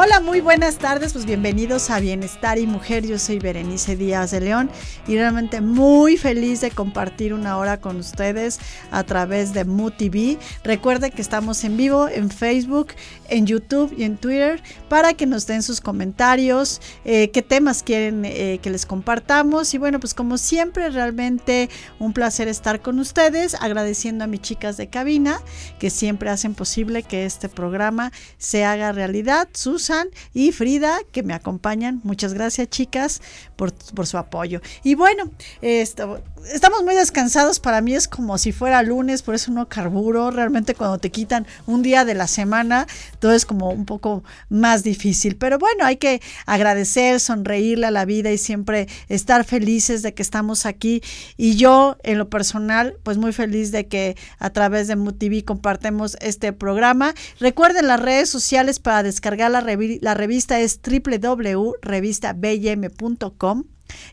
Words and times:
Hola, 0.00 0.20
muy 0.20 0.40
buenas 0.40 0.78
tardes, 0.78 1.12
pues 1.12 1.26
bienvenidos 1.26 1.90
a 1.90 1.98
Bienestar 1.98 2.56
y 2.60 2.68
Mujer. 2.68 3.04
Yo 3.04 3.18
soy 3.18 3.40
Berenice 3.40 3.96
Díaz 3.96 4.30
de 4.30 4.40
León 4.40 4.70
y 5.08 5.16
realmente 5.16 5.60
muy 5.60 6.16
feliz 6.16 6.60
de 6.60 6.70
compartir 6.70 7.34
una 7.34 7.58
hora 7.58 7.80
con 7.80 7.96
ustedes 7.96 8.60
a 8.92 9.02
través 9.02 9.54
de 9.54 9.64
MUTV. 9.64 10.38
Recuerden 10.62 11.10
que 11.10 11.20
estamos 11.20 11.64
en 11.64 11.76
vivo 11.76 12.08
en 12.08 12.30
Facebook, 12.30 12.92
en 13.28 13.46
YouTube 13.46 13.92
y 13.98 14.04
en 14.04 14.18
Twitter 14.18 14.62
para 14.88 15.14
que 15.14 15.26
nos 15.26 15.48
den 15.48 15.64
sus 15.64 15.80
comentarios, 15.80 16.80
eh, 17.04 17.32
qué 17.32 17.42
temas 17.42 17.82
quieren 17.82 18.24
eh, 18.24 18.60
que 18.62 18.70
les 18.70 18.86
compartamos. 18.86 19.74
Y 19.74 19.78
bueno, 19.78 19.98
pues 19.98 20.14
como 20.14 20.38
siempre, 20.38 20.90
realmente 20.90 21.70
un 21.98 22.12
placer 22.12 22.46
estar 22.46 22.80
con 22.82 23.00
ustedes, 23.00 23.56
agradeciendo 23.56 24.22
a 24.22 24.28
mis 24.28 24.42
chicas 24.42 24.76
de 24.76 24.86
cabina 24.86 25.40
que 25.80 25.90
siempre 25.90 26.30
hacen 26.30 26.54
posible 26.54 27.02
que 27.02 27.24
este 27.24 27.48
programa 27.48 28.12
se 28.36 28.64
haga 28.64 28.92
realidad. 28.92 29.48
Sus 29.52 29.87
y 30.34 30.52
Frida 30.52 30.98
que 31.12 31.22
me 31.22 31.34
acompañan. 31.34 32.00
Muchas 32.04 32.34
gracias 32.34 32.68
chicas 32.68 33.20
por, 33.58 34.06
su 34.06 34.16
apoyo. 34.16 34.62
Y 34.84 34.94
bueno, 34.94 35.32
estamos 35.60 36.84
muy 36.84 36.94
descansados. 36.94 37.58
Para 37.58 37.80
mí 37.80 37.92
es 37.94 38.06
como 38.06 38.38
si 38.38 38.52
fuera 38.52 38.84
lunes, 38.84 39.22
por 39.22 39.34
eso 39.34 39.50
no 39.50 39.68
carburo. 39.68 40.30
Realmente 40.30 40.76
cuando 40.76 40.98
te 40.98 41.10
quitan 41.10 41.44
un 41.66 41.82
día 41.82 42.04
de 42.04 42.14
la 42.14 42.28
semana, 42.28 42.86
todo 43.18 43.32
es 43.32 43.44
como 43.44 43.70
un 43.70 43.84
poco 43.84 44.22
más 44.48 44.84
difícil. 44.84 45.34
Pero 45.36 45.58
bueno, 45.58 45.84
hay 45.84 45.96
que 45.96 46.22
agradecer, 46.46 47.18
sonreírle 47.18 47.88
a 47.88 47.90
la 47.90 48.04
vida 48.04 48.30
y 48.30 48.38
siempre 48.38 48.86
estar 49.08 49.42
felices 49.42 50.02
de 50.02 50.14
que 50.14 50.22
estamos 50.22 50.64
aquí. 50.64 51.02
Y 51.36 51.56
yo, 51.56 51.96
en 52.04 52.18
lo 52.18 52.30
personal, 52.30 52.96
pues 53.02 53.18
muy 53.18 53.32
feliz 53.32 53.72
de 53.72 53.88
que 53.88 54.16
a 54.38 54.50
través 54.50 54.86
de 54.86 54.94
MUTV 54.94 55.42
compartemos 55.44 56.16
este 56.20 56.52
programa. 56.52 57.12
Recuerden 57.40 57.88
las 57.88 57.98
redes 57.98 58.30
sociales 58.30 58.78
para 58.78 59.02
descargar 59.02 59.50
la, 59.50 59.66
la 60.00 60.14
revista 60.14 60.60
es 60.60 60.78
www.revistabm.com 60.80 63.47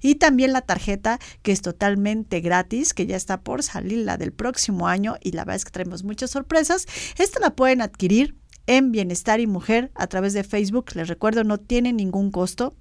y 0.02 0.16
también 0.16 0.54
la 0.54 0.62
tarjeta 0.62 1.20
que 1.42 1.52
es 1.52 1.62
totalmente 1.62 2.42
gratis, 2.42 2.94
que 2.94 3.06
ya 3.06 3.16
está 3.16 3.42
por 3.42 3.64
salir 3.64 4.00
la 4.00 4.18
del 4.18 4.32
próximo 4.32 4.88
año 4.88 5.16
y 5.22 5.32
la 5.32 5.44
verdad 5.44 5.58
es 5.58 5.66
que 5.66 5.72
traemos 5.72 6.04
muchas 6.04 6.32
sorpresas. 6.32 6.88
Esta 7.18 7.40
la 7.40 7.56
pueden 7.56 7.82
adquirir 7.82 8.36
en 8.68 8.92
Bienestar 8.92 9.40
y 9.40 9.48
Mujer 9.48 9.92
a 9.96 10.08
través 10.08 10.34
de 10.34 10.44
Facebook. 10.44 10.92
Les 10.96 11.08
recuerdo, 11.08 11.44
no 11.44 11.60
tiene 11.60 11.94
ningún 11.94 12.32
costo 12.32 12.76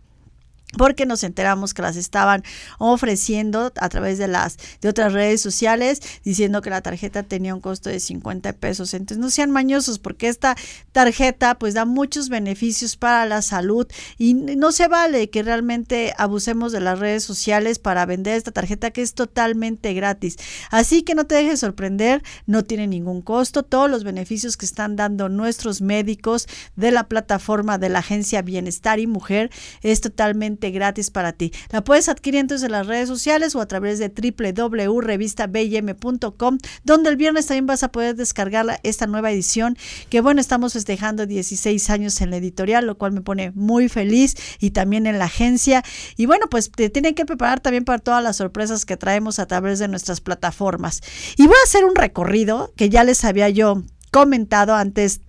porque 0.76 1.06
nos 1.06 1.24
enteramos 1.24 1.74
que 1.74 1.82
las 1.82 1.96
estaban 1.96 2.42
ofreciendo 2.78 3.72
a 3.76 3.88
través 3.88 4.18
de 4.18 4.28
las 4.28 4.58
de 4.80 4.88
otras 4.88 5.12
redes 5.12 5.40
sociales 5.40 6.00
diciendo 6.24 6.62
que 6.62 6.70
la 6.70 6.82
tarjeta 6.82 7.22
tenía 7.22 7.54
un 7.54 7.60
costo 7.60 7.90
de 7.90 8.00
50 8.00 8.52
pesos. 8.54 8.94
Entonces 8.94 9.18
no 9.18 9.30
sean 9.30 9.50
mañosos 9.50 9.98
porque 9.98 10.28
esta 10.28 10.56
tarjeta 10.92 11.58
pues 11.58 11.74
da 11.74 11.84
muchos 11.84 12.28
beneficios 12.28 12.96
para 12.96 13.26
la 13.26 13.42
salud 13.42 13.86
y 14.18 14.34
no 14.34 14.72
se 14.72 14.88
vale 14.88 15.30
que 15.30 15.42
realmente 15.42 16.14
abusemos 16.18 16.72
de 16.72 16.80
las 16.80 16.98
redes 16.98 17.24
sociales 17.24 17.78
para 17.78 18.06
vender 18.06 18.36
esta 18.36 18.52
tarjeta 18.52 18.90
que 18.90 19.02
es 19.02 19.14
totalmente 19.14 19.92
gratis. 19.94 20.36
Así 20.70 21.02
que 21.02 21.14
no 21.14 21.26
te 21.26 21.34
dejes 21.34 21.60
sorprender, 21.60 22.22
no 22.46 22.64
tiene 22.64 22.86
ningún 22.86 23.22
costo, 23.22 23.62
todos 23.62 23.90
los 23.90 24.04
beneficios 24.04 24.56
que 24.56 24.66
están 24.66 24.96
dando 24.96 25.28
nuestros 25.28 25.80
médicos 25.80 26.46
de 26.76 26.90
la 26.90 27.08
plataforma 27.08 27.78
de 27.78 27.88
la 27.88 28.00
agencia 28.00 28.42
Bienestar 28.42 28.98
y 28.98 29.06
Mujer 29.06 29.50
es 29.82 30.00
totalmente 30.00 30.63
gratis 30.70 31.10
para 31.10 31.32
ti. 31.32 31.52
La 31.70 31.84
puedes 31.84 32.08
adquirir 32.08 32.40
entonces 32.40 32.64
en 32.64 32.72
las 32.72 32.86
redes 32.86 33.08
sociales 33.08 33.54
o 33.54 33.60
a 33.60 33.66
través 33.66 33.98
de 33.98 34.08
www.revistabm.com, 34.08 36.58
donde 36.84 37.10
el 37.10 37.16
viernes 37.16 37.46
también 37.46 37.66
vas 37.66 37.82
a 37.82 37.92
poder 37.92 38.16
descargar 38.16 38.80
esta 38.82 39.06
nueva 39.06 39.30
edición, 39.30 39.76
que 40.08 40.20
bueno, 40.20 40.40
estamos 40.40 40.72
festejando 40.72 41.26
16 41.26 41.90
años 41.90 42.20
en 42.20 42.30
la 42.30 42.36
editorial, 42.36 42.86
lo 42.86 42.98
cual 42.98 43.12
me 43.12 43.20
pone 43.20 43.52
muy 43.54 43.88
feliz 43.88 44.34
y 44.60 44.70
también 44.70 45.06
en 45.06 45.18
la 45.18 45.26
agencia. 45.26 45.82
Y 46.16 46.26
bueno, 46.26 46.46
pues 46.50 46.70
te 46.70 46.90
tienen 46.90 47.14
que 47.14 47.26
preparar 47.26 47.60
también 47.60 47.84
para 47.84 47.98
todas 47.98 48.22
las 48.22 48.36
sorpresas 48.36 48.84
que 48.84 48.96
traemos 48.96 49.38
a 49.38 49.46
través 49.46 49.78
de 49.78 49.88
nuestras 49.88 50.20
plataformas. 50.20 51.00
Y 51.36 51.46
voy 51.46 51.56
a 51.60 51.64
hacer 51.64 51.84
un 51.84 51.94
recorrido 51.94 52.72
que 52.76 52.88
ya 52.88 53.04
les 53.04 53.24
había 53.24 53.48
yo 53.48 53.82
comentado 54.10 54.74
antes 54.74 55.20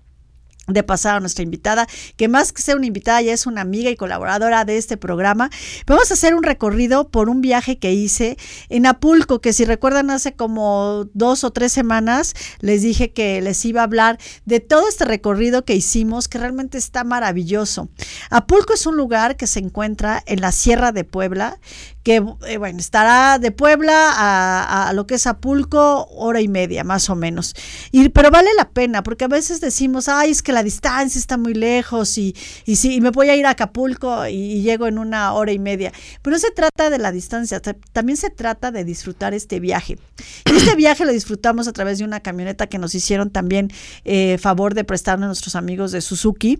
de 0.67 0.83
pasar 0.83 1.17
a 1.17 1.19
nuestra 1.19 1.43
invitada, 1.43 1.87
que 2.17 2.27
más 2.27 2.51
que 2.51 2.61
ser 2.61 2.75
una 2.75 2.87
invitada 2.87 3.21
ya 3.21 3.33
es 3.33 3.45
una 3.45 3.61
amiga 3.61 3.89
y 3.89 3.95
colaboradora 3.95 4.65
de 4.65 4.77
este 4.77 4.97
programa. 4.97 5.49
Vamos 5.85 6.09
a 6.11 6.15
hacer 6.15 6.35
un 6.35 6.43
recorrido 6.43 7.09
por 7.09 7.29
un 7.29 7.41
viaje 7.41 7.77
que 7.77 7.93
hice 7.93 8.37
en 8.69 8.85
Apulco, 8.85 9.41
que 9.41 9.53
si 9.53 9.65
recuerdan 9.65 10.09
hace 10.09 10.33
como 10.33 11.05
dos 11.13 11.43
o 11.43 11.51
tres 11.51 11.71
semanas 11.71 12.33
les 12.59 12.81
dije 12.81 13.11
que 13.11 13.41
les 13.41 13.63
iba 13.65 13.81
a 13.81 13.83
hablar 13.83 14.17
de 14.45 14.59
todo 14.59 14.87
este 14.87 15.05
recorrido 15.05 15.65
que 15.65 15.75
hicimos, 15.75 16.27
que 16.27 16.37
realmente 16.37 16.77
está 16.77 17.03
maravilloso. 17.03 17.89
Apulco 18.29 18.73
es 18.73 18.85
un 18.85 18.97
lugar 18.97 19.37
que 19.37 19.47
se 19.47 19.59
encuentra 19.59 20.23
en 20.25 20.41
la 20.41 20.51
Sierra 20.51 20.91
de 20.91 21.03
Puebla, 21.03 21.59
que 22.03 22.23
eh, 22.47 22.57
bueno, 22.57 22.79
estará 22.79 23.39
de 23.39 23.51
Puebla 23.51 24.13
a, 24.15 24.93
lo 24.93 25.07
que 25.07 25.15
es 25.15 25.25
Apulco, 25.25 26.07
hora 26.11 26.39
y 26.39 26.47
media 26.47 26.83
más 26.83 27.09
o 27.09 27.15
menos. 27.15 27.55
Y, 27.91 28.09
pero 28.09 28.29
vale 28.29 28.49
la 28.55 28.69
pena, 28.69 29.01
porque 29.01 29.25
a 29.25 29.27
veces 29.27 29.59
decimos, 29.59 30.07
ay, 30.07 30.31
es 30.31 30.43
que 30.43 30.51
la 30.55 30.63
distancia 30.63 31.19
está 31.19 31.37
muy 31.37 31.53
lejos 31.53 32.17
y, 32.17 32.35
y 32.65 32.77
sí, 32.77 32.99
me 33.01 33.11
voy 33.11 33.29
a 33.29 33.35
ir 33.35 33.45
a 33.45 33.51
Acapulco 33.51 34.27
y, 34.27 34.63
llego 34.63 34.87
en 34.87 34.97
una 34.97 35.33
hora 35.33 35.51
y 35.51 35.59
media. 35.59 35.91
Pero 36.23 36.35
no 36.35 36.39
se 36.39 36.49
trata 36.49 36.89
de 36.89 36.97
la 36.97 37.11
distancia, 37.11 37.61
también 37.93 38.17
se 38.17 38.31
trata 38.31 38.71
de 38.71 38.83
disfrutar 38.83 39.33
este 39.33 39.59
viaje. 39.59 39.99
Y 40.45 40.55
este 40.55 40.75
viaje 40.75 41.05
lo 41.05 41.11
disfrutamos 41.11 41.67
a 41.67 41.73
través 41.73 41.99
de 41.99 42.05
una 42.05 42.21
camioneta 42.21 42.67
que 42.67 42.79
nos 42.79 42.95
hicieron 42.95 43.29
también 43.29 43.71
eh, 44.03 44.37
favor 44.39 44.73
de 44.73 44.83
prestarnos 44.83 45.27
nuestros 45.27 45.55
amigos 45.55 45.91
de 45.91 46.01
Suzuki. 46.01 46.59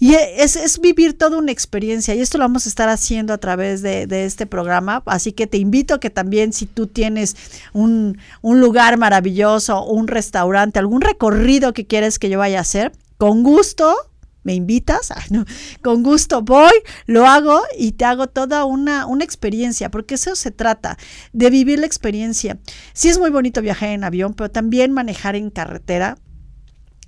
Y 0.00 0.14
es, 0.14 0.56
es, 0.56 0.80
vivir 0.80 1.16
toda 1.16 1.38
una 1.38 1.52
experiencia 1.52 2.14
y 2.14 2.20
esto 2.20 2.38
lo 2.38 2.44
vamos 2.44 2.66
a 2.66 2.68
estar 2.68 2.88
haciendo 2.88 3.32
a 3.32 3.38
través 3.38 3.80
de, 3.82 4.06
de 4.06 4.24
este 4.24 4.46
programa 4.46 4.64
Así 5.06 5.32
que 5.32 5.46
te 5.46 5.58
invito 5.58 5.94
a 5.94 6.00
que 6.00 6.10
también 6.10 6.52
si 6.52 6.66
tú 6.66 6.86
tienes 6.86 7.36
un, 7.72 8.18
un 8.42 8.60
lugar 8.60 8.96
maravilloso, 8.98 9.84
un 9.84 10.08
restaurante, 10.08 10.78
algún 10.78 11.00
recorrido 11.00 11.72
que 11.72 11.86
quieres 11.86 12.18
que 12.18 12.30
yo 12.30 12.38
vaya 12.38 12.58
a 12.58 12.62
hacer, 12.62 12.92
con 13.18 13.42
gusto 13.42 13.94
me 14.44 14.54
invitas, 14.54 15.12
con 15.82 16.02
gusto 16.02 16.42
voy, 16.42 16.72
lo 17.06 17.26
hago 17.26 17.62
y 17.78 17.92
te 17.92 18.04
hago 18.04 18.28
toda 18.28 18.66
una, 18.66 19.06
una, 19.06 19.24
experiencia, 19.24 19.90
porque 19.90 20.14
eso 20.14 20.36
se 20.36 20.50
trata, 20.50 20.98
de 21.32 21.50
vivir 21.50 21.78
la 21.78 21.86
experiencia. 21.86 22.58
Sí 22.92 23.08
es 23.08 23.18
muy 23.18 23.30
bonito 23.30 23.62
viajar 23.62 23.88
en 23.88 24.04
avión, 24.04 24.34
pero 24.34 24.50
también 24.50 24.92
manejar 24.92 25.34
en 25.34 25.50
carretera 25.50 26.18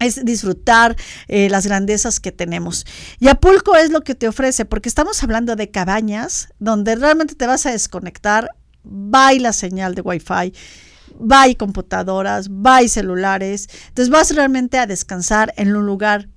es 0.01 0.25
disfrutar 0.25 0.97
eh, 1.29 1.49
las 1.49 1.67
grandezas 1.67 2.21
que 2.21 2.33
tenemos. 2.33 2.87
Y 3.19 3.29
Apulco 3.29 3.77
es 3.77 3.91
lo 3.91 4.03
que 4.03 4.15
te 4.15 4.29
ofrece, 4.29 4.65
porque 4.65 4.89
estamos 4.89 5.23
hablando 5.23 5.57
de 5.57 5.71
cabañas 5.71 6.49
donde 6.59 6.97
realmente 6.97 7.35
te 7.35 7.47
vas 7.47 7.67
a 7.67 7.73
desconectar, 7.73 8.51
va 8.85 9.33
y 9.33 9.39
la 9.39 9.53
señal 9.53 9.95
de 9.95 10.03
Wi-Fi, 10.03 10.53
y 11.49 11.55
computadoras, 11.55 12.49
y 12.83 12.89
celulares, 12.89 13.69
entonces 13.89 14.11
vas 14.11 14.35
realmente 14.35 14.79
a 14.79 14.87
descansar 14.87 15.53
en 15.57 15.75
un 15.77 15.87
lugar 15.87 16.29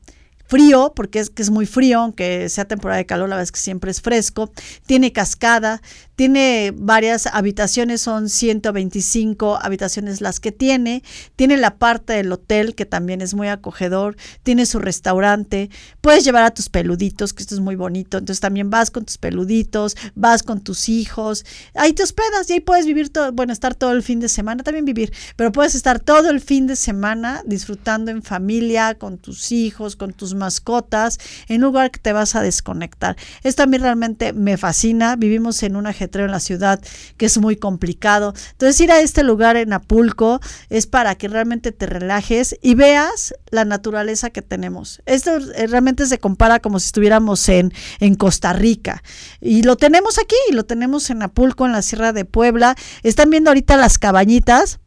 frío, 0.50 0.94
porque 0.96 1.20
es 1.20 1.30
que 1.30 1.44
es 1.44 1.52
muy 1.52 1.68
frío, 1.68 2.00
aunque 2.00 2.50
sea 2.50 2.66
temporada 2.66 2.98
de 2.98 3.06
calor, 3.06 3.30
la 3.30 3.36
verdad 3.36 3.44
es 3.44 3.52
que 3.52 3.60
siempre 3.60 3.92
es 3.92 4.02
fresco, 4.02 4.52
tiene 4.88 5.14
cascada, 5.14 5.80
tiene 6.20 6.74
varias 6.76 7.28
habitaciones, 7.28 8.02
son 8.02 8.28
125 8.28 9.58
habitaciones 9.62 10.20
las 10.20 10.42
que 10.42 10.52
tiene. 10.52 11.02
Tiene 11.38 11.56
la 11.56 11.78
parte 11.78 12.12
del 12.12 12.30
hotel 12.34 12.76
que 12.76 12.86
también 12.86 13.22
es 13.22 13.34
muy 13.34 13.48
acogedor. 13.48 14.18
Tiene 14.44 14.66
su 14.66 14.80
restaurante. 14.80 15.70
Puedes 16.02 16.26
llevar 16.26 16.44
a 16.44 16.54
tus 16.54 16.68
peluditos, 16.68 17.32
que 17.32 17.42
esto 17.42 17.56
es 17.56 17.62
muy 17.62 17.78
bonito. 17.78 18.18
Entonces 18.18 18.42
también 18.42 18.70
vas 18.70 18.92
con 18.92 19.06
tus 19.06 19.18
peluditos, 19.18 19.96
vas 20.14 20.44
con 20.44 20.60
tus 20.60 20.90
hijos. 20.90 21.46
Ahí 21.74 21.94
te 21.94 22.04
hospedas 22.04 22.50
y 22.50 22.54
ahí 22.54 22.60
puedes 22.60 22.86
vivir 22.86 23.14
todo, 23.14 23.32
bueno, 23.32 23.54
estar 23.54 23.74
todo 23.74 23.94
el 23.94 24.04
fin 24.04 24.20
de 24.20 24.28
semana, 24.28 24.62
también 24.64 24.84
vivir, 24.84 25.14
pero 25.38 25.54
puedes 25.54 25.74
estar 25.74 26.02
todo 26.02 26.30
el 26.30 26.42
fin 26.42 26.68
de 26.68 26.76
semana 26.76 27.44
disfrutando 27.46 28.12
en 28.12 28.24
familia, 28.24 28.96
con 28.96 29.20
tus 29.20 29.54
hijos, 29.54 29.96
con 29.96 30.12
tus 30.12 30.34
mascotas, 30.40 31.20
en 31.48 31.58
un 31.58 31.70
lugar 31.70 31.92
que 31.92 32.00
te 32.00 32.14
vas 32.14 32.36
a 32.36 32.42
desconectar. 32.42 33.16
Esto 33.44 33.64
a 33.64 33.66
mí 33.68 33.78
realmente 33.78 34.34
me 34.34 34.58
fascina. 34.58 35.16
Vivimos 35.16 35.62
en 35.62 35.76
una 35.76 35.94
en 36.00 36.32
la 36.32 36.40
ciudad, 36.40 36.82
que 37.18 37.26
es 37.26 37.38
muy 37.38 37.56
complicado. 37.56 38.34
Entonces 38.52 38.80
ir 38.82 38.92
a 38.92 39.02
este 39.02 39.24
lugar 39.24 39.58
en 39.58 39.74
Apulco 39.74 40.40
es 40.70 40.88
para 40.88 41.16
que 41.16 41.28
realmente 41.28 41.72
te 41.72 41.86
relajes 41.86 42.58
y 42.62 42.76
veas 42.76 43.34
la 43.52 43.66
naturaleza 43.66 44.30
que 44.30 44.42
tenemos. 44.42 45.02
Esto 45.06 45.38
eh, 45.38 45.68
realmente 45.68 46.06
se 46.06 46.20
compara 46.20 46.60
como 46.60 46.80
si 46.80 46.88
estuviéramos 46.88 47.48
en, 47.50 47.74
en 48.00 48.16
Costa 48.16 48.54
Rica. 48.54 49.04
Y 49.42 49.64
lo 49.64 49.76
tenemos 49.76 50.18
aquí, 50.20 50.36
lo 50.52 50.66
tenemos 50.66 51.10
en 51.10 51.22
Apulco, 51.22 51.66
en 51.66 51.74
la 51.74 51.82
Sierra 51.82 52.14
de 52.14 52.26
Puebla. 52.26 52.76
Están 53.04 53.30
viendo 53.30 53.50
ahorita 53.50 53.78
las 53.78 53.98
cabañitas. 53.98 54.80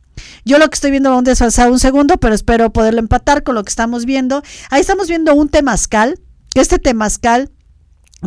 Yo 0.45 0.59
lo 0.59 0.69
que 0.69 0.75
estoy 0.75 0.91
viendo, 0.91 1.11
vamos 1.11 1.27
a 1.27 1.31
desfasar 1.31 1.71
un 1.71 1.79
segundo, 1.79 2.19
pero 2.19 2.35
espero 2.35 2.73
poderlo 2.73 3.01
empatar 3.01 3.43
con 3.43 3.55
lo 3.55 3.65
que 3.65 3.71
estamos 3.71 4.05
viendo. 4.05 4.43
Ahí 4.71 4.81
estamos 4.81 5.09
viendo 5.09 5.35
un 5.35 5.49
temazcal, 5.49 6.19
este 6.55 6.79
temazcal 6.79 7.51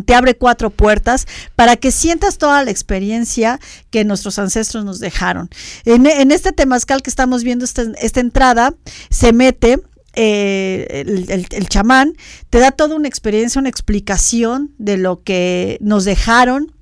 te 0.03 0.13
abre 0.13 0.35
cuatro 0.35 0.71
puertas 0.71 1.25
para 1.55 1.77
que 1.77 1.91
sientas 1.91 2.37
toda 2.37 2.63
la 2.63 2.71
experiencia 2.71 3.59
que 3.91 4.03
nuestros 4.03 4.39
ancestros 4.39 4.83
nos 4.83 4.99
dejaron. 4.99 5.49
En, 5.85 6.31
este 6.31 6.51
temazcal 6.51 7.01
que 7.01 7.09
estamos 7.09 7.43
viendo, 7.43 7.63
esta, 7.63 7.83
esta 8.01 8.19
entrada 8.19 8.73
se 9.09 9.31
mete 9.31 9.79
eh, 10.13 11.03
el, 11.05 11.47
el, 11.49 11.69
chamán, 11.69 12.13
te 12.49 12.59
da 12.59 12.71
toda 12.71 12.95
una 12.95 13.07
experiencia, 13.07 13.59
una 13.59 13.69
explicación 13.69 14.73
de 14.77 14.97
lo 14.97 15.23
que 15.23 15.77
nos 15.81 16.05
dejaron 16.05 16.74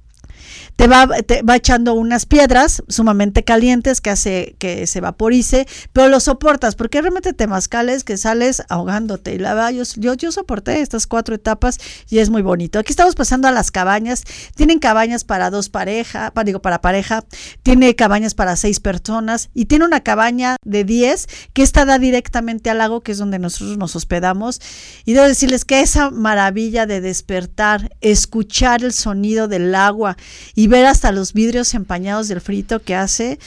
te 0.75 0.88
va, 0.88 1.07
te 1.07 1.41
va 1.41 1.55
echando 1.55 1.94
unas 1.94 2.25
piedras 2.25 2.83
sumamente 2.88 3.44
calientes 3.44 4.01
que 4.01 4.09
hace 4.09 4.55
que 4.59 4.88
se 4.88 5.01
vaporice, 5.01 5.67
pero 5.91 6.09
lo 6.09 6.19
soportas, 6.19 6.75
porque 6.75 7.01
realmente 7.01 7.33
temazcales 7.33 8.03
que 8.03 8.17
sales 8.17 8.63
ahogándote. 8.69 9.33
Y 9.33 9.39
la 9.39 9.71
yo, 9.71 9.83
yo, 9.97 10.13
yo 10.15 10.31
soporté 10.31 10.81
estas 10.81 11.07
cuatro 11.07 11.35
etapas 11.35 11.79
y 12.09 12.19
es 12.19 12.29
muy 12.29 12.41
bonito. 12.41 12.79
Aquí 12.79 12.91
estamos 12.91 13.15
pasando 13.15 13.47
a 13.47 13.51
las 13.51 13.71
cabañas. 13.71 14.23
Tienen 14.55 14.79
cabañas 14.79 15.23
para 15.23 15.50
dos 15.50 15.69
parejas, 15.69 16.31
para, 16.31 16.45
digo, 16.45 16.61
para 16.61 16.81
pareja, 16.81 17.23
tiene 17.61 17.95
cabañas 17.95 18.33
para 18.33 18.56
seis 18.56 18.79
personas 18.79 19.49
y 19.53 19.65
tiene 19.65 19.85
una 19.85 20.01
cabaña 20.01 20.57
de 20.63 20.83
diez 20.83 21.27
que 21.53 21.61
está 21.61 21.85
da 21.85 21.99
directamente 21.99 22.69
al 22.69 22.79
lago, 22.79 23.01
que 23.01 23.11
es 23.11 23.17
donde 23.17 23.39
nosotros 23.39 23.77
nos 23.77 23.95
hospedamos. 23.95 24.59
Y 25.06 25.13
debo 25.13 25.27
decirles 25.27 25.65
que 25.65 25.81
esa 25.81 26.09
maravilla 26.09 26.85
de 26.85 27.01
despertar, 27.01 27.95
escuchar 28.01 28.83
el 28.83 28.94
sonido 28.94 29.47
del 29.47 29.73
agua 29.75 30.17
y 30.56 30.63
y 30.63 30.68
ver 30.68 30.86
hasta 30.86 31.12
los 31.12 31.34
vidrios 31.34 31.74
empañados 31.74 32.30
del 32.30 32.40
frito 32.40 32.81
que 32.81 32.95
hace, 32.95 33.38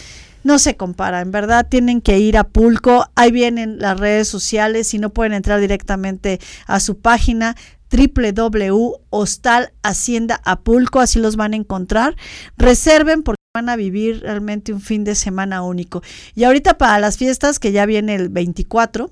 no 0.45 0.59
se 0.59 0.77
compara. 0.77 1.23
En 1.23 1.31
verdad 1.31 1.67
tienen 1.67 2.03
que 2.03 2.19
ir 2.19 2.37
a 2.37 2.45
Pulco. 2.45 3.07
Ahí 3.15 3.31
vienen 3.31 3.79
las 3.79 3.99
redes 3.99 4.29
sociales. 4.29 4.89
Si 4.89 4.99
no 4.99 5.09
pueden 5.09 5.33
entrar 5.33 5.61
directamente 5.61 6.39
a 6.67 6.79
su 6.79 6.99
página 6.99 7.57
www.hostal 7.91 9.73
Hacienda 9.83 10.43
Apulco, 10.45 11.01
así 11.01 11.21
los 11.21 11.37
van 11.37 11.55
a 11.55 11.57
encontrar. 11.57 12.17
Reserven 12.59 13.23
porque 13.23 13.41
van 13.55 13.71
a 13.71 13.77
vivir 13.77 14.21
realmente 14.21 14.75
un 14.75 14.83
fin 14.83 15.03
de 15.03 15.15
semana 15.15 15.63
único. 15.63 16.03
Y 16.35 16.45
ahorita 16.45 16.77
para 16.77 16.99
las 16.99 17.17
fiestas, 17.17 17.59
que 17.59 17.73
ya 17.73 17.87
viene 17.87 18.15
el 18.15 18.29
24, 18.29 19.11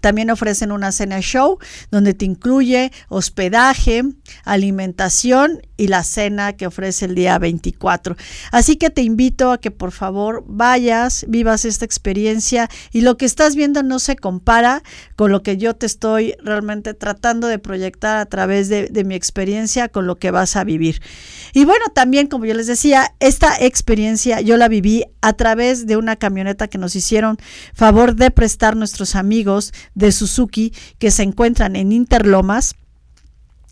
también 0.00 0.30
ofrecen 0.30 0.72
una 0.72 0.92
cena 0.92 1.20
show 1.20 1.58
donde 1.90 2.14
te 2.14 2.24
incluye 2.24 2.92
hospedaje, 3.08 4.02
alimentación 4.44 5.62
y 5.76 5.88
la 5.88 6.04
cena 6.04 6.54
que 6.54 6.66
ofrece 6.66 7.06
el 7.06 7.14
día 7.14 7.38
24. 7.38 8.16
Así 8.52 8.76
que 8.76 8.90
te 8.90 9.02
invito 9.02 9.52
a 9.52 9.58
que 9.58 9.70
por 9.70 9.92
favor 9.92 10.44
vayas, 10.46 11.24
vivas 11.28 11.64
esta 11.64 11.84
experiencia 11.84 12.68
y 12.92 13.00
lo 13.00 13.16
que 13.16 13.24
estás 13.24 13.56
viendo 13.56 13.82
no 13.82 13.98
se 13.98 14.16
compara 14.16 14.82
con 15.16 15.32
lo 15.32 15.42
que 15.42 15.56
yo 15.56 15.74
te 15.74 15.86
estoy 15.86 16.34
realmente 16.42 16.94
tratando 16.94 17.48
de 17.48 17.58
proyectar 17.58 18.18
a 18.18 18.26
través 18.26 18.68
de, 18.68 18.88
de 18.88 19.04
mi 19.04 19.14
experiencia 19.14 19.88
con 19.88 20.06
lo 20.06 20.16
que 20.16 20.30
vas 20.30 20.56
a 20.56 20.64
vivir. 20.64 21.00
Y 21.52 21.64
bueno, 21.64 21.86
también 21.94 22.26
como 22.26 22.44
yo 22.46 22.54
les 22.54 22.66
decía, 22.66 23.14
esta 23.20 23.56
experiencia 23.60 24.40
yo 24.40 24.56
la 24.56 24.68
viví 24.68 25.04
a 25.20 25.32
través 25.32 25.86
de 25.86 25.96
una 25.96 26.16
camioneta 26.16 26.68
que 26.68 26.78
nos 26.78 26.94
hicieron 26.96 27.38
favor 27.74 28.14
de 28.14 28.30
prestar 28.30 28.76
nuestros 28.76 29.16
amigos 29.16 29.72
de 29.94 30.12
Suzuki 30.12 30.72
que 30.98 31.10
se 31.10 31.22
encuentran 31.22 31.76
en 31.76 31.92
Interlomas. 31.92 32.74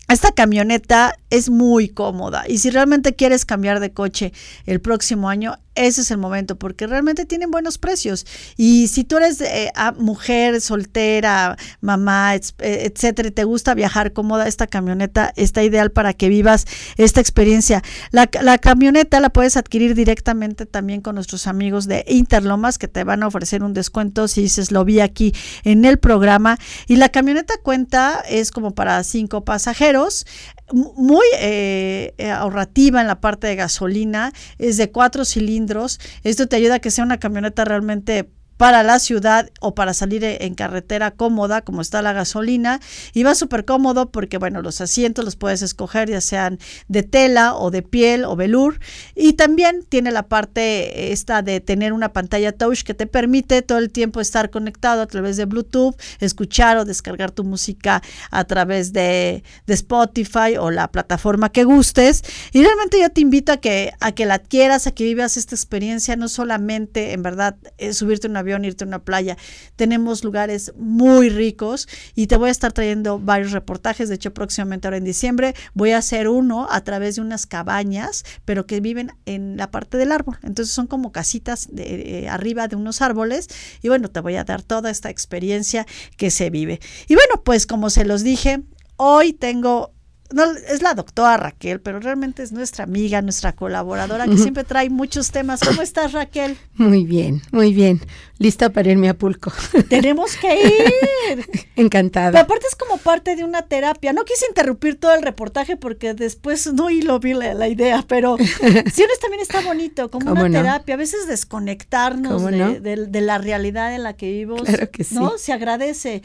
Esta 0.07 0.31
camioneta 0.31 1.15
es 1.33 1.49
muy 1.49 1.89
cómoda 1.89 2.43
y 2.47 2.59
si 2.59 2.69
realmente 2.69 3.15
quieres 3.15 3.43
cambiar 3.43 3.79
de 3.79 3.91
coche 3.91 4.33
el 4.67 4.79
próximo 4.79 5.29
año, 5.29 5.57
ese 5.75 6.01
es 6.01 6.11
el 6.11 6.19
momento 6.19 6.57
porque 6.57 6.85
realmente 6.85 7.25
tienen 7.25 7.49
buenos 7.49 7.79
precios. 7.79 8.27
Y 8.57 8.87
si 8.89 9.03
tú 9.03 9.17
eres 9.17 9.41
eh, 9.41 9.71
mujer 9.97 10.61
soltera, 10.61 11.57
mamá, 11.81 12.35
eh, 12.35 12.41
etcétera, 12.59 13.29
y 13.29 13.31
te 13.31 13.43
gusta 13.43 13.73
viajar 13.73 14.13
cómoda, 14.13 14.47
esta 14.47 14.67
camioneta 14.67 15.33
está 15.35 15.63
ideal 15.63 15.91
para 15.91 16.13
que 16.13 16.29
vivas 16.29 16.65
esta 16.97 17.21
experiencia. 17.21 17.81
La, 18.11 18.29
la, 18.41 18.59
camioneta 18.59 19.19
la 19.19 19.29
puedes 19.29 19.57
adquirir 19.57 19.95
directamente 19.95 20.67
también 20.67 21.01
con 21.01 21.15
nuestros 21.15 21.47
amigos 21.47 21.87
de 21.87 22.05
Interlomas 22.07 22.77
que 22.77 22.87
te 22.87 23.03
van 23.03 23.23
a 23.23 23.27
ofrecer 23.27 23.63
un 23.63 23.73
descuento 23.73 24.27
si 24.27 24.43
dices 24.43 24.71
lo 24.71 24.85
vi 24.85 24.99
aquí 24.99 25.33
en 25.63 25.85
el 25.85 25.97
programa. 25.97 26.59
Y 26.87 26.97
la 26.97 27.09
camioneta 27.09 27.55
cuenta, 27.63 28.23
es 28.29 28.51
como 28.51 28.75
para 28.75 29.03
cinco 29.03 29.43
pasajeros 29.43 30.27
muy 30.71 31.25
eh, 31.39 32.13
ahorrativa 32.35 33.01
en 33.01 33.07
la 33.07 33.19
parte 33.19 33.47
de 33.47 33.55
gasolina, 33.55 34.31
es 34.57 34.77
de 34.77 34.91
cuatro 34.91 35.25
cilindros. 35.25 35.99
Esto 36.23 36.47
te 36.47 36.55
ayuda 36.55 36.75
a 36.75 36.79
que 36.79 36.91
sea 36.91 37.03
una 37.03 37.19
camioneta 37.19 37.65
realmente 37.65 38.29
para 38.57 38.83
la 38.83 38.99
ciudad 38.99 39.49
o 39.59 39.75
para 39.75 39.93
salir 39.93 40.23
e, 40.23 40.45
en 40.45 40.55
carretera 40.55 41.11
cómoda, 41.11 41.61
como 41.61 41.81
está 41.81 42.01
la 42.01 42.13
gasolina, 42.13 42.79
y 43.13 43.23
va 43.23 43.35
súper 43.35 43.65
cómodo 43.65 44.11
porque, 44.11 44.37
bueno, 44.37 44.61
los 44.61 44.81
asientos 44.81 45.25
los 45.25 45.35
puedes 45.35 45.61
escoger 45.61 46.09
ya 46.09 46.21
sean 46.21 46.59
de 46.87 47.03
tela 47.03 47.55
o 47.55 47.71
de 47.71 47.81
piel 47.81 48.25
o 48.25 48.35
velour, 48.35 48.79
y 49.15 49.33
también 49.33 49.85
tiene 49.87 50.11
la 50.11 50.27
parte 50.27 51.11
esta 51.11 51.41
de 51.41 51.59
tener 51.59 51.93
una 51.93 52.13
pantalla 52.13 52.51
touch 52.51 52.83
que 52.83 52.93
te 52.93 53.07
permite 53.07 53.61
todo 53.61 53.77
el 53.77 53.91
tiempo 53.91 54.21
estar 54.21 54.49
conectado 54.49 55.01
a 55.01 55.07
través 55.07 55.37
de 55.37 55.45
Bluetooth, 55.45 55.95
escuchar 56.19 56.77
o 56.77 56.85
descargar 56.85 57.31
tu 57.31 57.43
música 57.43 58.01
a 58.31 58.43
través 58.45 58.93
de, 58.93 59.43
de 59.65 59.73
Spotify 59.73 60.57
o 60.59 60.71
la 60.71 60.91
plataforma 60.91 61.49
que 61.51 61.63
gustes, 61.63 62.23
y 62.51 62.63
realmente 62.63 62.99
yo 62.99 63.09
te 63.09 63.21
invito 63.21 63.51
a 63.51 63.57
que, 63.57 63.93
a 63.99 64.11
que 64.11 64.25
la 64.25 64.35
adquieras, 64.35 64.87
a 64.87 64.91
que 64.91 65.03
vivas 65.03 65.37
esta 65.37 65.55
experiencia, 65.55 66.15
no 66.15 66.27
solamente 66.27 67.13
en 67.13 67.23
verdad 67.23 67.55
eh, 67.77 67.93
subirte 67.93 68.27
una 68.27 68.42
avión, 68.43 68.65
irte 68.65 68.83
a 68.83 68.87
una 68.87 69.03
playa. 69.03 69.37
Tenemos 69.75 70.23
lugares 70.23 70.73
muy 70.77 71.29
ricos 71.29 71.87
y 72.15 72.27
te 72.27 72.37
voy 72.37 72.49
a 72.49 72.51
estar 72.51 72.71
trayendo 72.73 73.19
varios 73.19 73.51
reportajes. 73.51 74.09
De 74.09 74.15
hecho, 74.15 74.33
próximamente 74.33 74.87
ahora 74.87 74.97
en 74.97 75.03
diciembre 75.03 75.55
voy 75.73 75.91
a 75.91 75.97
hacer 75.97 76.27
uno 76.27 76.67
a 76.69 76.81
través 76.83 77.15
de 77.15 77.21
unas 77.21 77.45
cabañas, 77.45 78.23
pero 78.45 78.65
que 78.65 78.79
viven 78.79 79.11
en 79.25 79.57
la 79.57 79.71
parte 79.71 79.97
del 79.97 80.11
árbol. 80.11 80.37
Entonces 80.43 80.73
son 80.73 80.87
como 80.87 81.11
casitas 81.11 81.67
de, 81.71 82.23
eh, 82.23 82.29
arriba 82.29 82.67
de 82.67 82.75
unos 82.75 83.01
árboles 83.01 83.47
y 83.81 83.87
bueno, 83.87 84.09
te 84.09 84.19
voy 84.19 84.35
a 84.35 84.43
dar 84.43 84.61
toda 84.61 84.89
esta 84.89 85.09
experiencia 85.09 85.85
que 86.17 86.29
se 86.29 86.49
vive. 86.49 86.79
Y 87.07 87.15
bueno, 87.15 87.41
pues 87.43 87.65
como 87.65 87.89
se 87.89 88.05
los 88.05 88.23
dije, 88.23 88.63
hoy 88.97 89.33
tengo 89.33 89.92
no, 90.33 90.45
es 90.51 90.81
la 90.81 90.95
doctora 90.95 91.37
Raquel, 91.37 91.79
pero 91.79 91.99
realmente 91.99 92.41
es 92.41 92.51
nuestra 92.51 92.85
amiga, 92.85 93.21
nuestra 93.21 93.53
colaboradora 93.53 94.25
que 94.25 94.37
siempre 94.37 94.63
trae 94.63 94.89
muchos 94.89 95.31
temas. 95.31 95.59
¿Cómo 95.61 95.81
estás, 95.83 96.11
Raquel? 96.11 96.57
Muy 96.73 97.05
bien, 97.05 97.41
muy 97.51 97.71
bien. 97.71 98.01
Lista 98.39 98.71
para 98.71 98.89
irme 98.91 99.09
a 99.09 99.13
Pulco. 99.13 99.53
Tenemos 99.89 100.35
que 100.37 100.55
ir. 100.55 101.47
Encantada. 101.75 102.31
Pero 102.31 102.43
aparte 102.43 102.65
es 102.67 102.75
como 102.75 102.97
parte 102.97 103.35
de 103.35 103.43
una 103.43 103.61
terapia. 103.61 104.11
No 104.11 104.25
quise 104.25 104.47
interrumpir 104.47 104.99
todo 104.99 105.13
el 105.13 105.21
reportaje 105.21 105.77
porque 105.77 106.15
después 106.15 106.73
no 106.73 106.89
y 106.89 107.03
lo 107.03 107.19
vi 107.19 107.33
la, 107.33 107.67
idea, 107.67 108.03
pero 108.07 108.37
sí, 108.37 109.03
también 109.21 109.41
está 109.41 109.61
bonito, 109.61 110.09
como 110.09 110.31
una 110.31 110.49
terapia. 110.49 110.95
A 110.95 110.97
veces 110.97 111.27
desconectarnos 111.27 112.43
de, 112.43 113.21
la 113.21 113.37
realidad 113.37 113.93
en 113.93 114.03
la 114.03 114.13
que 114.13 114.31
vivimos, 114.31 114.63
claro 114.63 114.89
que 114.89 115.03
sí. 115.03 115.15
¿no? 115.15 115.37
Se 115.37 115.53
agradece. 115.53 116.23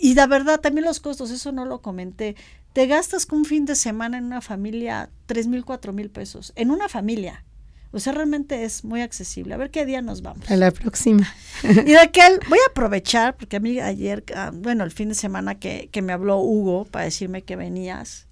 Y 0.00 0.14
la 0.14 0.26
verdad, 0.26 0.60
también 0.60 0.84
los 0.84 1.00
costos, 1.00 1.30
eso 1.30 1.52
no 1.52 1.64
lo 1.64 1.80
comenté 1.80 2.36
te 2.76 2.86
gastas 2.86 3.24
con 3.24 3.38
un 3.38 3.44
fin 3.46 3.64
de 3.64 3.74
semana 3.74 4.18
en 4.18 4.26
una 4.26 4.42
familia 4.42 5.08
tres 5.24 5.46
mil, 5.46 5.64
cuatro 5.64 5.94
mil 5.94 6.10
pesos. 6.10 6.52
En 6.56 6.70
una 6.70 6.90
familia. 6.90 7.42
O 7.90 7.98
sea, 8.00 8.12
realmente 8.12 8.64
es 8.64 8.84
muy 8.84 9.00
accesible. 9.00 9.54
A 9.54 9.56
ver 9.56 9.70
qué 9.70 9.86
día 9.86 10.02
nos 10.02 10.20
vamos. 10.20 10.50
A 10.50 10.56
la 10.56 10.70
próxima. 10.70 11.26
y 11.62 11.94
Raquel, 11.94 12.38
voy 12.50 12.58
a 12.58 12.70
aprovechar, 12.70 13.34
porque 13.38 13.56
a 13.56 13.60
mí 13.60 13.80
ayer, 13.80 14.24
ah, 14.34 14.50
bueno, 14.52 14.84
el 14.84 14.90
fin 14.90 15.08
de 15.08 15.14
semana 15.14 15.58
que, 15.58 15.88
que 15.90 16.02
me 16.02 16.12
habló 16.12 16.38
Hugo 16.40 16.84
para 16.84 17.06
decirme 17.06 17.44
que 17.44 17.56
venías, 17.56 18.26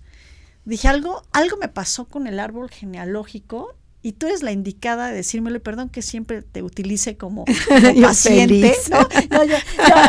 dije 0.66 0.88
algo, 0.88 1.22
algo 1.32 1.56
me 1.56 1.68
pasó 1.68 2.04
con 2.04 2.26
el 2.26 2.38
árbol 2.38 2.68
genealógico 2.68 3.74
y 4.02 4.12
tú 4.12 4.26
eres 4.26 4.42
la 4.42 4.52
indicada 4.52 5.08
de 5.08 5.14
decírmelo, 5.14 5.56
y 5.56 5.60
perdón 5.60 5.88
que 5.88 6.02
siempre 6.02 6.42
te 6.42 6.62
utilice 6.62 7.16
como, 7.16 7.46
paciente, 8.02 8.76
¿no? 8.90 9.08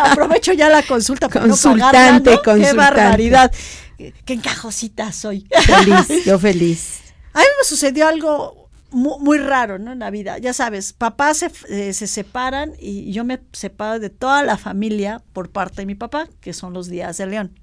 aprovecho 0.03 0.51
ya 0.51 0.67
la 0.67 0.83
consulta 0.83 1.29
para 1.29 1.47
consultante, 1.47 2.31
no 2.31 2.41
consultante. 2.41 2.67
Qué 2.67 2.73
barbaridad 2.73 3.53
qué 3.97 4.33
encajosita 4.33 5.11
soy. 5.11 5.47
Feliz, 5.49 6.25
yo 6.25 6.39
feliz. 6.39 7.01
A 7.33 7.39
mí 7.39 7.45
me 7.59 7.67
sucedió 7.67 8.07
algo 8.07 8.69
muy, 8.91 9.37
raro, 9.39 9.77
¿no? 9.77 9.91
En 9.91 9.99
la 9.99 10.09
vida. 10.09 10.37
Ya 10.37 10.53
sabes, 10.53 10.93
papás 10.93 11.37
se, 11.37 11.51
eh, 11.69 11.93
se, 11.93 12.07
separan 12.07 12.73
y 12.79 13.11
yo 13.11 13.25
me 13.25 13.41
separo 13.51 13.99
de 13.99 14.09
toda 14.09 14.43
la 14.43 14.57
familia 14.57 15.21
por 15.33 15.51
parte 15.51 15.81
de 15.81 15.85
mi 15.85 15.95
papá, 15.95 16.29
que 16.39 16.53
son 16.53 16.73
los 16.73 16.87
Díaz 16.87 17.17
de 17.17 17.25
León. 17.27 17.59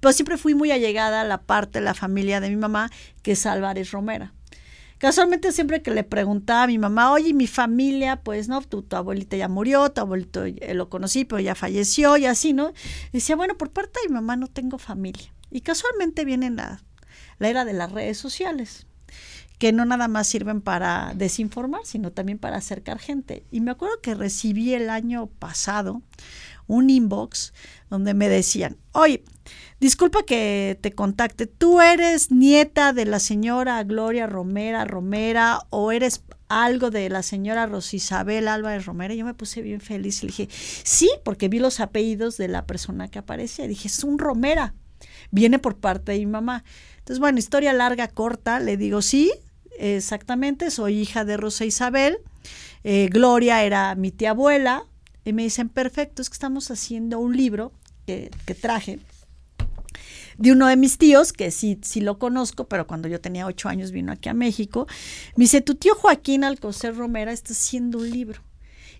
Pero 0.00 0.12
siempre 0.12 0.38
fui 0.38 0.54
muy 0.54 0.70
allegada 0.70 1.20
a 1.20 1.24
la 1.24 1.42
parte 1.42 1.80
de 1.80 1.84
la 1.84 1.94
familia 1.94 2.40
de 2.40 2.48
mi 2.48 2.56
mamá, 2.56 2.90
que 3.22 3.32
es 3.32 3.44
Álvarez 3.44 3.90
Romera. 3.90 4.32
Casualmente 4.98 5.52
siempre 5.52 5.82
que 5.82 5.90
le 5.90 6.04
preguntaba 6.04 6.62
a 6.62 6.66
mi 6.66 6.78
mamá, 6.78 7.12
oye, 7.12 7.34
mi 7.34 7.46
familia, 7.46 8.22
pues 8.22 8.48
no, 8.48 8.62
tu, 8.62 8.82
tu 8.82 8.96
abuelita 8.96 9.36
ya 9.36 9.48
murió, 9.48 9.90
tu 9.90 10.00
abuelito 10.00 10.44
eh, 10.44 10.72
lo 10.74 10.88
conocí, 10.88 11.24
pero 11.24 11.40
ya 11.40 11.54
falleció 11.54 12.16
y 12.16 12.24
así, 12.24 12.54
¿no? 12.54 12.72
decía, 13.12 13.36
bueno, 13.36 13.58
por 13.58 13.70
parte 13.70 14.00
de 14.02 14.08
mi 14.08 14.14
mamá 14.14 14.36
no 14.36 14.46
tengo 14.46 14.78
familia. 14.78 15.32
Y 15.50 15.60
casualmente 15.60 16.24
viene 16.24 16.50
la, 16.50 16.80
la 17.38 17.48
era 17.48 17.64
de 17.64 17.74
las 17.74 17.92
redes 17.92 18.16
sociales 18.18 18.86
que 19.58 19.72
no 19.72 19.84
nada 19.84 20.08
más 20.08 20.26
sirven 20.26 20.60
para 20.60 21.12
desinformar, 21.14 21.80
sino 21.84 22.12
también 22.12 22.38
para 22.38 22.58
acercar 22.58 22.98
gente. 22.98 23.44
Y 23.50 23.60
me 23.60 23.70
acuerdo 23.70 24.00
que 24.02 24.14
recibí 24.14 24.74
el 24.74 24.90
año 24.90 25.26
pasado 25.26 26.02
un 26.66 26.90
inbox 26.90 27.54
donde 27.88 28.12
me 28.12 28.28
decían, 28.28 28.76
oye, 28.92 29.24
disculpa 29.80 30.24
que 30.24 30.78
te 30.80 30.92
contacte, 30.92 31.46
¿tú 31.46 31.80
eres 31.80 32.30
nieta 32.30 32.92
de 32.92 33.04
la 33.04 33.20
señora 33.20 33.82
Gloria 33.84 34.26
Romera 34.26 34.84
Romera 34.84 35.60
o 35.70 35.92
eres 35.92 36.22
algo 36.48 36.90
de 36.90 37.08
la 37.08 37.22
señora 37.22 37.66
Rosisabel 37.66 38.48
Álvarez 38.48 38.86
Romero, 38.86 39.14
yo 39.14 39.24
me 39.24 39.34
puse 39.34 39.62
bien 39.62 39.80
feliz 39.80 40.22
y 40.22 40.26
le 40.26 40.32
dije, 40.32 40.48
sí, 40.50 41.10
porque 41.24 41.48
vi 41.48 41.58
los 41.58 41.80
apellidos 41.80 42.36
de 42.36 42.48
la 42.48 42.66
persona 42.66 43.08
que 43.08 43.18
aparece, 43.18 43.64
y 43.64 43.68
dije, 43.68 43.88
es 43.88 44.04
un 44.04 44.18
Romera, 44.18 44.74
viene 45.30 45.58
por 45.58 45.76
parte 45.76 46.12
de 46.12 46.18
mi 46.18 46.26
mamá. 46.26 46.64
Entonces, 46.98 47.18
bueno, 47.18 47.38
historia 47.38 47.72
larga, 47.72 48.08
corta, 48.08 48.60
le 48.60 48.76
digo, 48.76 49.02
sí, 49.02 49.32
exactamente, 49.78 50.70
soy 50.70 51.00
hija 51.00 51.24
de 51.24 51.36
Rosa 51.36 51.64
Isabel, 51.64 52.18
eh, 52.84 53.08
Gloria 53.10 53.64
era 53.64 53.94
mi 53.94 54.12
tía 54.12 54.30
abuela, 54.30 54.84
y 55.24 55.32
me 55.32 55.42
dicen, 55.42 55.68
perfecto, 55.68 56.22
es 56.22 56.30
que 56.30 56.34
estamos 56.34 56.70
haciendo 56.70 57.18
un 57.18 57.36
libro 57.36 57.72
que 58.06 58.30
traje 58.60 59.00
de 60.38 60.52
uno 60.52 60.66
de 60.66 60.76
mis 60.76 60.98
tíos, 60.98 61.32
que 61.32 61.50
sí, 61.50 61.78
sí 61.82 62.00
lo 62.00 62.18
conozco, 62.18 62.68
pero 62.68 62.86
cuando 62.86 63.08
yo 63.08 63.20
tenía 63.20 63.46
ocho 63.46 63.68
años 63.68 63.90
vino 63.90 64.12
aquí 64.12 64.28
a 64.28 64.34
México. 64.34 64.86
Me 65.36 65.44
dice, 65.44 65.60
tu 65.60 65.74
tío 65.74 65.94
Joaquín 65.94 66.44
Alcocer 66.44 66.94
Romera 66.96 67.32
está 67.32 67.52
haciendo 67.52 67.98
un 67.98 68.10
libro 68.10 68.42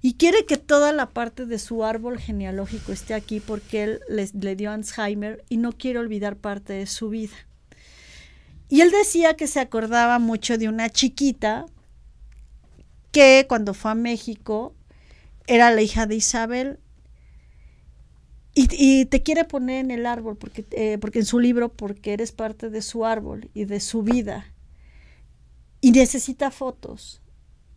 y 0.03 0.15
quiere 0.15 0.47
que 0.47 0.57
toda 0.57 0.93
la 0.93 1.11
parte 1.11 1.47
de 1.47 1.59
su 1.59 1.85
árbol 1.85 2.19
genealógico 2.19 2.93
esté 2.93 3.15
aquí 3.15 3.41
porque 3.41 3.85
él 3.85 4.01
le 4.09 4.57
dio 4.57 4.71
Alzheimer 4.71 5.45
y 5.49 5.57
no 5.57 5.73
quiere 5.73 5.99
olvidar 5.99 6.37
parte 6.37 6.75
de 6.75 6.87
su 6.87 7.09
vida. 7.09 7.35
Y 8.69 8.81
él 8.81 8.91
decía 8.91 9.35
que 9.35 9.47
se 9.47 9.61
acordaba 9.61 10.19
mucho 10.19 10.59
de 10.59 10.69
una 10.69 10.91
chiquita 10.91 11.67
que 13.13 13.47
cuando 13.49 13.75
fue 13.75 13.93
a 13.93 13.95
México 13.95 14.75
era 15.47 15.71
la 15.71 15.83
hija 15.83 16.07
de 16.07 16.17
Isabel 16.17 16.81
y, 18.59 19.05
te 19.05 19.23
quiere 19.23 19.45
poner 19.45 19.85
en 19.85 19.91
el 19.91 20.07
árbol, 20.07 20.39
porque, 20.39 20.65
eh, 20.71 20.97
porque 20.99 21.19
en 21.19 21.27
su 21.27 21.39
libro, 21.39 21.69
porque 21.69 22.15
eres 22.15 22.33
parte 22.33 22.71
de 22.71 22.81
su 22.81 23.05
árbol 23.05 23.51
y 23.53 23.67
de 23.67 23.81
su 23.81 24.03
vida. 24.03 24.47
Y 25.83 25.91
necesita 25.91 26.51
fotos. 26.51 27.21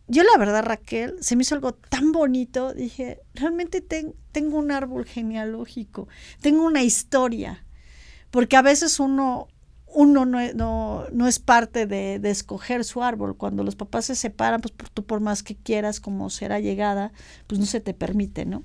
Yo 0.08 0.22
la 0.22 0.38
verdad, 0.38 0.64
Raquel, 0.64 1.16
se 1.20 1.36
me 1.36 1.42
hizo 1.42 1.54
algo 1.54 1.74
tan 1.74 2.12
bonito. 2.12 2.72
Dije, 2.72 3.20
realmente 3.34 3.82
tengo 3.82 4.58
un 4.58 4.70
árbol 4.72 5.04
genealógico, 5.04 6.08
tengo 6.40 6.64
una 6.64 6.82
historia. 6.82 7.62
Porque 8.30 8.56
a 8.56 8.62
veces 8.62 9.00
uno, 9.00 9.48
uno 9.86 10.24
no, 10.24 11.04
no, 11.12 11.28
es 11.28 11.38
parte 11.40 11.86
de, 11.86 12.18
de, 12.18 12.30
escoger 12.30 12.84
su 12.84 13.02
árbol. 13.02 13.36
Cuando 13.36 13.64
los 13.64 13.76
papás 13.76 14.06
se 14.06 14.14
separan, 14.14 14.62
pues 14.62 14.72
por, 14.72 14.88
tú 14.88 15.04
por 15.04 15.20
más 15.20 15.42
que 15.42 15.56
quieras 15.56 16.00
como 16.00 16.30
será 16.30 16.58
llegada, 16.58 17.12
pues 17.46 17.60
no 17.60 17.66
se 17.66 17.80
te 17.80 17.92
permite, 17.92 18.46
¿no? 18.46 18.62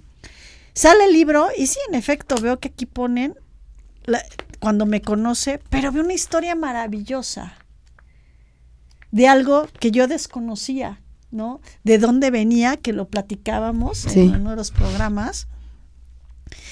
Sale 0.76 1.06
el 1.06 1.14
libro 1.14 1.48
y 1.58 1.68
sí, 1.68 1.80
en 1.88 1.96
efecto, 1.96 2.36
veo 2.36 2.60
que 2.60 2.68
aquí 2.68 2.86
ponen 2.86 3.34
cuando 4.60 4.86
me 4.86 5.02
conoce, 5.02 5.62
pero 5.70 5.90
veo 5.94 6.04
una 6.04 6.14
historia 6.14 6.54
maravillosa 6.54 7.58
de 9.12 9.30
algo 9.30 9.68
que 9.80 9.92
yo 9.92 10.08
desconocía, 10.08 11.02
¿no? 11.32 11.62
De 11.86 11.98
dónde 11.98 12.30
venía, 12.30 12.76
que 12.76 12.92
lo 12.92 13.08
platicábamos 13.08 14.06
en 14.18 14.36
uno 14.36 14.50
de 14.50 14.56
los 14.58 14.72
programas. 14.72 15.48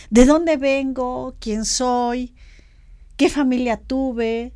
De 0.10 0.25
dónde 0.25 0.57
vengo, 0.57 1.38
quién 1.39 1.63
soy, 1.63 2.36
qué 3.15 3.29
familia 3.29 3.77
tuve. 3.77 4.53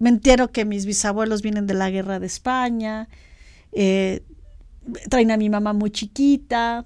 Me 0.00 0.08
entero 0.08 0.50
que 0.50 0.64
mis 0.64 0.84
bisabuelos 0.84 1.42
vienen 1.42 1.68
de 1.68 1.74
la 1.74 1.90
guerra 1.90 2.18
de 2.18 2.26
España. 2.26 3.08
Eh, 3.70 4.24
traen 5.08 5.30
a 5.30 5.36
mi 5.36 5.48
mamá 5.48 5.72
muy 5.72 5.92
chiquita 5.92 6.84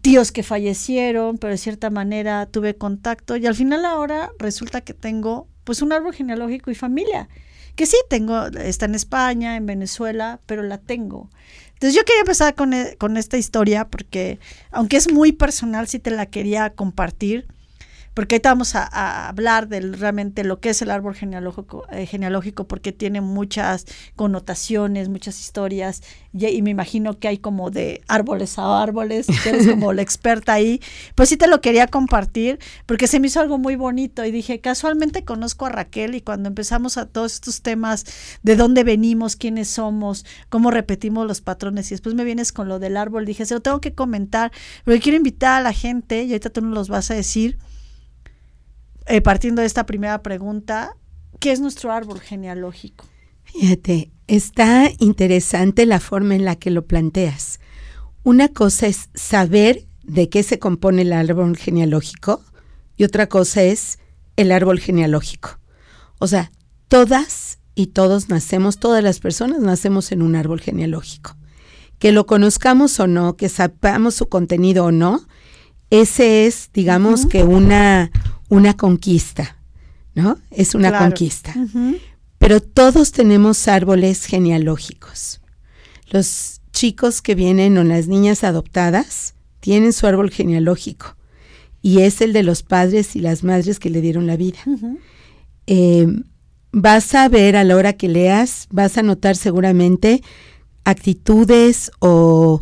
tíos 0.00 0.32
que 0.32 0.42
fallecieron, 0.42 1.38
pero 1.38 1.52
de 1.52 1.58
cierta 1.58 1.90
manera 1.90 2.46
tuve 2.46 2.76
contacto 2.76 3.36
y 3.36 3.46
al 3.46 3.54
final 3.54 3.84
ahora 3.84 4.30
resulta 4.38 4.80
que 4.80 4.94
tengo 4.94 5.48
pues 5.64 5.82
un 5.82 5.92
árbol 5.92 6.14
genealógico 6.14 6.70
y 6.70 6.74
familia, 6.74 7.28
que 7.76 7.86
sí 7.86 7.96
tengo, 8.08 8.46
está 8.48 8.86
en 8.86 8.94
España, 8.94 9.56
en 9.56 9.66
Venezuela, 9.66 10.40
pero 10.46 10.62
la 10.62 10.78
tengo. 10.78 11.30
Entonces 11.74 11.94
yo 11.94 12.04
quería 12.04 12.20
empezar 12.20 12.54
con, 12.54 12.74
e, 12.74 12.96
con 12.96 13.16
esta 13.16 13.38
historia 13.38 13.88
porque 13.88 14.38
aunque 14.70 14.96
es 14.96 15.12
muy 15.12 15.32
personal, 15.32 15.88
sí 15.88 15.98
te 15.98 16.10
la 16.10 16.26
quería 16.26 16.70
compartir 16.70 17.46
porque 18.14 18.34
ahorita 18.36 18.50
vamos 18.50 18.74
a, 18.74 19.28
hablar 19.28 19.68
de 19.68 19.80
realmente 19.80 20.44
lo 20.44 20.60
que 20.60 20.70
es 20.70 20.82
el 20.82 20.90
árbol 20.90 21.14
genealógico, 21.14 21.84
eh, 21.90 22.06
genealógico 22.06 22.66
porque 22.66 22.92
tiene 22.92 23.20
muchas 23.20 23.86
connotaciones, 24.16 25.08
muchas 25.08 25.40
historias, 25.40 26.02
y, 26.34 26.62
me 26.62 26.70
imagino 26.70 27.18
que 27.18 27.28
hay 27.28 27.38
como 27.38 27.70
de 27.70 28.02
árboles 28.08 28.58
a 28.58 28.82
árboles, 28.82 29.26
eres 29.46 29.66
como 29.68 29.92
la 29.92 30.02
experta 30.02 30.54
ahí, 30.54 30.80
pues 31.14 31.28
sí 31.28 31.36
te 31.36 31.46
lo 31.46 31.60
quería 31.60 31.86
compartir, 31.86 32.58
porque 32.86 33.06
se 33.06 33.20
me 33.20 33.28
hizo 33.28 33.40
algo 33.40 33.58
muy 33.58 33.76
bonito, 33.76 34.24
y 34.24 34.30
dije, 34.30 34.60
casualmente 34.60 35.24
conozco 35.24 35.66
a 35.66 35.70
Raquel, 35.70 36.14
y 36.14 36.20
cuando 36.20 36.48
empezamos 36.48 36.98
a 36.98 37.06
todos 37.06 37.34
estos 37.34 37.62
temas 37.62 38.04
de 38.42 38.56
dónde 38.56 38.84
venimos, 38.84 39.36
quiénes 39.36 39.68
somos, 39.68 40.26
cómo 40.48 40.70
repetimos 40.70 41.26
los 41.26 41.40
patrones, 41.40 41.90
y 41.90 41.94
después 41.94 42.14
me 42.14 42.24
vienes 42.24 42.52
con 42.52 42.68
lo 42.68 42.78
del 42.78 42.96
árbol, 42.96 43.24
dije, 43.24 43.46
se 43.46 43.54
lo 43.54 43.60
tengo 43.60 43.80
que 43.80 43.94
comentar, 43.94 44.52
porque 44.84 45.00
quiero 45.00 45.16
invitar 45.16 45.60
a 45.60 45.62
la 45.62 45.72
gente, 45.72 46.24
y 46.24 46.32
ahorita 46.32 46.50
tú 46.50 46.60
nos 46.60 46.74
los 46.74 46.88
vas 46.88 47.10
a 47.10 47.14
decir, 47.14 47.58
eh, 49.06 49.20
partiendo 49.20 49.60
de 49.60 49.66
esta 49.66 49.86
primera 49.86 50.22
pregunta, 50.22 50.96
¿qué 51.40 51.52
es 51.52 51.60
nuestro 51.60 51.92
árbol 51.92 52.20
genealógico? 52.20 53.04
Fíjate, 53.44 54.10
está 54.26 54.90
interesante 54.98 55.86
la 55.86 56.00
forma 56.00 56.34
en 56.34 56.44
la 56.44 56.56
que 56.56 56.70
lo 56.70 56.86
planteas. 56.86 57.60
Una 58.22 58.48
cosa 58.48 58.86
es 58.86 59.10
saber 59.14 59.86
de 60.04 60.28
qué 60.28 60.42
se 60.42 60.58
compone 60.58 61.02
el 61.02 61.12
árbol 61.12 61.56
genealógico 61.56 62.42
y 62.96 63.04
otra 63.04 63.28
cosa 63.28 63.62
es 63.62 63.98
el 64.36 64.52
árbol 64.52 64.78
genealógico. 64.78 65.58
O 66.18 66.26
sea, 66.26 66.52
todas 66.88 67.58
y 67.74 67.88
todos 67.88 68.28
nacemos, 68.28 68.78
todas 68.78 69.02
las 69.02 69.18
personas 69.18 69.60
nacemos 69.60 70.12
en 70.12 70.22
un 70.22 70.36
árbol 70.36 70.60
genealógico. 70.60 71.36
Que 71.98 72.12
lo 72.12 72.26
conozcamos 72.26 72.98
o 73.00 73.06
no, 73.06 73.36
que 73.36 73.48
sepamos 73.48 74.14
su 74.14 74.28
contenido 74.28 74.86
o 74.86 74.92
no, 74.92 75.26
ese 75.90 76.46
es, 76.46 76.70
digamos, 76.72 77.26
que 77.26 77.44
una, 77.44 78.10
una 78.52 78.76
conquista, 78.76 79.56
¿no? 80.14 80.38
Es 80.50 80.74
una 80.74 80.98
conquista. 80.98 81.54
Pero 82.36 82.60
todos 82.60 83.10
tenemos 83.10 83.66
árboles 83.66 84.26
genealógicos. 84.26 85.40
Los 86.10 86.60
chicos 86.70 87.22
que 87.22 87.34
vienen 87.34 87.78
o 87.78 87.84
las 87.84 88.08
niñas 88.08 88.44
adoptadas 88.44 89.36
tienen 89.60 89.94
su 89.94 90.06
árbol 90.06 90.30
genealógico 90.30 91.16
y 91.80 92.00
es 92.00 92.20
el 92.20 92.34
de 92.34 92.42
los 92.42 92.62
padres 92.62 93.16
y 93.16 93.20
las 93.20 93.42
madres 93.42 93.78
que 93.78 93.88
le 93.88 94.02
dieron 94.02 94.26
la 94.26 94.36
vida. 94.36 94.58
Eh, 95.66 96.06
vas 96.72 97.14
a 97.14 97.26
ver 97.30 97.56
a 97.56 97.64
la 97.64 97.74
hora 97.74 97.94
que 97.94 98.08
leas, 98.08 98.66
vas 98.70 98.98
a 98.98 99.02
notar 99.02 99.34
seguramente 99.34 100.22
actitudes 100.84 101.90
o, 102.00 102.60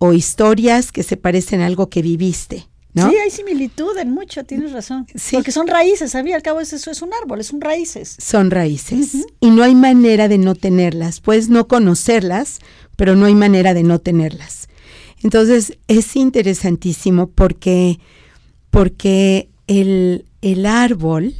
o 0.00 0.12
historias 0.12 0.92
que 0.92 1.02
se 1.02 1.16
parecen 1.16 1.62
a 1.62 1.66
algo 1.66 1.88
que 1.88 2.02
viviste. 2.02 2.69
Sí, 2.94 3.16
hay 3.16 3.30
similitud 3.30 3.96
en 3.98 4.10
mucho, 4.10 4.44
tienes 4.44 4.72
razón. 4.72 5.06
Porque 5.32 5.52
son 5.52 5.68
raíces, 5.68 6.10
¿sabía? 6.10 6.34
Al 6.34 6.42
cabo 6.42 6.60
eso 6.60 6.90
es 6.90 7.02
un 7.02 7.10
árbol, 7.22 7.42
son 7.44 7.60
raíces. 7.60 8.16
Son 8.18 8.50
raíces. 8.50 9.26
Y 9.40 9.50
no 9.50 9.62
hay 9.62 9.74
manera 9.74 10.26
de 10.26 10.38
no 10.38 10.54
tenerlas. 10.54 11.20
Puedes 11.20 11.48
no 11.48 11.68
conocerlas, 11.68 12.58
pero 12.96 13.14
no 13.14 13.26
hay 13.26 13.34
manera 13.34 13.74
de 13.74 13.84
no 13.84 14.00
tenerlas. 14.00 14.68
Entonces, 15.22 15.78
es 15.86 16.16
interesantísimo 16.16 17.28
porque, 17.28 18.00
porque 18.70 19.48
el, 19.66 20.24
el 20.42 20.66
árbol 20.66 21.34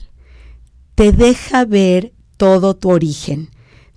te 0.95 1.12
deja 1.12 1.64
ver 1.64 2.12
todo 2.37 2.76
tu 2.76 2.90
origen, 2.90 3.49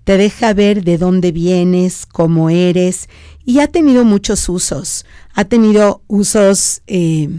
te 0.04 0.18
deja 0.18 0.54
ver 0.54 0.84
de 0.84 0.98
dónde 0.98 1.32
vienes, 1.32 2.06
cómo 2.06 2.50
eres, 2.50 3.10
y 3.46 3.60
ha 3.60 3.68
tenido 3.68 4.06
muchos 4.06 4.48
usos. 4.50 5.06
Ha 5.34 5.46
tenido 5.46 6.04
usos 6.08 6.82
eh, 6.88 7.30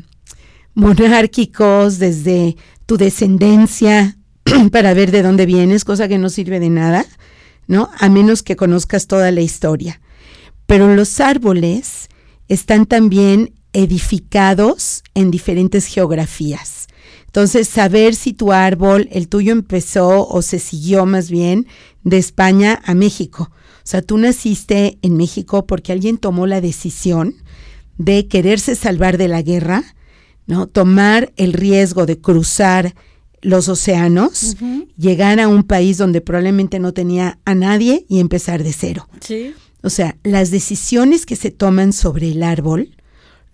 monárquicos 0.74 1.98
desde 1.98 2.56
tu 2.86 2.96
descendencia 2.96 4.16
para 4.72 4.94
ver 4.94 5.10
de 5.10 5.22
dónde 5.22 5.46
vienes, 5.46 5.84
cosa 5.84 6.08
que 6.08 6.18
no 6.18 6.28
sirve 6.28 6.60
de 6.60 6.70
nada, 6.70 7.06
¿no? 7.66 7.90
A 7.98 8.08
menos 8.08 8.42
que 8.42 8.56
conozcas 8.56 9.06
toda 9.06 9.30
la 9.30 9.40
historia. 9.40 10.00
Pero 10.66 10.94
los 10.94 11.20
árboles 11.20 12.08
están 12.48 12.86
también 12.86 13.54
edificados 13.72 15.02
en 15.14 15.30
diferentes 15.30 15.86
geografías. 15.86 16.86
Entonces, 17.34 17.68
saber 17.68 18.14
si 18.14 18.32
tu 18.32 18.52
árbol, 18.52 19.08
el 19.10 19.28
tuyo 19.28 19.52
empezó 19.52 20.26
o 20.28 20.40
se 20.40 20.60
siguió 20.60 21.04
más 21.04 21.30
bien 21.30 21.66
de 22.04 22.18
España 22.18 22.80
a 22.84 22.94
México 22.94 23.50
o 23.84 23.86
sea, 23.86 24.00
tú 24.00 24.16
naciste 24.16 24.98
en 25.02 25.18
México 25.18 25.66
porque 25.66 25.92
alguien 25.92 26.16
tomó 26.16 26.46
la 26.46 26.62
decisión 26.62 27.34
de 27.98 28.28
quererse 28.28 28.76
salvar 28.76 29.18
de 29.18 29.28
la 29.28 29.42
guerra, 29.42 29.84
¿no? 30.46 30.66
Tomar 30.66 31.34
el 31.36 31.52
riesgo 31.52 32.06
de 32.06 32.18
cruzar 32.18 32.94
los 33.42 33.68
océanos, 33.68 34.56
llegar 34.96 35.38
a 35.38 35.48
un 35.48 35.64
país 35.64 35.98
donde 35.98 36.22
probablemente 36.22 36.78
no 36.78 36.94
tenía 36.94 37.38
a 37.44 37.54
nadie 37.54 38.06
y 38.08 38.20
empezar 38.20 38.64
de 38.64 38.72
cero. 38.72 39.06
Sí. 39.20 39.52
O 39.82 39.90
sea, 39.90 40.16
las 40.22 40.50
decisiones 40.50 41.26
que 41.26 41.36
se 41.36 41.50
toman 41.50 41.92
sobre 41.92 42.30
el 42.30 42.42
árbol 42.42 42.93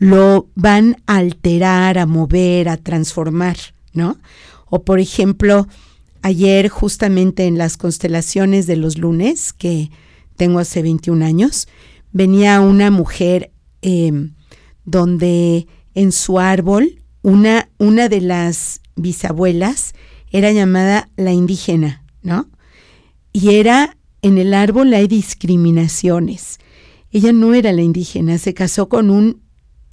lo 0.00 0.48
van 0.56 0.96
a 1.06 1.18
alterar, 1.18 1.98
a 1.98 2.06
mover, 2.06 2.70
a 2.70 2.78
transformar, 2.78 3.58
¿no? 3.92 4.18
O 4.70 4.82
por 4.82 4.98
ejemplo, 4.98 5.68
ayer 6.22 6.68
justamente 6.68 7.46
en 7.46 7.58
las 7.58 7.76
constelaciones 7.76 8.66
de 8.66 8.76
los 8.76 8.96
lunes, 8.96 9.52
que 9.52 9.90
tengo 10.36 10.58
hace 10.58 10.82
21 10.82 11.24
años, 11.24 11.68
venía 12.12 12.60
una 12.60 12.90
mujer 12.90 13.52
em, 13.82 14.32
donde 14.86 15.66
en 15.94 16.12
su 16.12 16.40
árbol 16.40 17.02
una, 17.22 17.68
una 17.76 18.08
de 18.08 18.22
las 18.22 18.80
bisabuelas 18.96 19.92
era 20.30 20.50
llamada 20.50 21.10
la 21.16 21.32
indígena, 21.32 22.04
¿no? 22.22 22.48
Y 23.34 23.56
era, 23.56 23.98
en 24.22 24.38
el 24.38 24.54
árbol 24.54 24.94
hay 24.94 25.08
discriminaciones. 25.08 26.58
Ella 27.10 27.32
no 27.34 27.52
era 27.52 27.72
la 27.72 27.82
indígena, 27.82 28.38
se 28.38 28.54
casó 28.54 28.88
con 28.88 29.10
un 29.10 29.42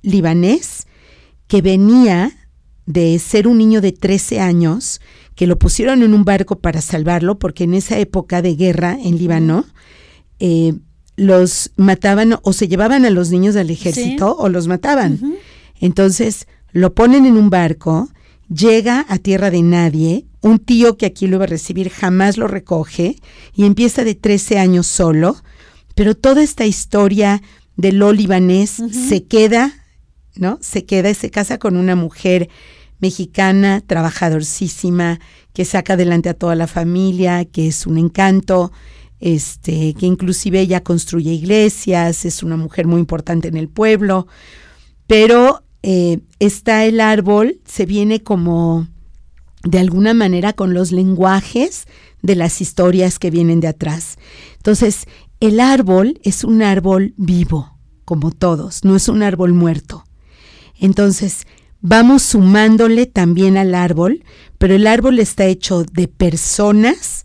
libanés 0.02 0.88
que 1.48 1.62
venía 1.62 2.32
de 2.86 3.20
ser 3.20 3.48
un 3.48 3.58
niño 3.58 3.82
de 3.82 3.92
13 3.92 4.40
años, 4.40 5.02
que 5.36 5.48
lo 5.48 5.60
pusieron 5.60 6.04
en 6.04 6.14
un 6.14 6.24
barco 6.24 6.60
para 6.60 6.82
salvarlo, 6.82 7.38
porque 7.38 7.66
en 7.66 7.74
esa 7.74 8.00
época 8.00 8.42
de 8.42 8.56
guerra 8.56 8.98
en 9.02 9.18
Líbano, 9.18 9.66
eh, 10.40 10.74
los 11.18 11.72
mataban 11.76 12.38
o 12.44 12.54
se 12.54 12.68
llevaban 12.68 13.04
a 13.04 13.10
los 13.10 13.32
niños 13.32 13.56
del 13.56 13.72
ejército 13.72 14.36
o 14.38 14.50
los 14.50 14.68
mataban. 14.68 15.20
Entonces 15.80 16.48
lo 16.72 16.94
ponen 16.94 17.26
en 17.26 17.38
un 17.38 17.50
barco, 17.50 18.10
llega 18.50 19.06
a 19.10 19.18
tierra 19.18 19.50
de 19.50 19.64
nadie, 19.64 20.26
un 20.42 20.60
tío 20.60 20.98
que 20.98 21.08
aquí 21.08 21.28
lo 21.28 21.38
iba 21.38 21.46
a 21.46 21.48
recibir 21.48 21.90
jamás 21.90 22.38
lo 22.38 22.48
recoge 22.48 23.18
y 23.54 23.66
empieza 23.66 24.04
de 24.04 24.16
13 24.16 24.60
años 24.60 24.88
solo, 24.88 25.36
pero 25.96 26.16
toda 26.16 26.44
esta 26.44 26.66
historia 26.66 27.42
de 27.76 27.92
lo 27.92 28.14
libanés 28.14 28.82
se 29.10 29.26
queda, 29.26 29.74
¿no? 30.40 30.60
Se 30.62 30.86
queda 30.86 31.10
y 31.10 31.16
se 31.16 31.30
casa 31.30 31.58
con 31.58 31.78
una 31.78 31.96
mujer 31.96 32.50
mexicana, 33.00 33.82
trabajadorcísima, 33.86 35.20
que 35.54 35.66
saca 35.66 35.94
adelante 35.94 36.30
a 36.30 36.34
toda 36.34 36.56
la 36.56 36.68
familia, 36.68 37.46
que 37.46 37.68
es 37.68 37.88
un 37.88 37.98
encanto, 37.98 38.72
este, 39.20 39.94
que 39.96 40.06
inclusive 40.06 40.60
ella 40.60 40.84
construye 40.84 41.34
iglesias, 41.34 42.26
es 42.26 42.44
una 42.44 42.58
mujer 42.58 42.88
muy 42.88 43.00
importante 43.00 43.48
en 43.48 43.58
el 43.58 43.68
pueblo, 43.68 44.28
pero 45.08 45.64
eh, 45.84 46.20
está 46.40 46.86
el 46.86 47.00
árbol, 47.00 47.60
se 47.66 47.86
viene 47.86 48.22
como 48.22 48.88
de 49.64 49.80
alguna 49.80 50.14
manera 50.14 50.54
con 50.54 50.74
los 50.74 50.92
lenguajes 50.92 51.88
de 52.22 52.36
las 52.36 52.62
historias 52.62 53.20
que 53.20 53.32
vienen 53.32 53.60
de 53.60 53.68
atrás. 53.68 54.18
Entonces, 54.58 55.06
el 55.40 55.60
árbol 55.60 56.20
es 56.24 56.44
un 56.44 56.62
árbol 56.62 57.14
vivo, 57.18 57.78
como 58.06 58.32
todos, 58.32 58.84
no 58.84 58.96
es 58.96 59.08
un 59.08 59.24
árbol 59.24 59.54
muerto. 59.54 60.07
Entonces, 60.80 61.46
vamos 61.82 62.24
sumándole 62.24 63.06
también 63.06 63.58
al 63.58 63.76
árbol, 63.76 64.24
pero 64.58 64.76
el 64.76 64.88
árbol 64.88 65.20
está 65.20 65.46
hecho 65.46 65.84
de 65.84 66.08
personas, 66.08 67.24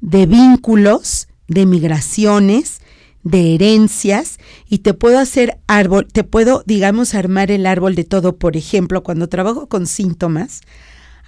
de 0.00 0.26
vínculos, 0.26 1.28
de 1.48 1.66
migraciones, 1.66 2.80
de 3.22 3.54
herencias 3.54 4.38
y 4.68 4.78
te 4.78 4.94
puedo 4.94 5.18
hacer 5.18 5.58
árbol, 5.68 6.08
te 6.12 6.24
puedo, 6.24 6.64
digamos, 6.66 7.14
armar 7.14 7.50
el 7.50 7.66
árbol 7.66 7.94
de 7.94 8.04
todo. 8.04 8.36
Por 8.36 8.56
ejemplo, 8.56 9.02
cuando 9.02 9.28
trabajo 9.28 9.68
con 9.68 9.86
síntomas, 9.86 10.62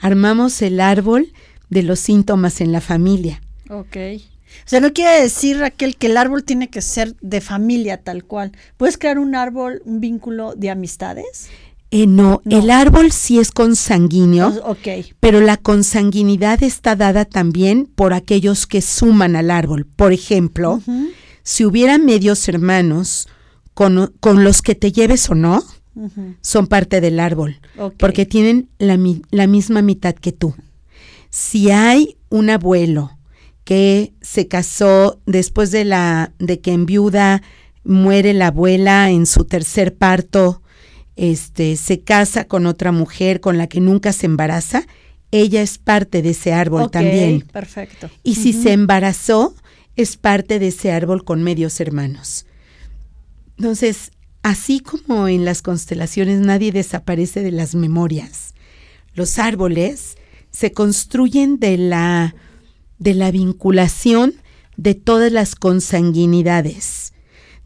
armamos 0.00 0.61
el 0.62 0.81
árbol 0.81 1.33
de 1.71 1.83
los 1.83 2.00
síntomas 2.00 2.61
en 2.61 2.73
la 2.73 2.81
familia. 2.81 3.40
Ok. 3.71 3.97
O 4.61 4.68
sea, 4.68 4.80
no 4.80 4.92
quiere 4.92 5.20
decir, 5.20 5.58
Raquel, 5.58 5.96
que 5.96 6.06
el 6.06 6.16
árbol 6.16 6.44
tiene 6.44 6.68
que 6.68 6.82
ser 6.82 7.16
de 7.20 7.40
familia 7.40 7.99
tal 7.99 8.25
cual. 8.25 8.52
¿Puedes 8.76 8.99
crear 8.99 9.18
un 9.18 9.34
árbol, 9.34 9.82
un 9.84 10.00
vínculo 10.00 10.54
de 10.54 10.70
amistades? 10.70 11.49
Eh, 11.90 12.08
no, 12.08 12.42
el 12.50 12.70
árbol 12.70 13.12
sí 13.12 13.38
es 13.38 13.52
consanguíneo, 13.52 14.49
ok. 14.64 14.88
pero 15.20 15.40
la 15.40 15.56
consanguinidad 15.56 16.61
está 16.64 16.96
dada 16.96 17.25
también 17.25 17.87
por 17.87 18.14
aquellos 18.14 18.66
que 18.66 18.82
suman 18.82 19.37
al 19.37 19.49
árbol. 19.49 19.87
Por 19.87 20.12
ejemplo, 20.12 20.82
si 21.44 21.64
hubiera 21.64 21.99
medios 21.99 22.49
hermanos 22.49 23.28
con, 23.75 24.11
los 24.23 24.61
que 24.61 24.75
te 24.75 24.90
lleves 24.90 25.30
o 25.30 25.37
no, 25.37 25.62
son 26.40 26.66
parte 26.66 27.00
del 27.00 27.20
árbol, 27.20 27.61
porque 27.96 28.26
tienen 28.26 28.68
la, 28.78 28.99
la 29.30 29.47
misma 29.47 29.80
mitad 29.80 30.17
que 30.17 30.32
tú. 30.32 30.52
Si 31.30 31.71
hay 31.71 32.17
un 32.28 32.50
abuelo 32.50 33.17
que 33.65 34.13
se 34.21 34.47
casó 34.47 35.21
después 35.27 35.71
de 35.71 35.85
la 35.85 36.33
de 36.39 36.61
que 36.61 36.73
en 36.73 36.87
viuda 36.87 37.43
muere 37.83 38.35
la 38.35 38.49
abuela 38.49 39.11
en 39.11 39.27
su 39.27 39.45
tercer 39.45 39.95
parto, 39.97 40.63
este 41.17 41.77
se 41.77 42.00
casa 42.00 42.45
con 42.45 42.67
otra 42.67 42.93
mujer 42.93 43.41
con 43.41 43.59
la 43.59 43.67
que 43.67 43.81
nunca 43.81 44.13
se 44.13 44.27
embaraza, 44.27 44.87
ella 45.31 45.63
es 45.63 45.79
parte 45.79 46.23
de 46.23 46.31
ese 46.31 46.53
árbol 46.53 46.91
también. 46.91 47.41
Perfecto. 47.41 48.11
Y 48.23 48.37
si 48.37 48.53
se 48.53 48.73
embarazó, 48.73 49.55
es 49.97 50.17
parte 50.17 50.59
de 50.59 50.69
ese 50.69 50.93
árbol 50.93 51.25
con 51.25 51.43
medios 51.43 51.81
hermanos. 51.81 52.47
Entonces, 53.57 54.11
así 54.43 54.81
como 54.81 55.29
en 55.29 55.45
las 55.45 55.63
constelaciones 55.63 56.41
nadie 56.41 56.73
desaparece 56.73 57.43
de 57.43 57.53
las 57.53 57.75
memorias, 57.75 58.55
los 59.15 59.39
árboles 59.39 60.17
se 60.50 60.73
construyen 60.73 61.59
de 61.59 61.79
la, 61.79 62.35
de 62.99 63.15
la 63.15 63.30
vinculación 63.30 64.35
de 64.76 64.95
todas 64.95 65.30
las 65.30 65.54
consanguinidades, 65.54 67.13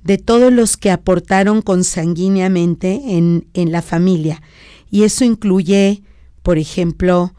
de 0.03 0.19
todos 0.19 0.53
los 0.53 0.77
que 0.77 0.91
aportaron 0.91 1.63
consanguíneamente 1.63 3.17
en, 3.17 3.47
en 3.55 3.73
la 3.73 3.83
familia. 3.83 4.43
Y 4.91 5.05
eso 5.05 5.25
incluye, 5.25 6.03
por 6.43 6.59
ejemplo, 6.59 7.35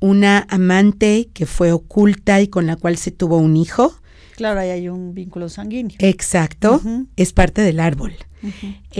una 0.00 0.46
amante 0.48 1.28
que 1.32 1.46
fue 1.46 1.72
oculta 1.72 2.40
y 2.40 2.48
con 2.48 2.66
la 2.66 2.76
cual 2.76 2.96
se 2.96 3.10
tuvo 3.10 3.38
un 3.38 3.56
hijo, 3.56 3.94
Claro, 4.36 4.60
ahí 4.60 4.68
hay 4.68 4.88
un 4.90 5.14
vínculo 5.14 5.48
sanguíneo. 5.48 5.96
Exacto, 5.98 6.82
es 7.16 7.32
parte 7.32 7.62
del 7.62 7.80
árbol. 7.80 8.14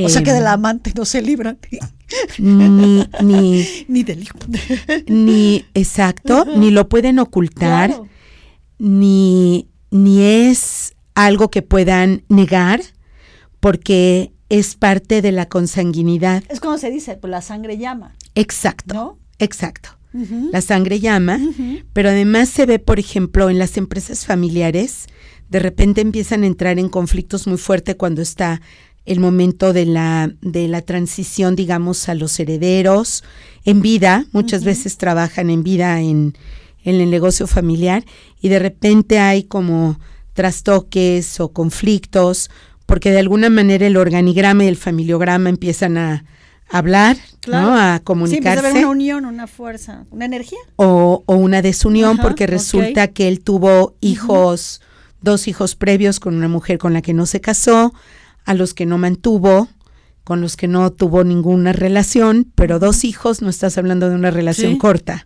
o 0.03 0.09
sea 0.09 0.23
que 0.23 0.33
del 0.33 0.47
amante 0.47 0.93
no 0.97 1.05
se 1.05 1.21
libran. 1.21 1.59
Ni, 2.39 3.05
ni, 3.23 3.67
ni 3.89 4.03
del 4.03 4.23
hijo. 4.23 4.39
Ni, 5.07 5.67
exacto, 5.75 6.47
ni 6.57 6.71
lo 6.71 6.89
pueden 6.89 7.19
ocultar, 7.19 7.95
ni, 8.79 9.69
ni 9.91 10.23
es 10.23 10.95
algo 11.15 11.51
que 11.51 11.63
puedan 11.63 12.23
negar, 12.29 12.81
porque 13.61 14.33
es 14.49 14.75
parte 14.77 15.23
de 15.23 15.33
la 15.33 15.47
consanguinidad. 15.47 16.45
Es 16.49 16.61
como 16.61 16.79
se 16.79 16.91
dice, 16.91 17.17
pues 17.17 17.31
la 17.31 17.43
sangre 17.43 17.79
llama. 17.79 18.15
Exacto. 18.35 19.19
Exacto. 19.39 19.91
La 20.51 20.63
sangre 20.63 20.99
llama, 20.99 21.39
pero 21.93 22.09
además 22.09 22.49
se 22.49 22.65
ve, 22.65 22.79
por 22.79 22.99
ejemplo, 22.99 23.51
en 23.51 23.59
las 23.59 23.77
empresas 23.77 24.25
familiares, 24.25 25.09
de 25.51 25.59
repente 25.59 26.01
empiezan 26.01 26.43
a 26.43 26.47
entrar 26.47 26.79
en 26.79 26.89
conflictos 26.89 27.47
muy 27.47 27.59
fuertes 27.59 27.97
cuando 27.97 28.23
está 28.23 28.63
el 29.05 29.21
momento 29.21 29.75
de 29.75 29.85
la, 29.85 30.33
de 30.41 30.69
la 30.69 30.81
transición, 30.81 31.55
digamos, 31.55 32.09
a 32.09 32.15
los 32.15 32.41
herederos 32.41 33.25
en 33.67 33.83
vida. 33.83 34.25
Muchas 34.33 34.65
veces 34.65 34.97
trabajan 34.97 35.51
en 35.51 35.63
vida 35.63 36.01
en, 36.01 36.33
en 36.87 37.01
el 37.01 37.11
negocio 37.11 37.47
familiar 37.47 38.05
y 38.41 38.49
de 38.49 38.59
repente 38.59 39.19
hay 39.19 39.43
como 39.43 40.01
trastoques 40.33 41.39
o 41.41 41.53
conflictos 41.53 42.51
porque 42.87 43.11
de 43.11 43.19
alguna 43.19 43.51
manera 43.51 43.87
el 43.87 43.97
organigrama 43.97 44.65
y 44.65 44.69
el 44.69 44.77
familiograma 44.77 45.51
empiezan 45.51 45.99
a, 45.99 46.25
hablar, 46.69 47.17
¿no? 47.47 47.79
A 47.79 48.01
comunicarse. 48.03 48.61
Sí, 48.61 48.67
haber 48.67 48.85
una 48.85 48.89
unión, 48.89 49.25
una 49.25 49.47
fuerza, 49.47 50.05
una 50.11 50.25
energía. 50.25 50.59
O, 50.75 51.23
o 51.25 51.37
una 51.37 51.63
desunión, 51.63 52.19
porque 52.19 52.49
resulta 52.49 53.07
que 53.07 53.29
él 53.29 53.41
tuvo 53.41 53.95
hijos 54.01 54.81
dos 55.21 55.49
hijos 55.49 55.75
previos 55.75 56.21
con 56.21 56.35
una 56.35 56.49
mujer 56.49 56.79
con 56.79 56.93
la 56.93 57.03
que 57.03 57.15
no 57.15 57.27
se 57.27 57.41
casó, 57.41 57.93
a 58.45 58.55
los 58.55 58.75
que 58.75 58.87
no 58.87 58.99
mantuvo, 58.99 59.69
con 60.27 60.41
los 60.41 60.57
que 60.57 60.67
no 60.67 60.91
tuvo 60.91 61.23
ninguna 61.23 61.73
relación, 61.73 62.51
pero 62.57 62.81
dos 62.81 63.05
hijos, 63.05 63.43
no 63.43 63.49
estás 63.49 63.79
hablando 63.79 64.09
de 64.09 64.17
una 64.17 64.33
relación 64.33 64.77
corta. 64.77 65.25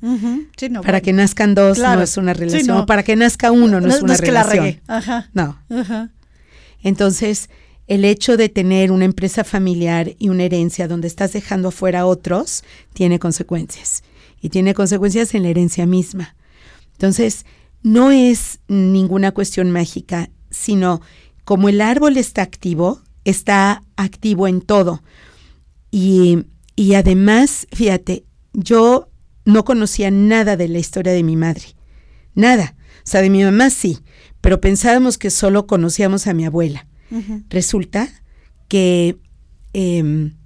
para 0.85 1.01
que 1.01 1.15
nazcan 1.15 1.55
dos 1.55 1.79
no 1.79 2.03
es 2.03 2.19
una 2.19 2.35
relación, 2.35 2.85
para 2.85 3.03
que 3.03 3.17
nazca 3.17 3.51
uno 3.51 3.81
no, 3.81 3.89
es 3.89 4.03
una 4.03 4.19
relación. 4.19 4.79
No. 5.33 5.59
Entonces, 6.83 7.49
el 7.87 8.05
hecho 8.05 8.37
de 8.37 8.51
tener 8.51 8.93
una 8.93 9.07
empresa 9.07 9.43
familiar 9.43 10.17
y 10.19 10.29
una 10.29 10.43
herencia 10.43 10.87
donde 10.87 11.09
estás 11.09 11.33
dejando 11.33 11.69
afuera 11.69 12.01
a 12.01 12.07
otros 12.07 12.63
tiene 12.93 13.19
consecuencias. 13.19 14.03
Y 14.43 14.51
tiene 14.51 14.75
consecuencias 14.75 15.35
en 15.35 15.45
la 15.45 15.49
herencia 15.49 15.87
misma. 15.87 16.37
Entonces, 16.93 17.47
no 17.83 18.11
es 18.11 18.61
ninguna 18.69 19.33
cuestión 19.33 19.71
mágica, 19.71 20.29
sino 20.51 21.01
como 21.45 21.71
el 21.71 21.81
árbol 21.81 22.19
está 22.19 22.43
activo, 22.43 23.01
está 23.25 23.83
activo 23.97 24.49
en 24.49 24.61
todo. 24.61 25.03
Y, 25.91 26.45
y 26.77 26.95
además, 26.95 27.67
fíjate, 27.73 28.25
yo 28.53 29.09
no 29.45 29.65
conocía 29.65 30.11
nada 30.11 30.57
de 30.57 30.69
la 30.69 30.79
historia 30.79 31.13
de 31.13 31.23
mi 31.23 31.37
madre, 31.37 31.75
nada. 32.35 32.77
O 32.99 33.11
sea, 33.11 33.23
de 33.23 33.31
mi 33.31 33.43
mamá 33.43 33.71
sí, 33.71 33.99
pero 34.41 34.61
pensábamos 34.61 35.19
que 35.19 35.31
solo 35.31 35.67
conocíamos 35.67 36.27
a 36.27 36.35
mi 36.35 36.45
abuela. 36.45 36.87
Resulta 37.49 38.09
que 38.69 39.19
em, 39.73 40.37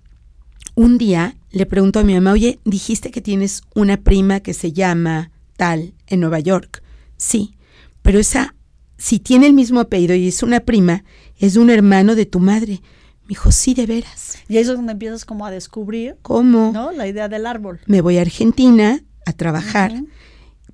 un 0.74 0.96
día 0.96 1.36
le 1.50 1.66
pregunto 1.66 1.98
a 1.98 2.04
mi 2.04 2.14
mamá, 2.14 2.32
oye, 2.32 2.58
dijiste 2.64 3.10
que 3.10 3.20
tienes 3.20 3.60
una 3.74 3.98
prima 3.98 4.40
que 4.40 4.54
se 4.54 4.72
llama 4.72 5.30
tal 5.58 5.92
en 6.06 6.20
Nueva 6.20 6.40
York. 6.40 6.82
Sí, 7.18 7.54
pero 8.00 8.18
esa 8.18 8.54
si 8.96 9.18
tiene 9.18 9.46
el 9.46 9.52
mismo 9.52 9.80
apellido 9.80 10.14
y 10.14 10.28
es 10.28 10.42
una 10.42 10.60
prima, 10.60 11.04
es 11.38 11.56
un 11.56 11.70
hermano 11.70 12.14
de 12.14 12.26
tu 12.26 12.40
madre. 12.40 12.80
Me 13.22 13.28
dijo, 13.28 13.50
sí, 13.52 13.74
de 13.74 13.86
veras. 13.86 14.38
Y 14.48 14.56
ahí 14.56 14.62
es 14.62 14.68
donde 14.68 14.92
empiezas 14.92 15.24
como 15.24 15.46
a 15.46 15.50
descubrir, 15.50 16.16
¿Cómo? 16.22 16.70
¿no? 16.72 16.92
La 16.92 17.06
idea 17.08 17.28
del 17.28 17.46
árbol. 17.46 17.80
Me 17.86 18.00
voy 18.02 18.18
a 18.18 18.20
Argentina 18.20 19.00
a 19.26 19.32
trabajar, 19.32 19.92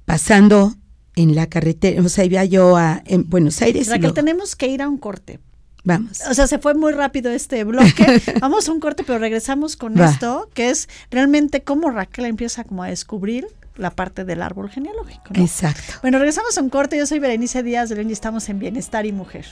pasando 0.04 0.74
en 1.16 1.34
la 1.34 1.46
carretera, 1.48 2.02
o 2.02 2.08
sea, 2.08 2.24
iba 2.24 2.44
yo 2.44 2.76
a 2.76 3.02
en 3.06 3.28
Buenos 3.28 3.60
Aires 3.62 3.88
Raquel, 3.88 4.00
luego- 4.02 4.14
tenemos 4.14 4.56
que 4.56 4.68
ir 4.68 4.82
a 4.82 4.88
un 4.88 4.98
corte. 4.98 5.38
vamos. 5.84 6.20
O 6.28 6.34
sea, 6.34 6.46
se 6.46 6.58
fue 6.58 6.74
muy 6.74 6.92
rápido 6.92 7.30
este 7.30 7.64
bloque. 7.64 8.20
Vamos 8.40 8.68
a 8.68 8.72
un 8.72 8.80
corte, 8.80 9.02
pero 9.02 9.18
regresamos 9.18 9.76
con 9.76 9.98
Va. 9.98 10.10
esto, 10.10 10.50
que 10.52 10.68
es 10.70 10.88
realmente 11.10 11.62
cómo 11.62 11.90
Raquel 11.90 12.26
empieza 12.26 12.64
como 12.64 12.82
a 12.82 12.88
descubrir 12.88 13.46
la 13.76 13.90
parte 13.90 14.24
del 14.26 14.42
árbol 14.42 14.68
genealógico. 14.68 15.22
¿no? 15.34 15.40
Exacto. 15.42 15.94
Bueno, 16.02 16.18
regresamos 16.18 16.58
a 16.58 16.60
un 16.60 16.68
corte. 16.68 16.98
Yo 16.98 17.06
soy 17.06 17.18
Berenice 17.18 17.62
Díaz 17.62 17.88
de 17.88 18.02
y 18.02 18.12
estamos 18.12 18.48
en 18.50 18.58
Bienestar 18.58 19.06
y 19.06 19.12
Mujer. 19.12 19.46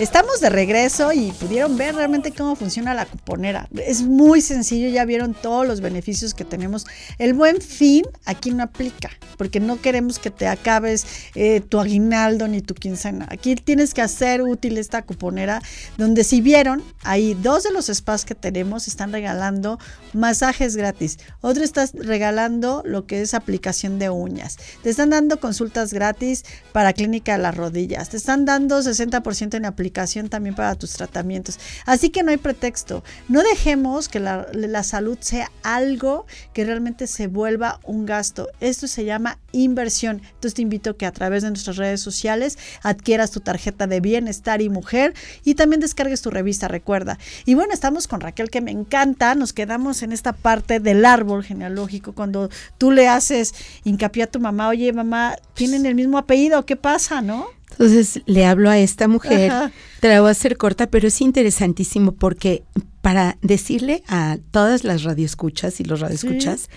Estamos 0.00 0.40
de 0.40 0.48
regreso 0.48 1.12
y 1.12 1.30
pudieron 1.32 1.76
ver 1.76 1.94
realmente 1.94 2.32
cómo 2.32 2.56
funciona 2.56 2.94
la 2.94 3.04
cuponera. 3.04 3.68
Es 3.86 4.00
muy 4.00 4.40
sencillo, 4.40 4.88
ya 4.88 5.04
vieron 5.04 5.34
todos 5.34 5.66
los 5.66 5.82
beneficios 5.82 6.32
que 6.32 6.46
tenemos. 6.46 6.86
El 7.18 7.34
buen 7.34 7.60
fin 7.60 8.06
aquí 8.24 8.50
no 8.50 8.62
aplica, 8.62 9.10
porque 9.36 9.60
no 9.60 9.78
queremos 9.78 10.18
que 10.18 10.30
te 10.30 10.46
acabes 10.46 11.04
eh, 11.34 11.60
tu 11.60 11.78
aguinaldo 11.78 12.48
ni 12.48 12.62
tu 12.62 12.72
quincena. 12.72 13.26
Aquí 13.28 13.56
tienes 13.56 13.92
que 13.92 14.00
hacer 14.00 14.40
útil 14.40 14.78
esta 14.78 15.02
cuponera, 15.02 15.60
donde 15.98 16.24
si 16.24 16.40
vieron, 16.40 16.82
ahí 17.02 17.34
dos 17.34 17.62
de 17.62 17.72
los 17.72 17.86
spas 17.86 18.24
que 18.24 18.34
tenemos 18.34 18.88
están 18.88 19.12
regalando 19.12 19.78
masajes 20.12 20.76
gratis. 20.76 21.18
Otro 21.40 21.64
está 21.64 21.86
regalando 21.94 22.82
lo 22.84 23.06
que 23.06 23.22
es 23.22 23.34
aplicación 23.34 23.98
de 23.98 24.10
uñas. 24.10 24.58
Te 24.82 24.90
están 24.90 25.10
dando 25.10 25.40
consultas 25.40 25.92
gratis 25.92 26.44
para 26.72 26.92
clínica 26.92 27.32
de 27.32 27.42
las 27.42 27.56
rodillas. 27.56 28.10
Te 28.10 28.16
están 28.16 28.44
dando 28.44 28.80
60% 28.80 29.54
en 29.54 29.64
aplicación 29.64 30.28
también 30.28 30.54
para 30.54 30.74
tus 30.74 30.92
tratamientos. 30.92 31.58
Así 31.86 32.10
que 32.10 32.22
no 32.22 32.30
hay 32.30 32.36
pretexto. 32.36 33.02
No 33.28 33.42
dejemos 33.42 34.08
que 34.08 34.20
la, 34.20 34.46
la 34.52 34.82
salud 34.82 35.18
sea 35.20 35.50
algo 35.62 36.26
que 36.52 36.64
realmente 36.64 37.06
se 37.06 37.26
vuelva 37.26 37.80
un 37.84 38.06
gasto. 38.06 38.48
Esto 38.60 38.86
se 38.86 39.04
llama 39.04 39.38
inversión. 39.52 40.22
Entonces 40.24 40.54
te 40.54 40.62
invito 40.62 40.90
a 40.90 40.96
que 40.96 41.06
a 41.06 41.12
través 41.12 41.42
de 41.42 41.50
nuestras 41.50 41.76
redes 41.76 42.00
sociales 42.00 42.58
adquieras 42.82 43.30
tu 43.30 43.40
tarjeta 43.40 43.86
de 43.86 44.00
bienestar 44.00 44.62
y 44.62 44.68
mujer 44.68 45.14
y 45.44 45.54
también 45.54 45.80
descargues 45.80 46.22
tu 46.22 46.30
revista, 46.30 46.68
recuerda. 46.68 47.18
Y 47.44 47.54
bueno, 47.54 47.72
estamos 47.72 48.08
con 48.08 48.20
Raquel 48.20 48.50
que 48.50 48.60
me 48.60 48.70
encanta. 48.70 49.34
Nos 49.34 49.52
quedamos 49.52 50.02
en 50.02 50.12
esta 50.12 50.32
parte 50.32 50.80
del 50.80 51.04
árbol 51.04 51.44
genealógico 51.44 52.12
cuando 52.12 52.50
tú 52.78 52.90
le 52.90 53.08
haces 53.08 53.54
hincapié 53.84 54.24
a 54.24 54.26
tu 54.26 54.40
mamá, 54.40 54.68
oye 54.68 54.92
mamá, 54.92 55.36
tienen 55.54 55.86
el 55.86 55.94
mismo 55.94 56.18
apellido, 56.18 56.64
¿qué 56.66 56.76
pasa, 56.76 57.20
no? 57.20 57.46
Entonces 57.70 58.22
le 58.26 58.44
hablo 58.44 58.68
a 58.68 58.78
esta 58.78 59.08
mujer, 59.08 59.50
Ajá. 59.50 59.72
te 60.00 60.08
la 60.08 60.20
voy 60.20 60.28
a 60.28 60.32
hacer 60.32 60.56
corta, 60.56 60.88
pero 60.88 61.08
es 61.08 61.20
interesantísimo 61.20 62.12
porque 62.12 62.64
para 63.00 63.38
decirle 63.40 64.02
a 64.08 64.38
todas 64.50 64.84
las 64.84 65.04
radioescuchas 65.04 65.80
y 65.80 65.84
los 65.84 66.00
radioescuchas 66.00 66.68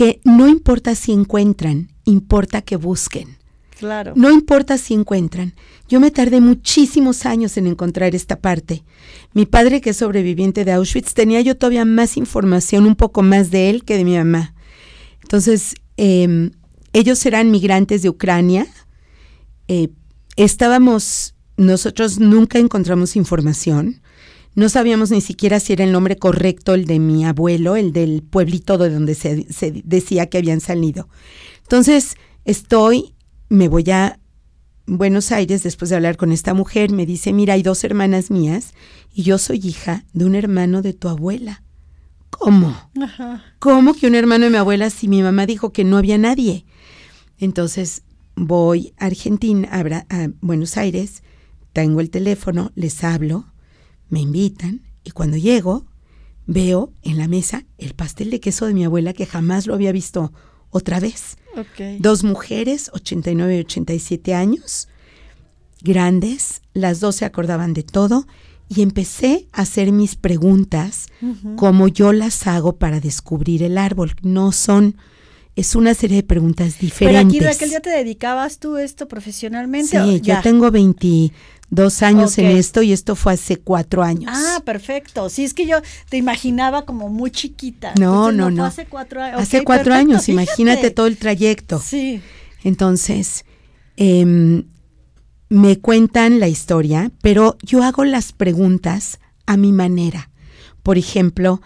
que 0.00 0.18
no 0.24 0.48
importa 0.48 0.94
si 0.94 1.12
encuentran, 1.12 1.92
importa 2.06 2.62
que 2.62 2.76
busquen. 2.76 3.36
Claro. 3.78 4.14
No 4.16 4.30
importa 4.30 4.78
si 4.78 4.94
encuentran. 4.94 5.52
Yo 5.90 6.00
me 6.00 6.10
tardé 6.10 6.40
muchísimos 6.40 7.26
años 7.26 7.58
en 7.58 7.66
encontrar 7.66 8.14
esta 8.14 8.38
parte. 8.38 8.82
Mi 9.34 9.44
padre, 9.44 9.82
que 9.82 9.90
es 9.90 9.98
sobreviviente 9.98 10.64
de 10.64 10.72
Auschwitz, 10.72 11.12
tenía 11.12 11.42
yo 11.42 11.54
todavía 11.54 11.84
más 11.84 12.16
información, 12.16 12.86
un 12.86 12.96
poco 12.96 13.20
más 13.20 13.50
de 13.50 13.68
él 13.68 13.84
que 13.84 13.98
de 13.98 14.04
mi 14.06 14.16
mamá. 14.16 14.54
Entonces, 15.20 15.74
eh, 15.98 16.50
ellos 16.94 17.26
eran 17.26 17.50
migrantes 17.50 18.00
de 18.00 18.08
Ucrania. 18.08 18.66
Eh, 19.68 19.90
estábamos, 20.36 21.34
nosotros 21.58 22.18
nunca 22.18 22.58
encontramos 22.58 23.16
información. 23.16 24.00
No 24.54 24.68
sabíamos 24.68 25.10
ni 25.10 25.20
siquiera 25.20 25.60
si 25.60 25.72
era 25.72 25.84
el 25.84 25.92
nombre 25.92 26.16
correcto 26.16 26.74
el 26.74 26.84
de 26.84 26.98
mi 26.98 27.24
abuelo, 27.24 27.76
el 27.76 27.92
del 27.92 28.22
pueblito 28.22 28.78
de 28.78 28.90
donde 28.90 29.14
se, 29.14 29.50
se 29.52 29.82
decía 29.84 30.26
que 30.26 30.38
habían 30.38 30.60
salido. 30.60 31.08
Entonces, 31.62 32.16
estoy, 32.44 33.14
me 33.48 33.68
voy 33.68 33.88
a 33.90 34.18
Buenos 34.86 35.30
Aires 35.30 35.62
después 35.62 35.88
de 35.88 35.96
hablar 35.96 36.16
con 36.16 36.32
esta 36.32 36.52
mujer, 36.52 36.90
me 36.90 37.06
dice, 37.06 37.32
mira, 37.32 37.54
hay 37.54 37.62
dos 37.62 37.84
hermanas 37.84 38.32
mías 38.32 38.74
y 39.14 39.22
yo 39.22 39.38
soy 39.38 39.60
hija 39.62 40.04
de 40.12 40.24
un 40.24 40.34
hermano 40.34 40.82
de 40.82 40.94
tu 40.94 41.08
abuela. 41.08 41.62
¿Cómo? 42.30 42.76
Ajá. 43.00 43.44
¿Cómo 43.60 43.94
que 43.94 44.08
un 44.08 44.16
hermano 44.16 44.46
de 44.46 44.50
mi 44.50 44.56
abuela 44.56 44.90
si 44.90 45.06
mi 45.06 45.22
mamá 45.22 45.46
dijo 45.46 45.72
que 45.72 45.84
no 45.84 45.96
había 45.96 46.18
nadie? 46.18 46.64
Entonces 47.38 48.02
voy 48.34 48.92
a 48.98 49.06
Argentina, 49.06 49.68
a 49.70 50.28
Buenos 50.40 50.76
Aires, 50.76 51.22
tengo 51.72 52.00
el 52.00 52.10
teléfono, 52.10 52.72
les 52.74 53.04
hablo, 53.04 53.46
me 54.10 54.20
invitan 54.20 54.82
y 55.04 55.10
cuando 55.10 55.36
llego 55.36 55.86
veo 56.46 56.92
en 57.02 57.16
la 57.16 57.28
mesa 57.28 57.64
el 57.78 57.94
pastel 57.94 58.30
de 58.30 58.40
queso 58.40 58.66
de 58.66 58.74
mi 58.74 58.84
abuela 58.84 59.12
que 59.12 59.26
jamás 59.26 59.66
lo 59.66 59.74
había 59.74 59.92
visto 59.92 60.32
otra 60.70 61.00
vez. 61.00 61.36
Dos 61.98 62.22
mujeres, 62.24 62.90
89 62.92 63.56
y 63.56 63.60
87 63.60 64.34
años, 64.34 64.88
grandes, 65.82 66.62
las 66.74 67.00
dos 67.00 67.16
se 67.16 67.24
acordaban 67.24 67.74
de 67.74 67.82
todo 67.82 68.26
y 68.68 68.82
empecé 68.82 69.48
a 69.52 69.62
hacer 69.62 69.90
mis 69.90 70.14
preguntas 70.14 71.08
como 71.56 71.88
yo 71.88 72.12
las 72.12 72.46
hago 72.46 72.76
para 72.76 73.00
descubrir 73.00 73.64
el 73.64 73.76
árbol. 73.76 74.12
No 74.22 74.52
son, 74.52 74.96
es 75.56 75.74
una 75.74 75.92
serie 75.94 76.18
de 76.18 76.22
preguntas 76.22 76.78
diferentes. 76.78 77.38
Pero 77.38 77.48
aquí, 77.48 77.56
aquel 77.56 77.70
ya 77.70 77.80
te 77.80 77.90
dedicabas 77.90 78.58
tú 78.60 78.76
esto 78.76 79.08
profesionalmente. 79.08 80.00
Sí, 80.00 80.20
yo 80.20 80.40
tengo 80.42 80.70
22 81.70 82.02
años 82.02 82.38
en 82.38 82.46
esto 82.46 82.82
y 82.82 82.92
esto 82.92 83.14
fue 83.14 83.34
hace 83.34 83.56
cuatro 83.56 84.02
años. 84.02 84.32
Ah, 84.34 84.60
perfecto. 84.64 85.30
Sí, 85.30 85.44
es 85.44 85.54
que 85.54 85.66
yo 85.66 85.80
te 86.08 86.16
imaginaba 86.16 86.84
como 86.84 87.08
muy 87.08 87.30
chiquita. 87.30 87.94
No, 87.98 88.32
no, 88.32 88.50
no. 88.50 88.64
hace 88.64 88.86
cuatro 88.86 89.22
años. 89.22 89.40
hace 89.40 89.62
cuatro 89.62 89.94
años, 89.94 90.28
imagínate 90.28 90.90
todo 90.90 91.06
el 91.06 91.16
trayecto. 91.16 91.80
Sí. 91.80 92.20
Entonces, 92.64 93.44
eh, 93.96 94.64
me 95.48 95.78
cuentan 95.78 96.40
la 96.40 96.48
historia, 96.48 97.10
pero 97.22 97.56
yo 97.62 97.82
hago 97.82 98.04
las 98.04 98.32
preguntas 98.32 99.20
a 99.46 99.56
mi 99.56 99.72
manera. 99.72 100.30
Por 100.82 100.98
ejemplo, 100.98 101.60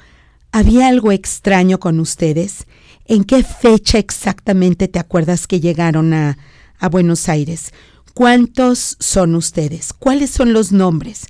¿había 0.52 0.88
algo 0.88 1.12
extraño 1.12 1.80
con 1.80 1.98
ustedes? 2.00 2.66
¿En 3.06 3.24
qué 3.24 3.42
fecha 3.42 3.98
exactamente 3.98 4.88
te 4.88 4.98
acuerdas 4.98 5.46
que 5.46 5.60
llegaron 5.60 6.12
a, 6.14 6.38
a 6.78 6.88
Buenos 6.88 7.28
Aires? 7.28 7.72
¿Cuántos 8.14 8.96
son 9.00 9.34
ustedes? 9.34 9.92
¿Cuáles 9.92 10.30
son 10.30 10.52
los 10.52 10.70
nombres? 10.70 11.26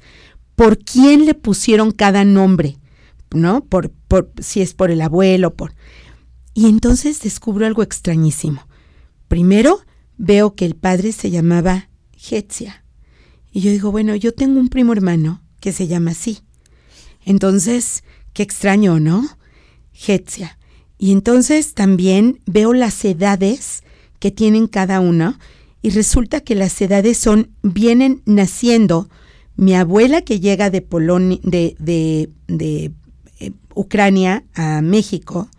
¿Por 0.54 0.78
quién 0.78 1.24
le 1.24 1.32
pusieron 1.32 1.90
cada 1.90 2.24
nombre? 2.24 2.76
¿No? 3.32 3.64
Por, 3.64 3.90
si 4.38 4.60
es 4.60 4.74
por 4.74 4.90
el 4.90 5.00
abuelo, 5.00 5.54
por. 5.54 5.74
Y 6.52 6.68
entonces 6.68 7.20
descubro 7.20 7.64
algo 7.64 7.82
extrañísimo. 7.82 8.68
Primero, 9.28 9.80
veo 10.18 10.54
que 10.54 10.66
el 10.66 10.76
padre 10.76 11.12
se 11.12 11.30
llamaba 11.30 11.88
Hetsia. 12.30 12.84
Y 13.50 13.60
yo 13.62 13.70
digo, 13.70 13.90
bueno, 13.90 14.14
yo 14.14 14.32
tengo 14.34 14.60
un 14.60 14.68
primo 14.68 14.92
hermano 14.92 15.42
que 15.60 15.72
se 15.72 15.86
llama 15.86 16.10
así. 16.10 16.40
Entonces, 17.24 18.04
qué 18.34 18.42
extraño, 18.42 19.00
¿no? 19.00 19.26
Hetsia. 20.06 20.58
Y 20.98 21.12
entonces 21.12 21.72
también 21.72 22.40
veo 22.44 22.74
las 22.74 23.02
edades 23.06 23.82
que 24.18 24.30
tienen 24.30 24.66
cada 24.66 25.00
uno 25.00 25.38
y 25.84 25.90
resulta 25.90 26.40
que 26.40 26.54
las 26.54 26.80
edades 26.80 27.18
son, 27.18 27.50
vienen 27.62 28.22
naciendo. 28.24 29.10
Mi 29.54 29.74
abuela 29.74 30.22
que 30.22 30.40
llega 30.40 30.70
de 30.70 30.80
Polonia, 30.80 31.38
de, 31.42 31.76
de, 31.78 32.30
de 32.48 32.90
eh, 33.38 33.52
Ucrania 33.74 34.44
a 34.54 34.80
México 34.80 35.50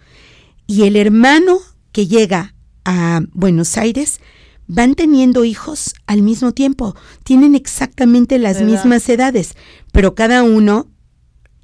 y 0.66 0.86
el 0.88 0.96
hermano 0.96 1.60
que 1.92 2.08
llega 2.08 2.56
a 2.86 3.22
Buenos 3.34 3.78
Aires 3.78 4.20
van 4.66 4.96
teniendo 4.96 5.46
hijos 5.46 5.94
al 6.08 6.24
mismo 6.24 6.54
tiempo, 6.54 6.96
tienen 7.24 7.54
exactamente 7.54 8.40
las 8.40 8.64
mismas 8.64 9.08
edades, 9.10 9.54
pero 9.92 10.16
cada 10.16 10.42
uno 10.42 10.88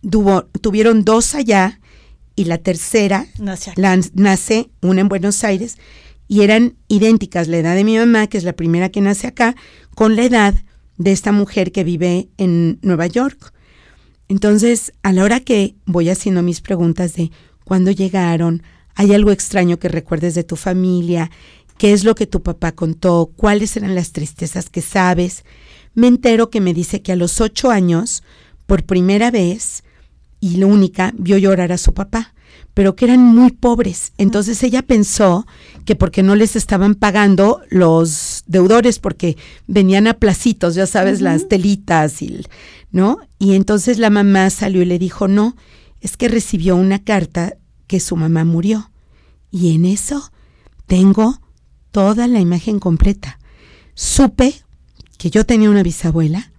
tuvo, 0.07 0.43
tuvieron 0.61 1.03
dos 1.03 1.33
allá 1.33 1.79
y 2.35 2.43
la 2.43 2.59
tercera 2.59 3.25
nace, 4.13 4.69
una 4.83 5.01
en 5.01 5.09
Buenos 5.09 5.43
Aires 5.43 5.79
y 6.31 6.43
eran 6.43 6.77
idénticas 6.87 7.49
la 7.49 7.57
edad 7.57 7.75
de 7.75 7.83
mi 7.83 7.97
mamá, 7.97 8.27
que 8.27 8.37
es 8.37 8.45
la 8.45 8.53
primera 8.53 8.87
que 8.87 9.01
nace 9.01 9.27
acá, 9.27 9.53
con 9.95 10.15
la 10.15 10.23
edad 10.23 10.55
de 10.95 11.11
esta 11.11 11.33
mujer 11.33 11.73
que 11.73 11.83
vive 11.83 12.29
en 12.37 12.79
Nueva 12.83 13.07
York. 13.07 13.51
Entonces, 14.29 14.93
a 15.03 15.11
la 15.11 15.25
hora 15.25 15.41
que 15.41 15.75
voy 15.85 16.09
haciendo 16.09 16.41
mis 16.41 16.61
preguntas 16.61 17.15
de 17.15 17.31
cuándo 17.65 17.91
llegaron, 17.91 18.63
hay 18.95 19.13
algo 19.13 19.31
extraño 19.31 19.77
que 19.77 19.89
recuerdes 19.89 20.33
de 20.33 20.45
tu 20.45 20.55
familia, 20.55 21.29
qué 21.77 21.91
es 21.91 22.05
lo 22.05 22.15
que 22.15 22.27
tu 22.27 22.41
papá 22.41 22.71
contó, 22.71 23.33
cuáles 23.35 23.75
eran 23.75 23.93
las 23.93 24.13
tristezas 24.13 24.69
que 24.69 24.81
sabes. 24.81 25.43
Me 25.95 26.07
entero 26.07 26.49
que 26.49 26.61
me 26.61 26.73
dice 26.73 27.01
que 27.01 27.11
a 27.11 27.17
los 27.17 27.41
ocho 27.41 27.71
años, 27.71 28.23
por 28.67 28.85
primera 28.85 29.31
vez, 29.31 29.83
y 30.39 30.55
la 30.55 30.67
única, 30.67 31.13
vio 31.17 31.37
llorar 31.37 31.73
a 31.73 31.77
su 31.77 31.93
papá, 31.93 32.33
pero 32.73 32.95
que 32.95 33.05
eran 33.05 33.23
muy 33.35 33.51
pobres. 33.51 34.13
Entonces 34.17 34.63
ella 34.63 34.81
pensó 34.81 35.45
que 35.85 35.95
porque 35.95 36.23
no 36.23 36.35
les 36.35 36.55
estaban 36.55 36.95
pagando 36.95 37.61
los 37.69 38.43
deudores, 38.47 38.99
porque 38.99 39.37
venían 39.67 40.07
a 40.07 40.15
placitos, 40.15 40.75
ya 40.75 40.87
sabes, 40.87 41.21
las 41.21 41.47
telitas, 41.47 42.21
y, 42.21 42.45
¿no? 42.91 43.17
Y 43.39 43.55
entonces 43.55 43.97
la 43.97 44.09
mamá 44.09 44.49
salió 44.49 44.81
y 44.81 44.85
le 44.85 44.99
dijo, 44.99 45.27
no, 45.27 45.55
es 45.99 46.17
que 46.17 46.27
recibió 46.27 46.75
una 46.75 47.03
carta 47.03 47.55
que 47.87 47.99
su 47.99 48.15
mamá 48.15 48.45
murió. 48.45 48.91
Y 49.51 49.75
en 49.75 49.85
eso 49.85 50.31
tengo 50.87 51.39
toda 51.91 52.27
la 52.27 52.39
imagen 52.39 52.79
completa. 52.79 53.39
Supe 53.93 54.55
que 55.17 55.29
yo 55.29 55.45
tenía 55.45 55.69
una 55.69 55.83
bisabuela, 55.83 56.51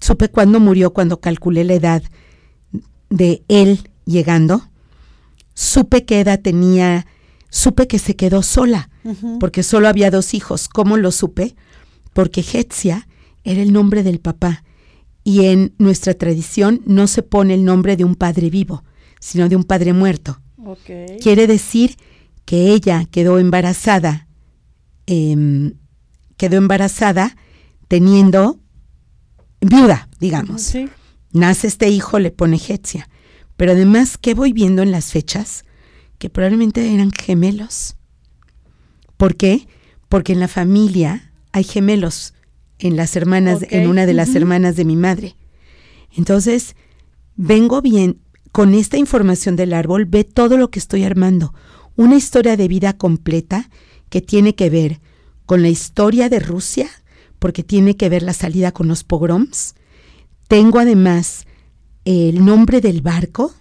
supe 0.00 0.28
cuándo 0.28 0.60
murió 0.60 0.92
cuando 0.92 1.20
calculé 1.20 1.64
la 1.64 1.74
edad 1.74 2.02
de 3.08 3.42
él 3.48 3.90
llegando, 4.04 4.69
supe 5.60 6.04
qué 6.04 6.20
edad 6.20 6.40
tenía, 6.40 7.06
supe 7.50 7.86
que 7.86 7.98
se 7.98 8.16
quedó 8.16 8.42
sola, 8.42 8.90
porque 9.38 9.62
solo 9.62 9.88
había 9.88 10.10
dos 10.10 10.34
hijos. 10.34 10.68
¿Cómo 10.68 10.96
lo 10.96 11.10
supe? 11.10 11.56
Porque 12.12 12.40
Hetsia 12.40 13.08
era 13.44 13.62
el 13.62 13.72
nombre 13.72 14.02
del 14.02 14.20
papá 14.20 14.64
y 15.24 15.46
en 15.46 15.74
nuestra 15.78 16.14
tradición 16.14 16.82
no 16.86 17.06
se 17.06 17.22
pone 17.22 17.54
el 17.54 17.64
nombre 17.64 17.96
de 17.96 18.04
un 18.04 18.14
padre 18.14 18.50
vivo, 18.50 18.84
sino 19.20 19.48
de 19.48 19.56
un 19.56 19.64
padre 19.64 19.92
muerto. 19.92 20.40
Quiere 21.20 21.46
decir 21.46 21.96
que 22.44 22.72
ella 22.72 23.06
quedó 23.10 23.38
embarazada 23.38 24.28
Em, 25.12 25.72
quedó 26.36 26.56
embarazada 26.56 27.36
teniendo 27.88 28.60
viuda, 29.60 30.08
digamos. 30.20 30.72
Nace 31.32 31.66
este 31.66 31.88
hijo, 31.88 32.20
le 32.20 32.30
pone 32.30 32.56
Hetsia. 32.56 33.08
Pero 33.60 33.72
además, 33.72 34.16
¿qué 34.16 34.32
voy 34.32 34.54
viendo 34.54 34.80
en 34.80 34.90
las 34.90 35.12
fechas? 35.12 35.66
Que 36.16 36.30
probablemente 36.30 36.94
eran 36.94 37.10
gemelos. 37.12 37.94
¿Por 39.18 39.36
qué? 39.36 39.68
Porque 40.08 40.32
en 40.32 40.40
la 40.40 40.48
familia 40.48 41.30
hay 41.52 41.64
gemelos 41.64 42.32
en 42.78 42.96
las 42.96 43.16
hermanas, 43.16 43.58
en 43.68 43.86
una 43.86 44.06
de 44.06 44.14
las 44.14 44.34
hermanas 44.34 44.76
de 44.76 44.86
mi 44.86 44.96
madre. 44.96 45.36
Entonces, 46.16 46.74
vengo 47.36 47.82
bien, 47.82 48.22
con 48.50 48.72
esta 48.72 48.96
información 48.96 49.56
del 49.56 49.74
árbol, 49.74 50.06
ve 50.06 50.24
todo 50.24 50.56
lo 50.56 50.70
que 50.70 50.78
estoy 50.78 51.04
armando. 51.04 51.52
Una 51.96 52.16
historia 52.16 52.56
de 52.56 52.66
vida 52.66 52.94
completa 52.96 53.68
que 54.08 54.22
tiene 54.22 54.54
que 54.54 54.70
ver 54.70 55.02
con 55.44 55.60
la 55.60 55.68
historia 55.68 56.30
de 56.30 56.40
Rusia, 56.40 56.88
porque 57.38 57.62
tiene 57.62 57.98
que 57.98 58.08
ver 58.08 58.22
la 58.22 58.32
salida 58.32 58.72
con 58.72 58.88
los 58.88 59.04
pogroms. 59.04 59.74
Tengo 60.48 60.78
además 60.78 61.44
el 62.04 62.44
nombre 62.44 62.80
del 62.80 63.02
barco, 63.02 63.54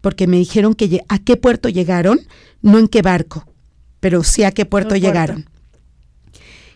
porque 0.00 0.26
me 0.26 0.38
dijeron 0.38 0.74
que 0.74 1.02
a 1.08 1.18
qué 1.18 1.36
puerto 1.36 1.68
llegaron, 1.68 2.20
no 2.62 2.78
en 2.78 2.88
qué 2.88 3.02
barco, 3.02 3.46
pero 4.00 4.24
sí 4.24 4.44
a 4.44 4.52
qué 4.52 4.64
puerto 4.64 4.96
llegaron. 4.96 5.48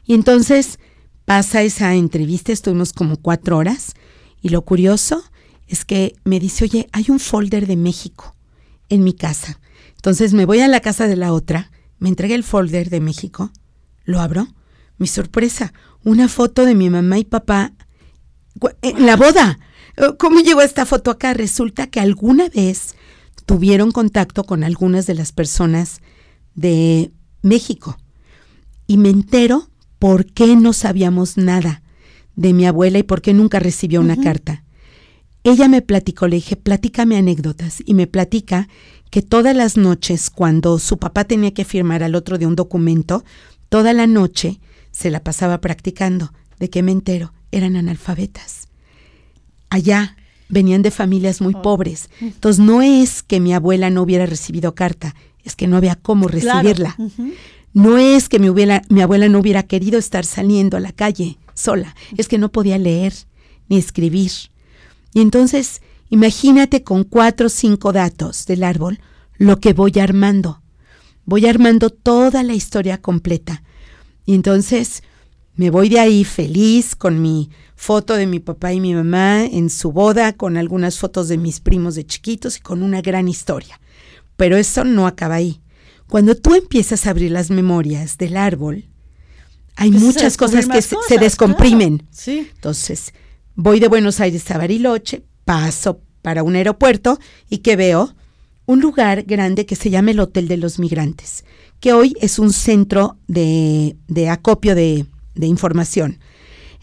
Y 0.05 0.14
entonces 0.14 0.79
pasa 1.24 1.62
esa 1.62 1.94
entrevista, 1.94 2.53
estuvimos 2.53 2.92
como 2.92 3.16
cuatro 3.16 3.57
horas, 3.57 3.94
y 4.42 4.50
lo 4.50 4.62
curioso 4.62 5.22
es 5.66 5.85
que 5.85 6.14
me 6.24 6.38
dice, 6.38 6.64
oye, 6.64 6.88
hay 6.92 7.07
un 7.09 7.18
folder 7.18 7.66
de 7.66 7.77
México 7.77 8.37
en 8.90 9.03
mi 9.03 9.14
casa. 9.14 9.59
Entonces 9.96 10.35
me 10.35 10.44
voy 10.44 10.61
a 10.61 10.68
la 10.68 10.81
casa 10.81 11.07
de 11.07 11.16
la 11.16 11.33
otra 11.33 11.70
me 12.05 12.11
entrega 12.11 12.35
el 12.35 12.44
folder 12.44 12.90
de 12.90 13.00
México, 13.00 13.50
lo 14.05 14.20
abro, 14.20 14.46
mi 14.98 15.07
sorpresa, 15.07 15.72
una 16.05 16.29
foto 16.29 16.66
de 16.66 16.74
mi 16.74 16.90
mamá 16.90 17.18
y 17.18 17.24
papá 17.24 17.72
en 18.83 19.07
la 19.07 19.16
boda. 19.16 19.59
Oh, 19.96 20.16
¿Cómo 20.18 20.40
llegó 20.40 20.61
esta 20.61 20.87
foto 20.87 21.11
acá? 21.11 21.35
Resulta 21.35 21.87
que 21.87 22.00
alguna 22.00 22.48
vez 22.48 22.94
tuvieron 23.46 23.92
contacto 23.92 24.44
con 24.44 24.64
algunas 24.64 25.07
de 25.07 25.14
las 25.14 25.33
personas 25.33 26.00
de 26.54 27.12
México 27.42 27.96
y 28.87 28.98
me 28.98 29.11
entero 29.11 29.68
por 29.98 30.26
qué 30.26 30.57
no 30.57 30.72
sabíamos 30.72 31.37
nada 31.37 31.83
de 32.37 32.52
mi 32.52 32.66
abuela 32.66 32.98
y 32.98 33.02
por 33.04 33.22
qué 33.22 33.35
nunca 33.35 33.61
recibió 33.61 34.00
una 34.00 34.16
carta. 34.16 34.64
Ella 35.44 35.68
me 35.68 35.83
platicó, 35.83 36.26
le 36.26 36.37
dije, 36.37 36.57
platícame 36.57 37.16
anécdotas 37.16 37.83
y 37.85 37.94
me 37.94 38.07
platica 38.07 38.68
que 39.11 39.22
todas 39.22 39.54
las 39.54 39.76
noches, 39.76 40.30
cuando 40.30 40.78
su 40.78 40.98
papá 40.98 41.24
tenía 41.24 41.54
que 41.54 41.64
firmar 41.64 42.02
al 42.02 42.14
otro 42.14 42.38
de 42.38 42.46
un 42.46 42.57
documento, 42.57 43.24
toda 43.68 43.92
la 43.92 44.07
noche 44.07 44.61
se 44.90 45.11
la 45.11 45.22
pasaba 45.22 45.61
practicando. 45.61 46.33
¿De 46.59 46.70
qué 46.70 46.83
me 46.83 46.92
entero? 46.92 47.33
Eran 47.52 47.76
analfabetas. 47.76 48.63
Allá 49.74 50.16
venían 50.48 50.82
de 50.82 50.90
familias 50.90 51.40
muy 51.40 51.54
oh. 51.54 51.62
pobres. 51.62 52.10
Entonces 52.20 52.64
no 52.64 52.82
es 52.82 53.22
que 53.22 53.40
mi 53.40 53.52
abuela 53.52 53.90
no 53.90 54.02
hubiera 54.02 54.26
recibido 54.26 54.74
carta, 54.74 55.14
es 55.42 55.56
que 55.56 55.66
no 55.66 55.76
había 55.76 55.96
cómo 55.96 56.28
recibirla. 56.28 56.96
No 57.72 57.98
es 57.98 58.28
que 58.28 58.38
mi 58.38 58.46
abuela, 58.46 58.82
mi 58.88 59.00
abuela 59.00 59.28
no 59.28 59.40
hubiera 59.40 59.64
querido 59.64 59.98
estar 59.98 60.24
saliendo 60.24 60.76
a 60.76 60.80
la 60.80 60.92
calle 60.92 61.38
sola, 61.54 61.94
es 62.16 62.28
que 62.28 62.38
no 62.38 62.52
podía 62.52 62.78
leer 62.78 63.12
ni 63.68 63.78
escribir. 63.78 64.30
Y 65.12 65.20
entonces 65.20 65.80
Imagínate 66.14 66.84
con 66.84 67.02
cuatro 67.02 67.46
o 67.46 67.50
cinco 67.50 67.92
datos 67.92 68.46
del 68.46 68.62
árbol 68.62 69.00
lo 69.37 69.58
que 69.58 69.72
voy 69.72 69.92
armando. 70.00 70.62
Voy 71.24 71.46
armando 71.46 71.90
toda 71.90 72.44
la 72.44 72.54
historia 72.54 72.98
completa. 72.98 73.64
Y 74.24 74.34
entonces 74.34 75.02
Me 75.56 75.70
voy 75.70 75.88
de 75.88 76.00
ahí 76.00 76.24
feliz 76.24 76.96
con 76.96 77.22
mi 77.22 77.50
foto 77.76 78.14
de 78.14 78.26
mi 78.26 78.40
papá 78.40 78.72
y 78.72 78.80
mi 78.80 78.94
mamá 78.94 79.44
en 79.44 79.70
su 79.70 79.92
boda, 79.92 80.32
con 80.32 80.56
algunas 80.56 80.98
fotos 80.98 81.28
de 81.28 81.38
mis 81.38 81.60
primos 81.60 81.94
de 81.94 82.06
chiquitos 82.06 82.56
y 82.56 82.60
con 82.60 82.82
una 82.82 83.02
gran 83.02 83.28
historia. 83.28 83.80
Pero 84.36 84.56
eso 84.56 84.84
no 84.84 85.06
acaba 85.06 85.36
ahí. 85.36 85.60
Cuando 86.08 86.34
tú 86.34 86.54
empiezas 86.54 87.06
a 87.06 87.10
abrir 87.10 87.30
las 87.30 87.50
memorias 87.50 88.18
del 88.18 88.36
árbol, 88.36 88.84
hay 89.76 89.90
muchas 89.90 90.36
cosas 90.36 90.68
que 90.68 90.82
se, 90.82 91.18
descomprimen. 91.18 92.06
Sí. 92.10 92.48
Entonces, 92.54 93.12
voy 93.54 93.80
de 93.80 93.88
Buenos 93.88 94.20
Aires 94.20 94.48
a 94.50 94.58
Bariloche, 94.58 95.24
paso 95.44 96.00
para 96.22 96.42
un 96.42 96.56
aeropuerto 96.56 97.18
y 97.48 97.58
que 97.58 97.76
veo 97.76 98.14
un 98.66 98.80
lugar 98.80 99.24
grande 99.24 99.66
que 99.66 99.76
se 99.76 99.90
llama 99.90 100.12
el 100.12 100.20
Hotel 100.20 100.48
de 100.48 100.56
los 100.56 100.78
Migrantes, 100.78 101.44
que 101.80 101.92
hoy 101.92 102.14
es 102.20 102.38
un 102.38 102.52
centro 102.52 103.18
de, 103.26 103.96
acopio 104.30 104.74
de, 104.74 105.06
información. 105.37 106.18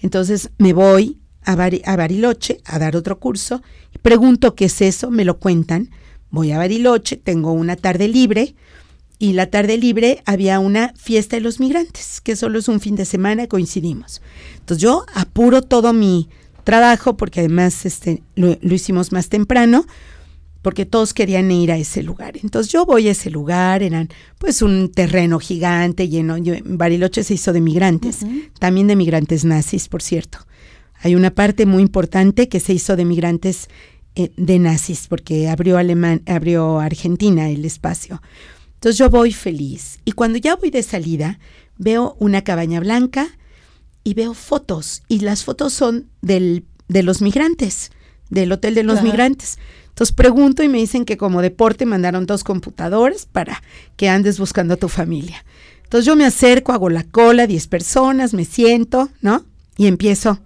Entonces 0.01 0.49
me 0.57 0.73
voy 0.73 1.19
a, 1.43 1.53
a, 1.53 1.95
Bariloche 1.95 2.59
a 2.65 2.79
dar 2.79 2.95
otro 2.95 3.19
curso, 3.19 3.61
pregunto 4.01 4.55
qué 4.55 4.65
es 4.65 4.81
eso, 4.81 5.11
me 5.11 5.25
lo 5.25 5.39
cuentan, 5.39 5.89
voy 6.29 6.51
a 6.51 6.57
Bariloche, 6.57 7.17
tengo 7.17 7.51
una 7.51 7.75
tarde 7.75 8.07
libre, 8.07 8.55
y 9.21 9.33
la 9.33 9.45
tarde 9.45 9.77
libre 9.77 10.23
había 10.25 10.59
una 10.59 10.93
fiesta 10.97 11.35
de 11.35 11.41
los 11.41 11.59
migrantes, 11.59 12.21
que 12.21 12.35
solo 12.35 12.57
es 12.57 12.67
un 12.67 12.79
fin 12.79 12.95
de 12.95 13.05
semana, 13.05 13.45
coincidimos. 13.45 14.19
Entonces 14.57 14.81
yo 14.81 15.05
apuro 15.13 15.61
todo 15.61 15.93
mi 15.93 16.27
trabajo, 16.63 17.17
porque 17.17 17.41
además 17.41 17.85
este, 17.85 18.23
lo, 18.33 18.57
hicimos 18.63 19.11
más 19.11 19.29
temprano, 19.29 19.85
porque 20.61 20.85
todos 20.85 21.13
querían 21.13 21.51
ir 21.51 21.71
a 21.71 21.77
ese 21.77 22.03
lugar. 22.03 22.37
Entonces 22.41 22.71
yo 22.71 22.85
voy 22.85 23.07
a 23.07 23.11
ese 23.11 23.29
lugar, 23.29 23.83
eran 23.83 24.09
pues 24.37 24.61
un 24.61 24.91
terreno 24.91 25.39
gigante 25.39 26.07
lleno, 26.07 26.35
Bariloche 26.63 27.23
se 27.23 27.33
hizo 27.33 27.53
de 27.53 27.61
migrantes, 27.61 28.19
también 28.59 28.87
de 28.87 28.95
migrantes 28.95 29.43
nazis, 29.43 29.87
por 29.87 30.01
cierto. 30.01 30.39
Hay 31.03 31.15
una 31.15 31.31
parte 31.31 31.65
muy 31.65 31.81
importante 31.81 32.47
que 32.47 32.59
se 32.59 32.73
hizo 32.73 32.95
de 32.95 33.05
migrantes 33.05 33.69
eh, 34.15 34.31
de 34.37 34.59
nazis, 34.59 35.07
porque 35.07 35.49
abrió, 35.49 35.77
Alemán, 35.77 36.21
abrió 36.27 36.79
Argentina 36.79 37.49
el 37.49 37.65
espacio. 37.65 38.21
Entonces 38.75 38.97
yo 38.97 39.09
voy 39.09 39.31
feliz. 39.31 39.99
Y 40.05 40.11
cuando 40.11 40.37
ya 40.37 40.55
voy 40.55 40.69
de 40.69 40.83
salida, 40.83 41.39
veo 41.77 42.15
una 42.19 42.43
cabaña 42.43 42.79
blanca 42.79 43.27
y 44.03 44.13
veo 44.13 44.33
fotos. 44.33 45.03
Y 45.07 45.19
las 45.19 45.43
fotos 45.43 45.73
son 45.73 46.09
del, 46.21 46.65
de 46.87 47.03
los 47.03 47.21
migrantes, 47.21 47.91
del 48.29 48.51
Hotel 48.51 48.75
de 48.75 48.83
los 48.83 49.01
Migrantes. 49.01 49.59
Entonces 49.91 50.15
pregunto 50.15 50.63
y 50.63 50.69
me 50.69 50.79
dicen 50.79 51.05
que 51.05 51.17
como 51.17 51.41
deporte 51.41 51.85
mandaron 51.85 52.25
dos 52.25 52.43
computadores 52.43 53.25
para 53.25 53.61
que 53.97 54.09
andes 54.09 54.39
buscando 54.39 54.73
a 54.73 54.77
tu 54.77 54.89
familia. 54.89 55.45
Entonces 55.83 56.05
yo 56.05 56.15
me 56.15 56.25
acerco, 56.25 56.71
hago 56.71 56.89
la 56.89 57.03
cola, 57.03 57.45
10 57.45 57.67
personas, 57.67 58.33
me 58.33 58.45
siento, 58.45 59.09
¿no? 59.21 59.45
Y 59.77 59.87
empiezo. 59.87 60.39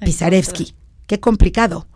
Pisarevsky. 0.00 0.74
Qué 1.06 1.20
complicado 1.20 1.86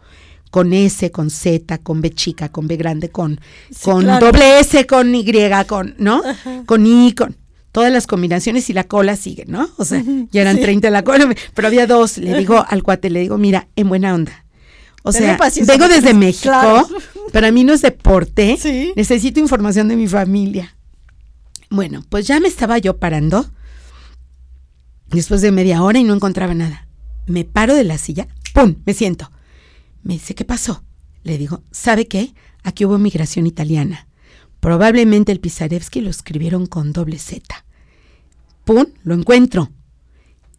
con 0.50 0.72
S, 0.72 1.10
con 1.10 1.30
Z, 1.30 1.78
con 1.78 2.00
B 2.00 2.10
chica, 2.10 2.50
con 2.50 2.68
B 2.68 2.76
grande, 2.76 3.08
con, 3.08 3.40
con 3.82 4.06
doble 4.06 4.60
S, 4.60 4.86
con 4.86 5.14
Y, 5.14 5.24
con, 5.66 5.94
¿no? 5.98 6.22
Con 6.66 6.86
I, 6.86 7.14
con 7.14 7.36
todas 7.72 7.90
las 7.90 8.06
combinaciones 8.06 8.68
y 8.70 8.74
la 8.74 8.84
cola 8.84 9.16
sigue, 9.16 9.44
¿no? 9.48 9.68
O 9.78 9.84
sea, 9.84 10.04
ya 10.30 10.42
eran 10.42 10.60
30 10.60 10.90
la 10.90 11.02
cola, 11.02 11.34
pero 11.54 11.68
había 11.68 11.86
dos. 11.86 12.18
Le 12.18 12.34
digo 12.38 12.64
al 12.68 12.82
cuate, 12.82 13.10
le 13.10 13.20
digo, 13.20 13.38
mira, 13.38 13.66
en 13.76 13.88
buena 13.88 14.14
onda. 14.14 14.44
O 15.02 15.12
sea, 15.12 15.36
vengo 15.66 15.88
desde 15.88 16.14
México, 16.14 16.88
para 17.32 17.50
mí 17.50 17.64
no 17.64 17.72
es 17.72 17.82
deporte, 17.82 18.58
necesito 18.96 19.40
información 19.40 19.88
de 19.88 19.96
mi 19.96 20.06
familia. 20.06 20.76
Bueno, 21.70 22.04
pues 22.08 22.26
ya 22.26 22.38
me 22.38 22.48
estaba 22.48 22.78
yo 22.78 22.98
parando 22.98 23.50
después 25.08 25.40
de 25.40 25.50
media 25.50 25.82
hora 25.82 25.98
y 25.98 26.04
no 26.04 26.14
encontraba 26.14 26.54
nada. 26.54 26.86
Me 27.26 27.44
paro 27.44 27.74
de 27.74 27.84
la 27.84 27.98
silla, 27.98 28.28
¡pum! 28.54 28.76
Me 28.84 28.94
siento. 28.94 29.30
Me 30.02 30.14
dice, 30.14 30.34
¿qué 30.34 30.44
pasó? 30.44 30.84
Le 31.22 31.38
digo, 31.38 31.62
¿sabe 31.70 32.06
qué? 32.06 32.34
Aquí 32.62 32.84
hubo 32.84 32.98
migración 32.98 33.46
italiana. 33.46 34.06
Probablemente 34.60 35.32
el 35.32 35.40
Pisarevsky 35.40 36.00
lo 36.00 36.10
escribieron 36.10 36.66
con 36.66 36.92
doble 36.92 37.18
Z. 37.18 37.64
¡Pum! 38.64 38.86
Lo 39.02 39.14
encuentro. 39.14 39.70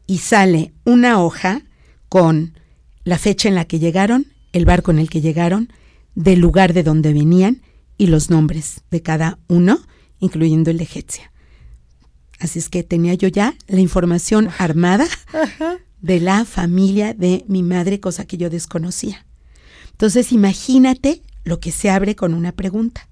Y 0.07 0.17
sale 0.17 0.73
una 0.83 1.21
hoja 1.21 1.61
con 2.09 2.57
la 3.03 3.17
fecha 3.17 3.49
en 3.49 3.55
la 3.55 3.65
que 3.65 3.79
llegaron, 3.79 4.32
el 4.53 4.65
barco 4.65 4.91
en 4.91 4.99
el 4.99 5.09
que 5.09 5.21
llegaron, 5.21 5.71
del 6.15 6.39
lugar 6.39 6.73
de 6.73 6.83
donde 6.83 7.11
venían 7.11 7.61
y 7.97 8.07
los 8.07 8.29
nombres 8.29 8.81
de 8.91 9.01
cada 9.01 9.39
uno, 9.47 9.79
incluyendo 10.19 10.71
el 10.71 10.77
de 10.77 10.87
Hetsia. 10.93 11.31
Así 12.39 12.59
es 12.59 12.69
que 12.69 12.83
tenía 12.83 13.13
yo 13.13 13.27
ya 13.27 13.55
la 13.67 13.79
información 13.79 14.49
armada 14.57 15.07
de 16.01 16.19
la 16.19 16.45
familia 16.45 17.13
de 17.13 17.45
mi 17.47 17.63
madre, 17.63 17.99
cosa 17.99 18.25
que 18.25 18.37
yo 18.37 18.49
desconocía. 18.49 19.25
Entonces 19.91 20.31
imagínate 20.31 21.21
lo 21.43 21.59
que 21.59 21.71
se 21.71 21.89
abre 21.89 22.15
con 22.15 22.33
una 22.33 22.51
pregunta. 22.51 23.07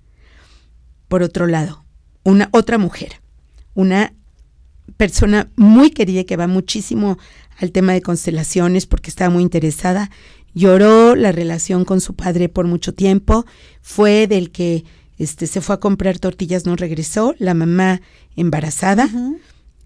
Por 1.07 1.23
otro 1.23 1.47
lado, 1.47 1.85
una 2.23 2.49
otra 2.51 2.77
mujer, 2.77 3.21
una 3.73 4.13
persona 4.97 5.49
muy 5.55 5.91
querida 5.91 6.23
que 6.23 6.37
va 6.37 6.47
muchísimo 6.47 7.17
al 7.59 7.71
tema 7.71 7.93
de 7.93 8.01
constelaciones 8.01 8.85
porque 8.85 9.09
estaba 9.09 9.29
muy 9.29 9.43
interesada, 9.43 10.09
lloró 10.53 11.15
la 11.15 11.31
relación 11.31 11.85
con 11.85 12.01
su 12.01 12.15
padre 12.15 12.49
por 12.49 12.67
mucho 12.67 12.93
tiempo, 12.93 13.45
fue 13.81 14.27
del 14.27 14.51
que 14.51 14.83
este, 15.17 15.47
se 15.47 15.61
fue 15.61 15.75
a 15.75 15.79
comprar 15.79 16.19
tortillas, 16.19 16.65
no 16.65 16.75
regresó, 16.75 17.35
la 17.37 17.53
mamá 17.53 18.01
embarazada, 18.35 19.09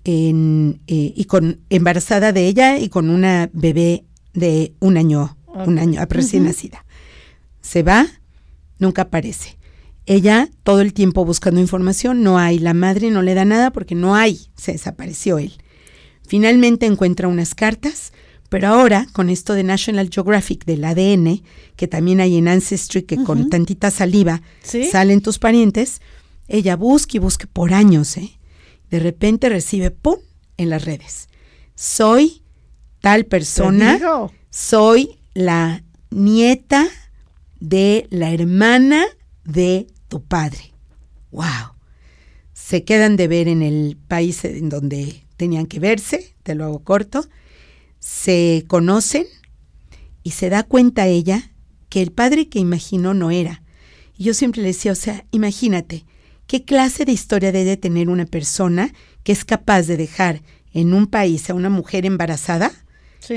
en, 0.04 0.82
eh, 0.88 1.14
y 1.16 1.26
con 1.26 1.60
embarazada 1.70 2.32
de 2.32 2.48
ella 2.48 2.78
y 2.78 2.90
con 2.90 3.10
una 3.10 3.50
bebé 3.54 4.06
de 4.34 4.74
un 4.80 4.98
año, 4.98 5.38
un 5.48 5.80
año 5.80 6.06
recién 6.10 6.44
nacida 6.44 6.86
se 7.66 7.82
va, 7.82 8.06
nunca 8.78 9.04
aparece. 9.04 9.58
Ella 10.06 10.50
todo 10.62 10.82
el 10.82 10.94
tiempo 10.94 11.26
buscando 11.26 11.60
información, 11.60 12.22
no 12.22 12.38
hay, 12.38 12.60
la 12.60 12.76
madre 12.76 13.10
no 13.10 13.24
le 13.24 13.34
da 13.34 13.44
nada 13.44 13.72
porque 13.72 13.96
no 13.96 14.16
hay, 14.16 14.40
se 14.56 14.74
desapareció 14.74 15.40
él. 15.40 15.54
Finalmente 16.28 16.86
encuentra 16.86 17.28
unas 17.28 17.56
cartas, 17.56 18.14
pero 18.50 18.68
ahora 18.68 19.08
con 19.14 19.30
esto 19.30 19.54
de 19.54 19.64
National 19.64 20.10
Geographic 20.12 20.66
del 20.66 20.84
ADN, 20.84 21.44
que 21.76 21.88
también 21.88 22.20
hay 22.20 22.38
en 22.38 22.48
Ancestry, 22.48 23.04
que 23.04 23.24
con 23.24 23.50
tantita 23.50 23.92
saliva 23.92 24.42
salen 24.92 25.22
tus 25.22 25.40
parientes, 25.40 26.02
ella 26.48 26.76
busca 26.76 27.18
y 27.18 27.20
busca 27.20 27.48
por 27.52 27.74
años, 27.74 28.18
¿eh? 28.18 28.38
De 28.90 29.00
repente 29.00 29.50
recibe, 29.50 29.92
¡pum!, 29.92 30.20
en 30.58 30.70
las 30.70 30.86
redes. 30.86 31.28
Soy 31.76 32.44
tal 33.02 33.26
persona, 33.26 34.00
soy 34.50 35.18
la 35.34 35.84
nieta 36.12 36.88
de 37.60 38.08
la 38.10 38.32
hermana 38.32 39.04
de 39.44 39.88
tu 40.08 40.24
padre. 40.24 40.74
¡Wow! 41.32 41.74
Se 42.54 42.84
quedan 42.84 43.18
de 43.18 43.28
ver 43.28 43.48
en 43.48 43.62
el 43.62 43.98
país 44.08 44.46
en 44.46 44.70
donde 44.70 45.26
tenían 45.36 45.66
que 45.66 45.80
verse, 45.80 46.36
te 46.44 46.56
lo 46.56 46.66
hago 46.66 46.84
corto, 46.84 47.28
se 48.06 48.66
conocen 48.68 49.26
y 50.22 50.32
se 50.32 50.52
da 50.52 50.62
cuenta 50.62 51.08
ella 51.08 51.50
que 51.90 52.04
el 52.04 52.12
padre 52.12 52.50
que 52.50 52.60
imaginó 52.60 53.16
no 53.16 53.32
era. 53.32 53.64
Y 54.16 54.26
yo 54.26 54.36
siempre 54.36 54.62
le 54.62 54.68
decía, 54.68 54.92
o 54.92 54.96
sea, 54.96 55.26
imagínate, 55.32 56.06
¿qué 56.46 56.64
clase 56.64 57.06
de 57.06 57.14
historia 57.14 57.52
debe 57.52 57.78
tener 57.78 58.10
una 58.10 58.28
persona 58.28 58.94
que 59.24 59.32
es 59.32 59.44
capaz 59.44 59.88
de 59.88 59.98
dejar 59.98 60.44
en 60.72 60.94
un 60.94 61.08
país 61.08 61.50
a 61.50 61.56
una 61.56 61.72
mujer 61.72 62.06
embarazada 62.06 62.72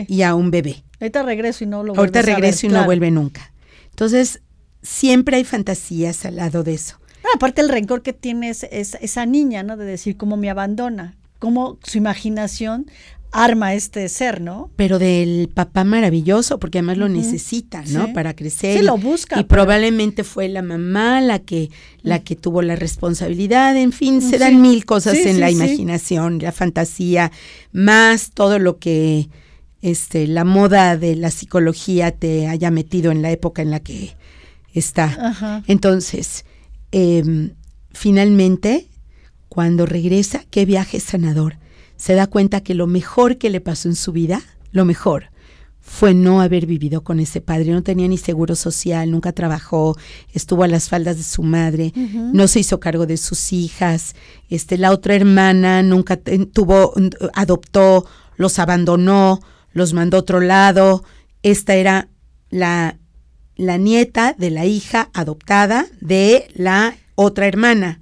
y 0.07 0.21
a 0.21 0.35
un 0.35 0.51
bebé? 0.51 0.85
Ahorita 1.01 1.23
regreso 1.23 1.65
y 1.65 1.67
no 1.67 1.83
lo 1.83 1.95
Ahorita 1.97 2.21
regreso 2.21 2.67
y 2.67 2.69
no 2.69 2.85
vuelve 2.85 3.11
nunca. 3.11 3.55
Entonces, 3.89 4.43
siempre 4.83 5.39
hay 5.39 5.45
fantasías 5.45 6.27
al 6.27 6.37
lado 6.37 6.63
de 6.63 6.75
eso. 6.75 7.01
Ah, 7.25 7.37
aparte 7.37 7.63
el 7.63 7.71
rencor 7.71 8.03
que 8.03 8.13
tiene 8.13 8.51
es, 8.51 8.65
esa 8.65 9.25
niña, 9.25 9.63
¿no? 9.63 9.79
De 9.79 9.87
decir 9.87 10.19
cómo 10.19 10.37
me 10.37 10.51
abandona, 10.51 11.17
cómo 11.39 11.79
su 11.83 11.97
imaginación 11.97 12.85
arma 13.31 13.75
este 13.75 14.09
ser, 14.09 14.41
¿no? 14.41 14.71
Pero 14.77 14.99
del 14.99 15.49
papá 15.53 15.85
maravilloso, 15.85 16.59
porque 16.59 16.79
además 16.79 16.99
lo 16.99 17.09
necesita, 17.09 17.83
¿no? 17.89 18.13
Para 18.13 18.35
crecer. 18.35 18.79
Sí, 18.79 18.85
lo 18.85 18.97
busca. 18.97 19.39
Y 19.39 19.45
probablemente 19.45 20.25
fue 20.25 20.49
la 20.49 20.63
mamá 20.63 21.21
la 21.21 21.39
que, 21.39 21.71
la 22.03 22.21
que 22.21 22.37
tuvo 22.37 22.63
la 22.63 22.77
responsabilidad, 22.77 23.77
en 23.77 23.93
fin, 23.93 24.23
se 24.23 24.39
dan 24.39 24.63
mil 24.63 24.85
cosas 24.85 25.19
en 25.19 25.41
la 25.41 25.51
imaginación, 25.51 26.39
la 26.39 26.53
fantasía, 26.53 27.31
más 27.73 28.31
todo 28.31 28.59
lo 28.59 28.79
que 28.79 29.29
este, 29.83 30.27
la 30.27 30.45
moda 30.45 30.97
de 30.97 31.15
la 31.15 31.31
psicología 31.31 32.11
te 32.11 32.49
haya 32.49 32.71
metido 32.71 33.13
en 33.13 33.23
la 33.23 33.31
época 33.31 33.63
en 33.63 33.71
la 33.71 33.81
que 33.81 34.17
está. 34.73 35.63
Entonces, 35.67 36.45
em, 36.93 37.53
finalmente, 37.93 38.87
cuando 39.49 39.87
regresa, 39.87 40.45
qué 40.51 40.65
viaje 40.65 41.01
sanador. 41.01 41.57
Se 41.99 42.15
da 42.15 42.27
cuenta 42.27 42.63
que 42.63 42.75
lo 42.75 42.87
mejor 42.87 43.37
que 43.37 43.51
le 43.51 43.61
pasó 43.61 43.89
en 43.89 43.97
su 43.97 44.13
vida, 44.13 44.41
lo 44.73 44.87
mejor, 44.87 45.31
fue 45.89 46.15
no 46.15 46.41
haber 46.41 46.67
vivido 46.67 47.03
con 47.03 47.19
ese 47.19 47.41
padre. 47.41 47.73
No 47.73 47.83
tenía 47.83 48.07
ni 48.07 48.19
seguro 48.19 48.55
social, 48.55 49.11
nunca 49.11 49.33
trabajó, 49.33 49.97
estuvo 50.33 50.63
a 50.63 50.69
las 50.69 50.89
faldas 50.89 51.17
de 51.17 51.23
su 51.25 51.43
madre, 51.43 51.93
no 51.95 52.47
se 52.47 52.61
hizo 52.61 52.79
cargo 52.79 53.07
de 53.07 53.17
sus 53.17 53.53
hijas. 53.53 54.15
Este, 54.49 54.79
la 54.79 54.93
otra 54.93 55.15
hermana 55.15 55.83
nunca 55.83 56.19
tuvo, 56.53 56.95
adoptó, 57.35 58.07
los 58.37 58.59
abandonó, 58.59 59.41
los 59.73 59.93
mandó 59.93 60.19
a 60.19 60.21
otro 60.21 60.41
lado. 60.41 61.05
Esta 61.43 61.75
era 61.75 62.09
la, 62.51 62.99
la 63.57 63.77
nieta 63.77 64.35
de 64.39 64.51
la 64.51 64.67
hija 64.67 65.11
adoptada 65.15 65.87
de 66.01 66.49
la 66.55 66.97
otra 67.17 67.49
hermana. 67.49 68.01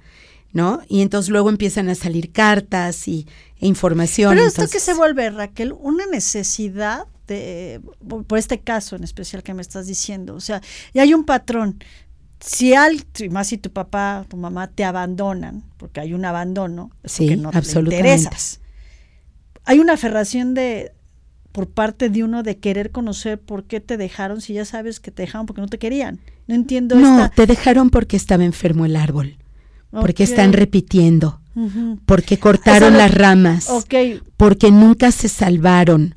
¿no? 0.53 0.81
Y 0.87 1.01
entonces 1.01 1.29
luego 1.29 1.49
empiezan 1.49 1.87
a 1.87 1.95
salir 1.95 2.31
cartas 2.31 3.07
y 3.07 3.27
información. 3.59 4.33
Pero 4.33 4.45
esto 4.45 4.67
que 4.67 4.79
se 4.79 4.93
vuelve, 4.93 5.29
Raquel, 5.29 5.73
una 5.73 6.05
necesidad 6.05 7.07
de, 7.27 7.81
por 8.27 8.37
este 8.37 8.59
caso 8.59 8.95
en 8.95 9.03
especial 9.03 9.43
que 9.43 9.53
me 9.53 9.61
estás 9.61 9.87
diciendo, 9.87 10.35
o 10.35 10.39
sea, 10.39 10.61
y 10.93 10.99
hay 10.99 11.13
un 11.13 11.25
patrón. 11.25 11.83
Si 12.39 12.75
al, 12.75 13.03
más 13.31 13.47
si 13.47 13.57
tu 13.57 13.71
papá, 13.71 14.25
tu 14.29 14.37
mamá 14.37 14.67
te 14.67 14.83
abandonan, 14.83 15.63
porque 15.77 15.99
hay 15.99 16.13
un 16.13 16.23
abandono, 16.23 16.91
sí, 17.03 17.35
no 17.35 17.49
absolutamente. 17.51 17.95
interesas. 17.95 18.61
Hay 19.65 19.79
una 19.79 19.93
aferración 19.93 20.53
de 20.53 20.93
por 21.51 21.67
parte 21.67 22.09
de 22.11 22.23
uno 22.23 22.43
de 22.43 22.57
querer 22.57 22.91
conocer 22.91 23.39
por 23.39 23.63
qué 23.63 23.79
te 23.79 23.97
dejaron 23.97 24.41
si 24.41 24.53
ya 24.53 24.63
sabes 24.63 24.99
que 24.99 25.09
te 25.09 25.23
dejaron 25.23 25.47
porque 25.47 25.61
no 25.61 25.67
te 25.67 25.79
querían. 25.79 26.19
No 26.45 26.53
entiendo 26.53 26.95
No, 26.95 27.31
te 27.31 27.47
dejaron 27.47 27.89
porque 27.89 28.15
estaba 28.15 28.45
enfermo 28.45 28.85
el 28.85 28.95
árbol. 28.95 29.37
Porque 29.89 30.21
están 30.21 30.53
repitiendo. 30.53 31.41
Porque 32.05 32.37
cortaron 32.37 32.97
las 32.97 33.13
ramas. 33.13 33.69
Porque 34.37 34.71
nunca 34.71 35.11
se 35.11 35.27
salvaron 35.27 36.15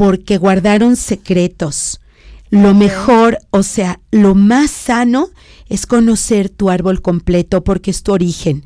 porque 0.00 0.38
guardaron 0.38 0.96
secretos. 0.96 2.00
Lo 2.48 2.72
mejor, 2.72 3.36
o 3.50 3.62
sea, 3.62 4.00
lo 4.10 4.34
más 4.34 4.70
sano 4.70 5.28
es 5.68 5.84
conocer 5.84 6.48
tu 6.48 6.70
árbol 6.70 7.02
completo 7.02 7.62
porque 7.62 7.90
es 7.90 8.02
tu 8.02 8.12
origen. 8.12 8.64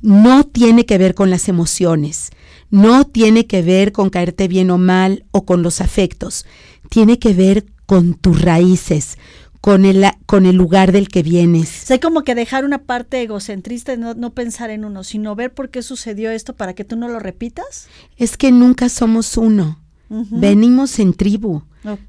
No 0.00 0.44
tiene 0.44 0.86
que 0.86 0.96
ver 0.96 1.16
con 1.16 1.28
las 1.28 1.48
emociones, 1.48 2.30
no 2.70 3.04
tiene 3.04 3.48
que 3.48 3.62
ver 3.62 3.90
con 3.90 4.10
caerte 4.10 4.46
bien 4.46 4.70
o 4.70 4.78
mal 4.78 5.24
o 5.32 5.44
con 5.44 5.64
los 5.64 5.80
afectos, 5.80 6.46
tiene 6.88 7.18
que 7.18 7.34
ver 7.34 7.66
con 7.86 8.14
tus 8.14 8.40
raíces, 8.40 9.18
con 9.66 9.84
el, 9.84 10.06
con 10.26 10.46
el 10.46 10.54
lugar 10.54 10.92
del 10.92 11.08
que 11.08 11.24
vienes. 11.24 11.90
O 11.90 12.00
como 12.00 12.22
que 12.22 12.36
dejar 12.36 12.64
una 12.64 12.84
parte 12.84 13.20
egocentrista 13.20 13.96
no, 13.96 14.14
no 14.14 14.32
pensar 14.32 14.70
en 14.70 14.84
uno, 14.84 15.02
sino 15.02 15.34
ver 15.34 15.52
por 15.52 15.70
qué 15.70 15.82
sucedió 15.82 16.30
esto 16.30 16.54
para 16.54 16.72
que 16.74 16.84
tú 16.84 16.94
no 16.94 17.08
lo 17.08 17.18
repitas. 17.18 17.88
Es 18.16 18.36
que 18.36 18.52
nunca 18.52 18.88
somos 18.88 19.36
uno. 19.36 19.80
Venimos 20.08 21.00
en 21.00 21.14
tribu. 21.14 21.62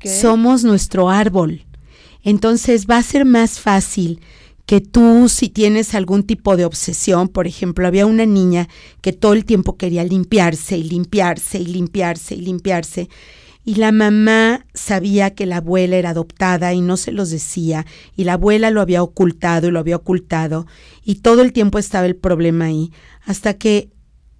Somos 0.03 0.63
nuestro 0.65 1.09
árbol. 1.09 1.65
Entonces 2.21 2.85
va 2.85 2.97
a 2.97 3.01
ser 3.03 3.25
más 3.25 3.59
fácil 3.59 4.21
que 4.67 4.79
tú 4.79 5.27
si 5.27 5.49
tienes 5.49 5.95
algún 5.95 6.21
tipo 6.21 6.57
de 6.57 6.65
obsesión, 6.65 7.27
por 7.27 7.47
ejemplo, 7.47 7.87
había 7.87 8.05
una 8.05 8.27
niña 8.27 8.69
que 9.01 9.13
todo 9.13 9.33
el 9.33 9.45
tiempo 9.45 9.77
quería 9.77 10.03
limpiarse 10.03 10.77
y 10.77 10.83
limpiarse 10.83 11.57
y 11.57 11.65
limpiarse 11.65 12.35
y 12.35 12.41
limpiarse. 12.41 13.09
Y 13.67 13.75
la 13.75 13.91
mamá 13.91 14.65
sabía 14.73 15.35
que 15.35 15.45
la 15.45 15.57
abuela 15.57 15.97
era 15.97 16.11
adoptada 16.11 16.73
y 16.73 16.79
no 16.79 16.95
se 16.95 17.11
los 17.11 17.31
decía, 17.31 17.85
y 18.15 18.23
la 18.23 18.33
abuela 18.33 18.71
lo 18.71 18.79
había 18.79 19.03
ocultado 19.03 19.67
y 19.67 19.71
lo 19.71 19.79
había 19.79 19.97
ocultado, 19.97 20.67
y 21.03 21.15
todo 21.15 21.41
el 21.41 21.51
tiempo 21.51 21.77
estaba 21.77 22.05
el 22.05 22.15
problema 22.15 22.63
ahí, 22.63 22.93
hasta 23.25 23.55
que 23.55 23.89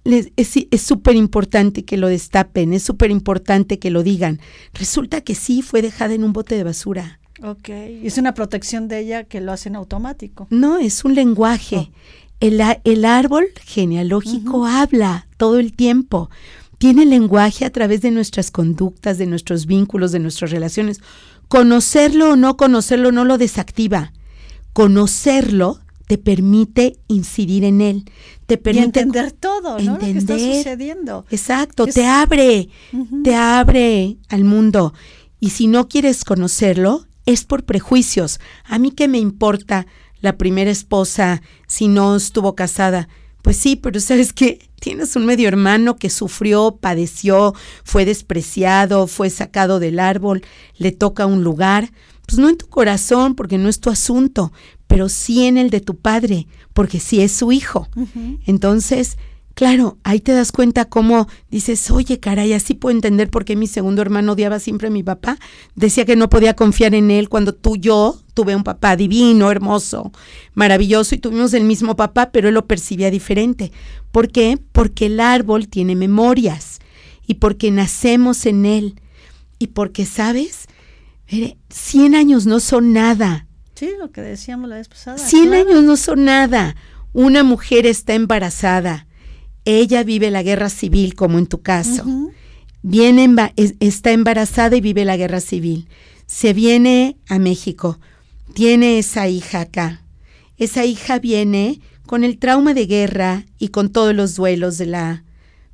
es 0.06 0.82
súper 0.82 1.18
importante 1.18 1.84
que 1.84 1.98
lo 1.98 2.08
destapen, 2.08 2.72
es 2.72 2.84
súper 2.84 3.12
importante 3.12 3.80
que 3.80 3.92
lo 3.92 4.02
digan. 4.02 4.40
Resulta 4.74 5.20
que 5.20 5.36
sí 5.36 5.62
fue 5.62 5.82
dejada 5.82 6.14
en 6.14 6.24
un 6.24 6.32
bote 6.32 6.56
de 6.56 6.64
basura. 6.64 7.20
Ok, 7.44 7.68
es 7.68 8.18
una 8.18 8.34
protección 8.34 8.88
de 8.88 9.00
ella 9.00 9.26
que 9.26 9.42
lo 9.42 9.52
hacen 9.52 9.76
automático. 9.76 10.48
No, 10.52 10.78
es 10.78 11.04
un 11.04 11.16
lenguaje. 11.16 11.76
Oh. 11.76 11.94
El, 12.40 12.62
el, 12.86 13.04
árbol 13.04 13.48
genealógico 13.66 14.66
habla 14.66 15.28
todo 15.36 15.60
el 15.60 15.74
tiempo. 15.74 16.30
Tiene 16.78 17.06
lenguaje 17.06 17.66
a 17.66 17.72
través 17.72 18.02
de 18.02 18.12
nuestras 18.12 18.52
conductas, 18.52 19.18
de 19.18 19.26
nuestros 19.26 19.66
vínculos, 19.66 20.12
de 20.12 20.20
nuestras 20.20 20.52
relaciones. 20.52 21.02
Conocerlo 21.48 22.32
o 22.32 22.36
no 22.36 22.58
conocerlo 22.58 23.12
no 23.12 23.26
lo 23.26 23.38
desactiva. 23.38 24.14
Conocerlo 24.74 25.80
te 26.08 26.18
permite 26.18 26.98
incidir 27.08 27.66
en 27.66 27.82
él, 27.82 28.06
te 28.46 28.58
permite 28.58 29.02
entender 29.02 29.34
todo, 29.34 29.78
¿no? 29.80 29.94
Lo 29.94 30.00
que 30.00 30.12
está 30.12 30.40
sucediendo. 30.40 31.26
Exacto, 31.30 31.86
te 31.86 32.06
abre, 32.06 32.70
te 33.24 33.36
abre 33.36 34.18
al 34.30 34.46
mundo. 34.46 34.94
Y 35.42 35.50
si 35.50 35.68
no 35.68 35.90
quieres 35.90 36.24
conocerlo, 36.24 37.06
es 37.26 37.44
por 37.44 37.66
prejuicios. 37.66 38.40
A 38.64 38.80
mí 38.80 38.92
qué 38.92 39.10
me 39.10 39.20
importa 39.20 39.86
la 40.22 40.38
primera 40.38 40.72
esposa 40.72 41.42
si 41.68 41.90
no 41.90 42.16
estuvo 42.16 42.56
casada. 42.56 43.10
Pues 43.42 43.58
sí, 43.58 43.76
pero 43.76 44.00
sabes 44.00 44.34
que 44.34 44.70
tienes 44.80 45.16
un 45.16 45.26
medio 45.26 45.48
hermano 45.48 45.98
que 45.98 46.10
sufrió, 46.10 46.78
padeció, 46.82 47.54
fue 47.84 48.06
despreciado, 48.06 49.08
fue 49.08 49.30
sacado 49.30 49.80
del 49.80 50.00
árbol, 50.00 50.44
le 50.78 50.92
toca 50.92 51.26
un 51.26 51.44
lugar. 51.44 51.92
Pues 52.26 52.40
no 52.40 52.50
en 52.50 52.58
tu 52.58 52.68
corazón, 52.68 53.36
porque 53.36 53.58
no 53.58 53.70
es 53.70 53.80
tu 53.80 53.90
asunto, 53.90 54.52
pero 54.88 55.08
sí 55.08 55.46
en 55.46 55.58
el 55.58 55.70
de 55.70 55.80
tu 55.80 55.96
padre, 55.96 56.48
porque 56.74 57.00
sí 57.00 57.22
es 57.22 57.32
su 57.32 57.54
hijo. 57.54 57.88
Entonces, 58.46 59.18
claro, 59.58 59.98
ahí 60.04 60.20
te 60.20 60.34
das 60.34 60.52
cuenta 60.52 60.86
cómo 60.86 61.28
dices, 61.50 61.90
oye, 61.90 62.20
caray, 62.20 62.54
así 62.54 62.76
puedo 62.76 62.96
entender 62.96 63.32
por 63.32 63.44
qué 63.44 63.56
mi 63.56 63.66
segundo 63.66 64.04
hermano 64.04 64.34
odiaba 64.34 64.60
siempre 64.60 64.90
a 64.90 64.92
mi 64.92 65.02
papá. 65.02 65.40
Decía 65.74 66.06
que 66.06 66.16
no 66.16 66.30
podía 66.30 66.56
confiar 66.56 66.94
en 66.94 67.10
él 67.10 67.28
cuando 67.28 67.56
tú, 67.56 67.76
yo, 67.76 68.22
tuve 68.36 68.56
un 68.56 68.64
papá 68.64 68.96
divino, 68.96 69.50
hermoso, 69.50 70.12
maravilloso, 70.54 71.16
y 71.16 71.18
tuvimos 71.18 71.56
el 71.56 71.64
mismo 71.64 71.96
papá, 71.96 72.30
pero 72.32 72.50
él 72.50 72.54
lo 72.54 72.68
percibía 72.68 73.10
diferente. 73.10 73.72
¿Por 74.12 74.32
qué? 74.32 74.60
Porque 74.74 75.08
el 75.08 75.20
árbol 75.20 75.70
tiene 75.70 75.96
memorias 75.96 76.78
y 77.26 77.34
porque 77.36 77.72
nacemos 77.72 78.46
en 78.46 78.64
él 78.64 79.02
y 79.58 79.68
porque, 79.70 80.06
¿sabes? 80.06 80.68
Mire, 81.32 81.58
100 81.70 82.14
años 82.14 82.46
no 82.46 82.60
son 82.60 82.94
nada. 82.94 83.48
Sí, 83.74 83.90
lo 84.00 84.12
que 84.12 84.22
decíamos 84.22 84.70
la 84.70 84.76
vez 84.76 84.88
pasada. 84.88 85.18
100 85.18 85.56
años 85.56 85.84
no 85.84 85.98
son 85.98 86.26
nada. 86.26 86.76
Una 87.12 87.44
mujer 87.44 87.88
está 87.88 88.14
embarazada. 88.14 89.07
Ella 89.70 90.06
vive 90.06 90.32
la 90.32 90.44
guerra 90.44 90.70
civil, 90.70 91.14
como 91.14 91.38
en 91.38 91.46
tu 91.46 91.62
caso. 91.62 92.06
Viene 92.84 93.30
está 93.82 94.14
embarazada 94.14 94.78
y 94.78 94.82
vive 94.82 95.04
la 95.04 95.18
guerra 95.18 95.42
civil. 95.42 95.90
Se 96.26 96.54
viene 96.54 97.18
a 97.28 97.38
México. 97.38 98.00
Tiene 98.54 98.98
esa 98.98 99.28
hija 99.28 99.60
acá. 99.60 100.06
Esa 100.56 100.86
hija 100.86 101.20
viene 101.20 101.82
con 102.06 102.24
el 102.24 102.38
trauma 102.38 102.74
de 102.74 102.86
guerra 102.86 103.46
y 103.60 103.68
con 103.68 103.92
todos 103.92 104.16
los 104.16 104.36
duelos 104.36 104.78
de 104.78 104.86
la, 104.86 105.26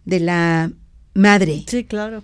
de 0.05 0.19
la 0.21 0.71
madre. 1.13 1.63
Sí, 1.67 1.83
claro. 1.83 2.23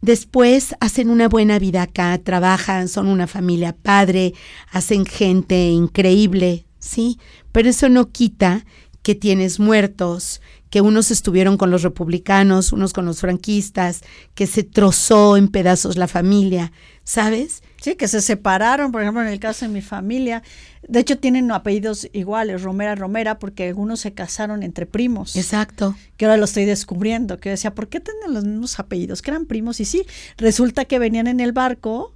Después 0.00 0.74
hacen 0.80 1.10
una 1.10 1.28
buena 1.28 1.60
vida 1.60 1.82
acá, 1.82 2.18
trabajan, 2.18 2.88
son 2.88 3.06
una 3.06 3.28
familia 3.28 3.72
padre, 3.72 4.34
hacen 4.72 5.06
gente 5.06 5.68
increíble, 5.68 6.66
¿sí? 6.80 7.20
Pero 7.52 7.68
eso 7.68 7.88
no 7.88 8.10
quita 8.10 8.64
que 9.02 9.14
tienes 9.14 9.58
muertos, 9.58 10.40
que 10.70 10.80
unos 10.80 11.10
estuvieron 11.10 11.56
con 11.56 11.70
los 11.70 11.82
republicanos, 11.82 12.72
unos 12.72 12.92
con 12.92 13.06
los 13.06 13.20
franquistas, 13.20 14.02
que 14.34 14.46
se 14.46 14.62
trozó 14.62 15.36
en 15.36 15.48
pedazos 15.48 15.96
la 15.96 16.08
familia, 16.08 16.72
¿sabes? 17.04 17.62
Sí, 17.80 17.94
que 17.94 18.08
se 18.08 18.20
separaron, 18.20 18.92
por 18.92 19.02
ejemplo, 19.02 19.22
en 19.22 19.28
el 19.28 19.40
caso 19.40 19.66
de 19.66 19.72
mi 19.72 19.80
familia. 19.80 20.42
De 20.86 21.00
hecho, 21.00 21.18
tienen 21.18 21.50
apellidos 21.52 22.08
iguales, 22.12 22.62
Romera, 22.62 22.94
Romera, 22.94 23.38
porque 23.38 23.68
algunos 23.68 24.00
se 24.00 24.12
casaron 24.12 24.62
entre 24.62 24.84
primos. 24.84 25.36
Exacto. 25.36 25.96
Que 26.16 26.26
ahora 26.26 26.36
lo 26.36 26.44
estoy 26.44 26.64
descubriendo, 26.64 27.38
que 27.38 27.50
decía, 27.50 27.74
¿por 27.74 27.88
qué 27.88 28.00
tienen 28.00 28.34
los 28.34 28.44
mismos 28.44 28.78
apellidos? 28.78 29.22
Que 29.22 29.30
eran 29.30 29.46
primos. 29.46 29.80
Y 29.80 29.84
sí, 29.84 30.04
resulta 30.36 30.84
que 30.84 30.98
venían 30.98 31.28
en 31.28 31.40
el 31.40 31.52
barco, 31.52 32.14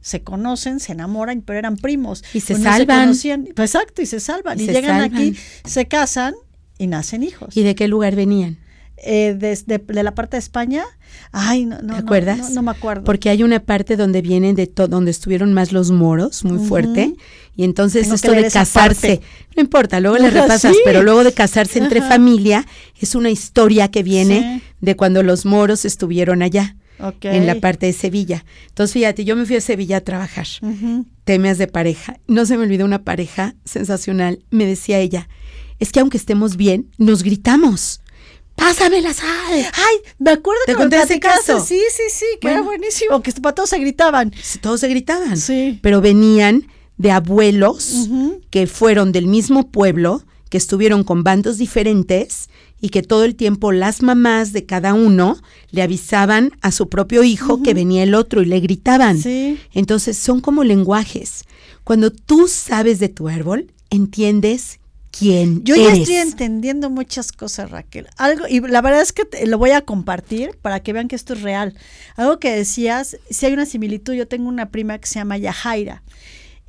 se 0.00 0.22
conocen, 0.22 0.80
se 0.80 0.92
enamoran, 0.92 1.42
pero 1.42 1.58
eran 1.58 1.76
primos. 1.76 2.24
Y 2.34 2.40
se 2.40 2.56
salvan. 2.56 3.10
exacto, 3.10 4.02
y 4.02 4.06
se 4.06 4.18
salvan. 4.18 4.58
Y, 4.58 4.66
llegan 4.66 5.02
aquí, 5.02 5.36
se 5.64 5.86
casan 5.86 6.34
y 6.82 6.88
nacen 6.88 7.22
hijos. 7.22 7.56
¿Y 7.56 7.62
de 7.62 7.74
qué 7.74 7.86
lugar 7.86 8.16
venían? 8.16 8.58
Eh, 9.04 9.34
desde 9.38 9.78
de, 9.78 10.02
la 10.02 10.14
parte 10.14 10.36
de 10.36 10.40
España. 10.40 10.84
Ay, 11.32 11.64
no, 11.64 11.80
no, 11.80 11.94
¿Te 11.94 12.00
acuerdas? 12.00 12.50
No, 12.50 12.62
me 12.62 12.70
acuerdo. 12.70 13.04
Porque 13.04 13.30
hay 13.30 13.42
una 13.42 13.60
parte 13.60 13.96
donde 13.96 14.20
vienen 14.20 14.54
de 14.54 14.66
todo, 14.66 14.88
donde 14.88 15.10
estuvieron 15.10 15.52
más 15.52 15.72
los 15.72 15.90
moros, 15.90 16.44
muy 16.44 16.64
fuerte, 16.66 17.14
y 17.56 17.64
entonces 17.64 18.10
esto 18.10 18.32
de 18.32 18.50
casarse, 18.50 19.20
no 19.56 19.62
importa, 19.62 20.00
luego 20.00 20.18
le 20.18 20.30
repasas, 20.30 20.76
pero 20.84 21.02
luego 21.02 21.24
de 21.24 21.32
casarse 21.32 21.78
entre 21.78 22.00
familia 22.00 22.66
es 23.00 23.14
una 23.14 23.30
historia 23.30 23.90
que 23.90 24.02
viene 24.02 24.62
de 24.80 24.96
cuando 24.96 25.22
los 25.22 25.44
moros 25.44 25.84
estuvieron 25.84 26.42
allá. 26.42 26.76
en 27.22 27.46
la 27.48 27.56
parte 27.56 27.86
de 27.86 27.92
Sevilla. 27.92 28.44
Entonces, 28.68 28.94
fíjate, 28.94 29.24
yo 29.24 29.34
me 29.34 29.44
fui 29.44 29.56
a 29.56 29.60
Sevilla 29.60 29.96
a 29.96 30.00
trabajar, 30.02 30.46
temas 31.24 31.58
de 31.58 31.66
pareja. 31.66 32.18
No 32.28 32.46
se 32.46 32.56
me 32.56 32.64
olvidó 32.64 32.84
una 32.84 33.02
pareja 33.02 33.56
sensacional. 33.64 34.44
Me 34.50 34.66
decía 34.66 35.00
ella, 35.00 35.28
es 35.82 35.90
que 35.90 36.00
aunque 36.00 36.16
estemos 36.16 36.56
bien, 36.56 36.90
nos 36.96 37.22
gritamos 37.22 38.02
pásame 38.54 39.00
la 39.00 39.12
sal. 39.12 39.26
Ay, 39.50 39.96
me 40.18 40.30
acuerdo 40.30 40.60
¿Te 40.66 40.72
que 40.72 40.76
conté 40.76 40.96
me 40.96 41.02
ese 41.02 41.18
caso? 41.18 41.64
Sí, 41.64 41.80
sí, 41.90 42.02
sí, 42.10 42.26
que 42.40 42.48
era 42.48 42.62
buenísimo, 42.62 43.22
que 43.22 43.32
para 43.32 43.54
todos 43.54 43.70
se 43.70 43.78
gritaban. 43.78 44.32
Todos 44.60 44.80
se 44.80 44.88
gritaban. 44.88 45.36
Sí. 45.36 45.78
Pero 45.82 46.00
venían 46.00 46.68
de 46.96 47.10
abuelos 47.10 48.08
que 48.50 48.66
fueron 48.66 49.10
del 49.10 49.26
mismo 49.26 49.70
pueblo, 49.70 50.22
que 50.48 50.58
estuvieron 50.58 51.02
con 51.02 51.24
bandos 51.24 51.58
diferentes 51.58 52.50
y 52.80 52.90
que 52.90 53.02
todo 53.02 53.24
el 53.24 53.34
tiempo 53.34 53.72
las 53.72 54.02
mamás 54.02 54.52
de 54.52 54.66
cada 54.66 54.94
uno 54.94 55.38
le 55.70 55.82
avisaban 55.82 56.52
a 56.60 56.70
su 56.70 56.88
propio 56.88 57.24
hijo 57.24 57.62
que 57.62 57.74
venía 57.74 58.02
el 58.02 58.14
otro 58.14 58.42
y 58.42 58.46
le 58.46 58.60
gritaban. 58.60 59.20
Sí. 59.20 59.58
Entonces 59.72 60.18
son 60.18 60.40
como 60.40 60.62
lenguajes. 60.62 61.44
Cuando 61.84 62.12
tú 62.12 62.46
sabes 62.48 63.00
de 63.00 63.08
tu 63.08 63.28
árbol, 63.28 63.72
entiendes 63.90 64.78
quién 65.16 65.62
Yo 65.62 65.76
ya 65.76 65.92
estoy 65.92 66.16
entendiendo 66.16 66.90
muchas 66.90 67.30
cosas, 67.32 67.70
Raquel. 67.70 68.06
Algo, 68.16 68.46
y 68.48 68.60
la 68.60 68.80
verdad 68.80 69.02
es 69.02 69.12
que 69.12 69.24
te- 69.24 69.46
lo 69.46 69.58
voy 69.58 69.70
a 69.70 69.82
compartir 69.82 70.58
para 70.62 70.80
que 70.80 70.92
vean 70.92 71.06
que 71.08 71.14
esto 71.16 71.34
es 71.34 71.42
real. 71.42 71.74
Algo 72.16 72.38
que 72.38 72.50
decías, 72.50 73.16
si 73.30 73.46
hay 73.46 73.52
una 73.52 73.66
similitud, 73.66 74.14
yo 74.14 74.26
tengo 74.26 74.48
una 74.48 74.70
prima 74.70 74.98
que 74.98 75.06
se 75.06 75.16
llama 75.20 75.36
Yajaira 75.38 76.02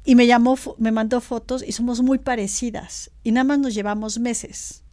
y 0.06 0.16
me 0.16 0.28
llamó, 0.28 0.58
me 0.78 0.92
mandó 0.92 1.22
fotos 1.22 1.64
y 1.66 1.72
somos 1.72 2.02
muy 2.02 2.18
parecidas 2.20 3.10
y 3.24 3.32
nada 3.32 3.46
más 3.46 3.60
nos 3.60 3.74
llevamos 3.74 4.20
meses, 4.20 4.84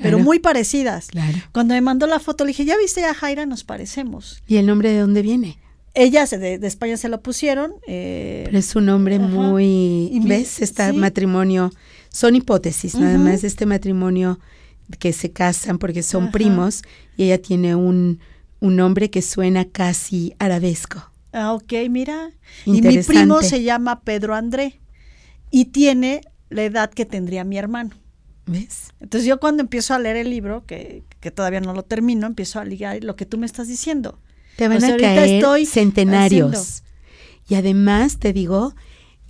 pero 0.00 0.18
muy 0.20 0.38
parecidas. 0.38 1.08
Claro. 1.08 1.36
Cuando 1.52 1.74
me 1.74 1.80
mandó 1.80 2.06
la 2.06 2.20
foto 2.20 2.44
le 2.44 2.48
dije, 2.48 2.64
¿ya 2.64 2.78
viste 2.78 3.04
a 3.04 3.08
Yajaira? 3.08 3.44
Nos 3.46 3.64
parecemos. 3.64 4.42
¿Y 4.46 4.56
el 4.56 4.66
nombre 4.66 4.90
de 4.92 5.00
dónde 5.00 5.22
viene? 5.22 5.58
Ella 5.94 6.26
se- 6.26 6.38
de, 6.38 6.58
de 6.58 6.66
España 6.68 6.96
se 6.96 7.08
lo 7.10 7.20
pusieron. 7.20 7.74
eh, 7.86 8.42
Pero 8.46 8.58
es 8.58 8.74
un 8.76 8.88
hombre 8.88 9.16
Ajá. 9.16 9.26
muy... 9.26 10.10
¿Ves? 10.24 10.62
Este 10.62 10.90
sí. 10.90 10.96
matrimonio... 10.96 11.70
Son 12.12 12.34
hipótesis, 12.36 12.94
nada 12.94 13.18
más, 13.18 13.42
este 13.44 13.64
matrimonio 13.66 14.38
que 14.98 15.12
se 15.12 15.32
casan 15.32 15.78
porque 15.78 16.02
son 16.02 16.24
Ajá. 16.24 16.32
primos 16.32 16.82
y 17.16 17.24
ella 17.24 17.40
tiene 17.40 17.74
un, 17.74 18.20
un 18.60 18.76
nombre 18.76 19.10
que 19.10 19.22
suena 19.22 19.64
casi 19.64 20.34
arabesco. 20.38 21.10
Ah, 21.32 21.54
ok, 21.54 21.72
mira. 21.88 22.30
Y 22.66 22.82
mi 22.82 22.98
primo 22.98 23.40
se 23.42 23.62
llama 23.62 24.02
Pedro 24.02 24.34
André 24.34 24.80
y 25.50 25.66
tiene 25.66 26.20
la 26.50 26.64
edad 26.64 26.90
que 26.90 27.06
tendría 27.06 27.44
mi 27.44 27.56
hermano. 27.56 27.90
¿Ves? 28.44 28.88
Entonces 29.00 29.26
yo 29.26 29.40
cuando 29.40 29.62
empiezo 29.62 29.94
a 29.94 29.98
leer 29.98 30.16
el 30.16 30.28
libro, 30.28 30.66
que, 30.66 31.04
que 31.20 31.30
todavía 31.30 31.60
no 31.60 31.72
lo 31.72 31.84
termino, 31.84 32.26
empiezo 32.26 32.58
a 32.60 32.64
ligar 32.66 33.02
lo 33.02 33.16
que 33.16 33.24
tú 33.24 33.38
me 33.38 33.46
estás 33.46 33.68
diciendo. 33.68 34.18
Te 34.56 34.68
van 34.68 34.76
O 34.76 34.80
sea, 34.80 34.94
a 34.94 34.98
caer 34.98 35.66
centenarios. 35.66 36.52
haciendo- 36.52 36.90
Y 37.48 37.54
además 37.54 38.18
te 38.18 38.32
digo, 38.34 38.74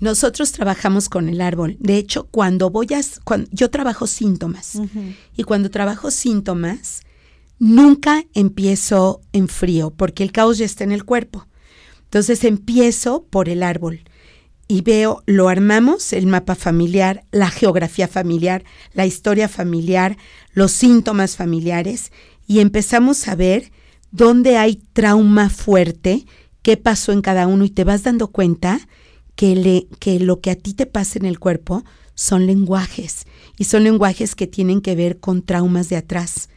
nosotros 0.02 0.50
trabajamos 0.52 1.08
con 1.08 1.28
el 1.28 1.40
árbol. 1.40 1.76
De 1.78 1.96
hecho, 1.96 2.24
cuando 2.30 2.70
voy 2.70 2.88
a... 2.92 2.98
s- 2.98 3.20
cuan- 3.24 3.46
yo 3.52 3.70
trabajo 3.70 4.06
síntomas. 4.06 4.78
Y 5.36 5.44
cuando 5.44 5.70
trabajo 5.70 6.10
síntomas, 6.10 7.02
nunca 7.58 8.24
empiezo 8.34 9.20
en 9.32 9.48
frío, 9.48 9.90
porque 9.90 10.22
el 10.24 10.32
caos 10.32 10.58
ya 10.58 10.64
está 10.64 10.84
en 10.84 10.92
el 10.92 11.04
cuerpo. 11.04 11.46
Entonces 12.04 12.44
empiezo 12.44 13.24
por 13.30 13.48
el 13.48 13.62
árbol 13.62 14.00
y 14.68 14.80
veo, 14.82 15.22
lo 15.26 15.48
armamos, 15.48 16.12
el 16.12 16.26
mapa 16.26 16.54
familiar, 16.54 17.24
la 17.30 17.48
geografía 17.50 18.08
familiar, 18.08 18.64
la 18.94 19.06
historia 19.06 19.48
familiar, 19.48 20.16
los 20.52 20.72
síntomas 20.72 21.36
familiares, 21.36 22.10
y 22.46 22.60
empezamos 22.60 23.28
a 23.28 23.34
ver 23.34 23.70
dónde 24.10 24.56
hay 24.56 24.80
trauma 24.92 25.48
fuerte, 25.50 26.26
qué 26.62 26.76
pasó 26.76 27.12
en 27.12 27.22
cada 27.22 27.46
uno, 27.46 27.64
y 27.64 27.70
te 27.70 27.84
vas 27.84 28.02
dando 28.02 28.28
cuenta 28.28 28.80
que, 29.42 29.56
le, 29.56 29.88
que 29.98 30.20
lo 30.20 30.40
que 30.40 30.52
a 30.52 30.54
ti 30.54 30.72
te 30.72 30.86
pasa 30.86 31.18
en 31.18 31.24
el 31.24 31.40
cuerpo 31.40 31.82
son 32.14 32.46
lenguajes, 32.46 33.26
y 33.58 33.64
son 33.64 33.82
lenguajes 33.82 34.36
que 34.36 34.46
tienen 34.46 34.80
que 34.80 34.94
ver 34.94 35.18
con 35.18 35.42
traumas 35.42 35.88
de 35.88 35.96
atrás. 35.96 36.48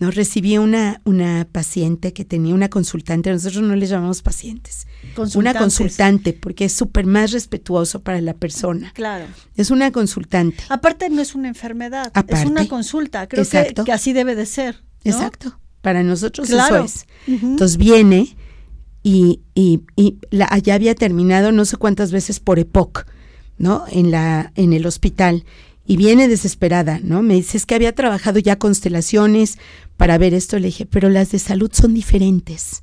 ¿no? 0.00 0.10
Recibí 0.10 0.58
una, 0.58 1.00
una 1.04 1.46
paciente 1.52 2.12
que 2.12 2.24
tenía 2.24 2.52
una 2.52 2.68
consultante, 2.68 3.30
nosotros 3.30 3.62
no 3.62 3.76
les 3.76 3.88
llamamos 3.88 4.20
pacientes, 4.22 4.88
una 5.36 5.54
consultante, 5.54 6.32
porque 6.32 6.64
es 6.64 6.72
súper 6.72 7.06
más 7.06 7.30
respetuoso 7.30 8.02
para 8.02 8.20
la 8.20 8.34
persona. 8.34 8.90
Claro. 8.96 9.26
Es 9.54 9.70
una 9.70 9.92
consultante. 9.92 10.64
Aparte 10.70 11.10
no 11.10 11.22
es 11.22 11.36
una 11.36 11.46
enfermedad, 11.46 12.06
es 12.06 12.12
Aparte. 12.14 12.48
una 12.48 12.66
consulta. 12.66 13.28
Creo 13.28 13.44
que, 13.84 13.92
así 13.92 14.12
debe 14.12 14.34
de 14.34 14.46
ser. 14.46 14.82
¿no? 15.04 15.12
Exacto. 15.12 15.60
Para 15.82 16.02
nosotros 16.02 16.48
Claro. 16.48 16.84
eso 16.84 16.84
es. 16.84 17.06
Entonces 17.28 17.76
viene 17.76 18.36
y, 19.04 19.42
y, 19.54 19.82
y 19.96 20.16
la, 20.30 20.48
ya 20.58 20.74
había 20.74 20.94
terminado 20.94 21.52
no 21.52 21.66
sé 21.66 21.76
cuántas 21.76 22.10
veces 22.10 22.40
por 22.40 22.58
EPOC, 22.58 23.06
¿no? 23.58 23.84
En, 23.92 24.10
la, 24.10 24.50
en 24.56 24.72
el 24.72 24.86
hospital. 24.86 25.44
Y 25.86 25.98
viene 25.98 26.26
desesperada, 26.26 26.98
¿no? 27.02 27.20
Me 27.22 27.34
dice, 27.34 27.58
es 27.58 27.66
que 27.66 27.74
había 27.74 27.94
trabajado 27.94 28.38
ya 28.38 28.56
constelaciones 28.56 29.58
para 29.98 30.16
ver 30.16 30.32
esto. 30.32 30.58
Le 30.58 30.68
dije, 30.68 30.86
pero 30.86 31.10
las 31.10 31.30
de 31.30 31.38
salud 31.38 31.70
son 31.72 31.92
diferentes. 31.92 32.82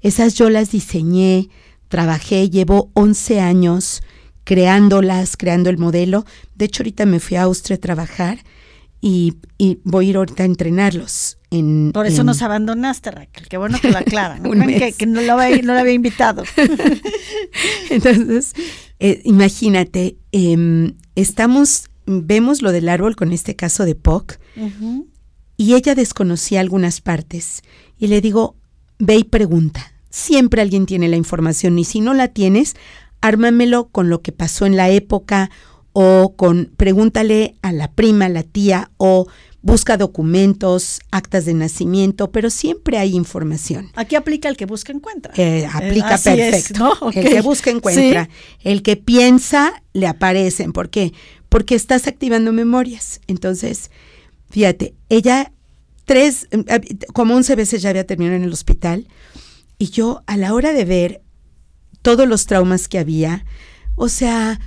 Esas 0.00 0.34
yo 0.34 0.50
las 0.50 0.72
diseñé, 0.72 1.48
trabajé, 1.88 2.50
llevo 2.50 2.90
11 2.94 3.40
años 3.40 4.02
creándolas, 4.42 5.36
creando 5.36 5.70
el 5.70 5.78
modelo. 5.78 6.24
De 6.56 6.64
hecho, 6.64 6.82
ahorita 6.82 7.06
me 7.06 7.20
fui 7.20 7.36
a 7.36 7.42
Austria 7.42 7.76
a 7.76 7.80
trabajar 7.80 8.38
y, 9.00 9.34
y 9.58 9.78
voy 9.84 10.06
a 10.06 10.10
ir 10.10 10.16
ahorita 10.16 10.42
a 10.42 10.46
entrenarlos. 10.46 11.38
En, 11.52 11.92
Por 11.92 12.06
eso 12.06 12.22
en- 12.22 12.26
nos 12.26 12.40
abandonaste, 12.40 13.10
Raquel. 13.10 13.46
Qué 13.46 13.58
bueno 13.58 13.78
que 13.78 13.90
lo 13.90 13.98
aclaran. 13.98 14.46
Un 14.46 14.62
que, 14.66 15.06
no, 15.06 15.20
lo 15.20 15.34
había, 15.34 15.60
no 15.62 15.74
lo 15.74 15.80
había 15.80 15.92
invitado. 15.92 16.44
Entonces, 17.90 18.54
eh, 18.98 19.20
imagínate, 19.24 20.16
em, 20.32 20.94
estamos, 21.14 21.90
vemos 22.06 22.62
lo 22.62 22.72
del 22.72 22.88
árbol 22.88 23.16
con 23.16 23.32
este 23.32 23.54
caso 23.54 23.84
de 23.84 23.94
POC 23.94 24.38
y 25.58 25.74
ella 25.74 25.94
desconocía 25.94 26.60
algunas 26.60 27.00
partes 27.00 27.62
y 27.98 28.06
le 28.06 28.20
digo, 28.22 28.56
ve 28.98 29.16
y 29.16 29.24
pregunta. 29.24 29.92
Siempre 30.08 30.62
alguien 30.62 30.86
tiene 30.86 31.08
la 31.08 31.16
información 31.16 31.78
y 31.78 31.84
si 31.84 32.00
no 32.00 32.14
la 32.14 32.28
tienes, 32.28 32.76
ármamelo 33.20 33.88
con 33.88 34.08
lo 34.08 34.22
que 34.22 34.32
pasó 34.32 34.64
en 34.64 34.76
la 34.76 34.88
época 34.88 35.50
o 35.92 36.34
con 36.36 36.72
pregúntale 36.76 37.56
a 37.60 37.72
la 37.72 37.92
prima, 37.92 38.26
a 38.26 38.30
la 38.30 38.42
tía 38.42 38.90
o 38.96 39.26
busca 39.62 39.96
documentos, 39.96 41.00
actas 41.10 41.44
de 41.44 41.54
nacimiento, 41.54 42.30
pero 42.32 42.50
siempre 42.50 42.98
hay 42.98 43.14
información. 43.14 43.90
Aquí 43.94 44.16
aplica 44.16 44.48
el 44.48 44.56
que 44.56 44.66
busca 44.66 44.92
encuentra. 44.92 45.32
Eh, 45.36 45.66
aplica 45.72 46.16
es, 46.16 46.22
perfecto. 46.22 46.98
El 47.14 47.28
que 47.28 47.40
busca 47.40 47.70
encuentra. 47.70 48.28
El 48.60 48.82
que 48.82 48.96
piensa 48.96 49.82
le 49.92 50.08
aparecen. 50.08 50.72
¿Por 50.72 50.90
qué? 50.90 51.12
Porque 51.48 51.74
estás 51.76 52.06
activando 52.08 52.52
memorias. 52.52 53.20
Entonces, 53.28 53.90
fíjate, 54.50 54.94
ella 55.08 55.52
tres, 56.04 56.48
eh, 56.50 56.80
como 57.12 57.34
11 57.36 57.54
veces 57.54 57.82
ya 57.82 57.90
había 57.90 58.06
terminado 58.06 58.36
en 58.36 58.42
el 58.42 58.52
hospital 58.52 59.06
y 59.78 59.90
yo 59.90 60.22
a 60.26 60.36
la 60.36 60.54
hora 60.54 60.72
de 60.72 60.84
ver 60.84 61.22
todos 62.02 62.26
los 62.26 62.46
traumas 62.46 62.88
que 62.88 62.98
había, 62.98 63.44
o 63.94 64.08
sea, 64.08 64.58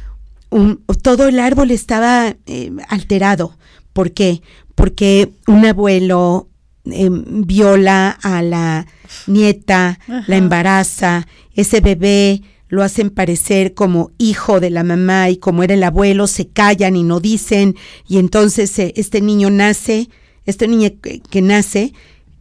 un- 0.52 0.84
todo 1.02 1.28
el 1.28 1.40
árbol 1.40 1.72
estaba 1.72 2.36
eh, 2.46 2.72
alterado. 2.88 3.58
¿Por 3.92 4.12
qué? 4.14 4.42
Porque 4.76 5.32
un 5.48 5.66
abuelo 5.66 6.50
eh, 6.86 7.10
viola 7.10 8.12
a 8.22 8.42
la 8.42 8.86
nieta, 9.28 10.00
Ajá. 10.08 10.24
la 10.28 10.38
embaraza, 10.38 11.28
ese 11.56 11.82
bebé 11.82 12.44
lo 12.68 12.84
hacen 12.84 13.10
parecer 13.10 13.74
como 13.74 14.12
hijo 14.18 14.60
de 14.60 14.70
la 14.70 14.84
mamá 14.84 15.30
y 15.30 15.38
como 15.38 15.64
era 15.64 15.74
el 15.74 15.84
abuelo, 15.84 16.28
se 16.28 16.48
callan 16.48 16.96
y 16.96 17.04
no 17.04 17.20
dicen, 17.20 17.76
y 18.08 18.18
entonces 18.18 18.78
eh, 18.80 18.94
este 18.98 19.22
niño 19.22 19.50
nace, 19.50 20.10
este 20.46 20.68
niño 20.68 20.90
que, 21.02 21.22
que 21.22 21.42
nace 21.42 21.94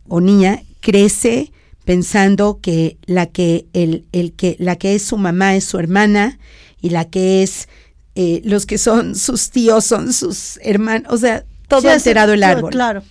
o 0.09 0.21
niña 0.21 0.63
crece 0.81 1.53
pensando 1.85 2.61
que 2.61 2.99
la 3.07 3.27
que 3.27 3.67
el, 3.73 4.07
el 4.13 4.33
que 4.33 4.57
la 4.59 4.77
que 4.77 4.95
es 4.95 5.03
su 5.03 5.17
mamá 5.17 5.55
es 5.55 5.65
su 5.65 5.79
hermana 5.79 6.39
y 6.81 6.91
la 6.91 7.09
que 7.09 7.43
es 7.43 7.69
eh, 8.15 8.43
los 8.45 8.67
que 8.67 8.79
son 8.79 9.15
sus 9.15 9.51
tíos 9.51 9.85
son 9.85 10.13
sus 10.13 10.59
hermanos, 10.63 11.13
o 11.13 11.17
sea, 11.17 11.45
todo 11.81 11.89
Sí, 11.91 11.95
alterado 11.95 12.33
el 12.33 12.43
árbol. 12.43 12.71
Claro. 12.71 13.03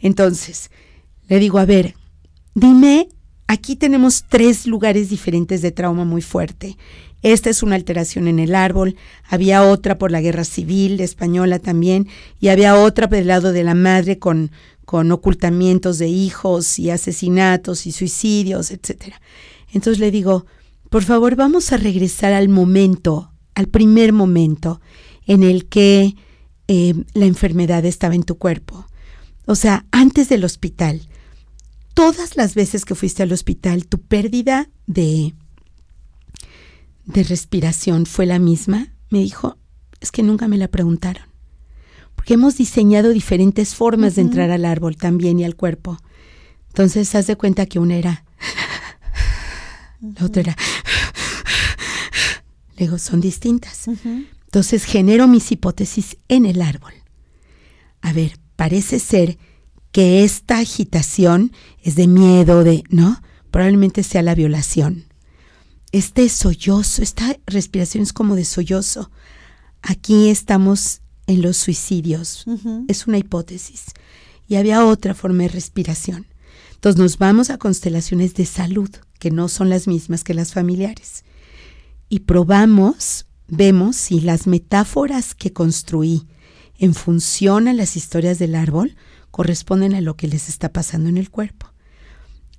Entonces, 0.00 0.70
le 1.28 1.38
digo, 1.38 1.58
a 1.58 1.64
ver, 1.64 1.94
dime, 2.54 3.08
aquí 3.46 3.76
tenemos 3.76 4.24
tres 4.28 4.66
lugares 4.66 5.10
diferentes 5.10 5.62
de 5.62 5.72
trauma 5.72 6.04
muy 6.04 6.22
fuerte. 6.22 6.76
Esta 7.22 7.50
es 7.50 7.62
una 7.64 7.74
alteración 7.74 8.28
en 8.28 8.38
el 8.38 8.54
árbol, 8.54 8.94
había 9.28 9.64
otra 9.64 9.98
por 9.98 10.12
la 10.12 10.20
guerra 10.20 10.44
civil 10.44 11.00
española 11.00 11.58
también, 11.58 12.06
y 12.40 12.48
había 12.48 12.76
otra 12.76 13.08
por 13.08 13.18
el 13.18 13.26
lado 13.26 13.52
de 13.52 13.64
la 13.64 13.74
madre 13.74 14.18
con, 14.18 14.52
con 14.84 15.10
ocultamientos 15.10 15.98
de 15.98 16.08
hijos 16.08 16.78
y 16.78 16.90
asesinatos 16.90 17.86
y 17.86 17.92
suicidios, 17.92 18.70
etcétera. 18.70 19.20
Entonces 19.72 19.98
le 19.98 20.12
digo, 20.12 20.46
por 20.90 21.02
favor, 21.02 21.34
vamos 21.34 21.72
a 21.72 21.76
regresar 21.76 22.32
al 22.32 22.48
momento, 22.48 23.32
al 23.54 23.66
primer 23.66 24.12
momento 24.12 24.80
en 25.26 25.42
el 25.42 25.66
que 25.66 26.14
eh, 26.68 26.94
la 27.14 27.24
enfermedad 27.24 27.84
estaba 27.84 28.14
en 28.14 28.22
tu 28.22 28.38
cuerpo. 28.38 28.86
O 29.46 29.54
sea, 29.54 29.86
antes 29.90 30.28
del 30.28 30.44
hospital, 30.44 31.08
todas 31.94 32.36
las 32.36 32.54
veces 32.54 32.84
que 32.84 32.94
fuiste 32.94 33.22
al 33.22 33.32
hospital, 33.32 33.86
tu 33.86 33.98
pérdida 34.00 34.68
de, 34.86 35.34
de 37.06 37.22
respiración 37.24 38.06
fue 38.06 38.26
la 38.26 38.38
misma. 38.38 38.88
Me 39.10 39.18
dijo, 39.20 39.56
es 40.00 40.12
que 40.12 40.22
nunca 40.22 40.46
me 40.46 40.58
la 40.58 40.68
preguntaron. 40.68 41.24
porque 42.14 42.34
hemos 42.34 42.56
diseñado 42.56 43.10
diferentes 43.10 43.74
formas 43.74 44.14
de 44.16 44.22
entrar 44.22 44.50
al 44.50 44.64
árbol 44.64 44.96
también 44.96 45.38
y 45.40 45.44
al 45.44 45.54
cuerpo. 45.56 45.98
Entonces, 46.68 47.14
haz 47.14 47.26
de 47.26 47.36
cuenta 47.36 47.64
que 47.66 47.78
una 47.78 47.96
era, 47.96 48.24
la 50.00 50.26
otra 50.26 50.42
era, 50.42 50.56
luego 52.78 52.98
son 52.98 53.20
distintas. 53.20 53.88
Entonces, 54.48 54.84
genero 54.84 55.28
mis 55.28 55.52
hipótesis 55.52 56.16
en 56.28 56.46
el 56.46 56.62
árbol. 56.62 56.94
A 58.00 58.14
ver, 58.14 58.38
parece 58.56 58.98
ser 58.98 59.36
que 59.92 60.24
esta 60.24 60.58
agitación 60.58 61.52
es 61.82 61.96
de 61.96 62.06
miedo, 62.06 62.64
de, 62.64 62.82
¿no? 62.88 63.20
Probablemente 63.50 64.02
sea 64.02 64.22
la 64.22 64.34
violación. 64.34 65.04
Este 65.92 66.30
sollozo, 66.30 67.02
esta 67.02 67.36
respiración 67.46 68.02
es 68.02 68.14
como 68.14 68.36
de 68.36 68.46
sollozo. 68.46 69.10
Aquí 69.82 70.30
estamos 70.30 71.02
en 71.26 71.42
los 71.42 71.58
suicidios. 71.58 72.46
Es 72.88 73.06
una 73.06 73.18
hipótesis. 73.18 73.84
Y 74.46 74.56
había 74.56 74.86
otra 74.86 75.14
forma 75.14 75.42
de 75.42 75.48
respiración. 75.48 76.26
Entonces 76.72 76.98
nos 76.98 77.18
vamos 77.18 77.50
a 77.50 77.58
constelaciones 77.58 78.32
de 78.32 78.46
salud, 78.46 78.88
que 79.18 79.30
no 79.30 79.48
son 79.48 79.68
las 79.68 79.86
mismas 79.86 80.24
que 80.24 80.32
las 80.32 80.54
familiares. 80.54 81.24
Y 82.08 82.20
probamos, 82.20 83.26
vemos 83.48 83.96
si 83.96 84.20
las 84.20 84.46
metáforas 84.46 85.34
que 85.34 85.52
construí 85.52 86.26
en 86.78 86.94
función 86.94 87.66
a 87.66 87.72
las 87.72 87.96
historias 87.96 88.38
del 88.38 88.54
árbol 88.54 88.96
corresponden 89.30 89.94
a 89.94 90.00
lo 90.00 90.16
que 90.16 90.28
les 90.28 90.48
está 90.48 90.72
pasando 90.72 91.08
en 91.08 91.18
el 91.18 91.30
cuerpo. 91.30 91.72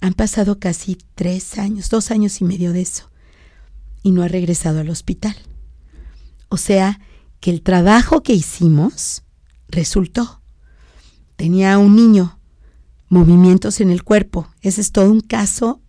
Han 0.01 0.13
pasado 0.13 0.59
casi 0.59 0.97
tres 1.15 1.57
años, 1.57 1.89
dos 1.89 2.11
años 2.11 2.41
y 2.41 2.45
medio 2.45 2.73
de 2.73 2.81
eso, 2.81 3.09
y 4.03 4.11
no 4.11 4.23
ha 4.23 4.27
regresado 4.27 4.79
al 4.79 4.89
hospital. 4.89 5.35
O 6.49 6.57
sea, 6.57 6.99
que 7.39 7.51
el 7.51 7.61
trabajo 7.61 8.21
que 8.21 8.33
hicimos 8.33 9.23
resultó. 9.67 10.41
Tenía 11.35 11.77
un 11.77 11.95
niño, 11.95 12.39
movimientos 13.07 13.79
en 13.81 13.91
el 13.91 14.03
cuerpo. 14.03 14.47
Ese 14.61 14.81
es 14.81 14.91
todo 14.91 15.11
un 15.11 15.21
caso 15.21 15.81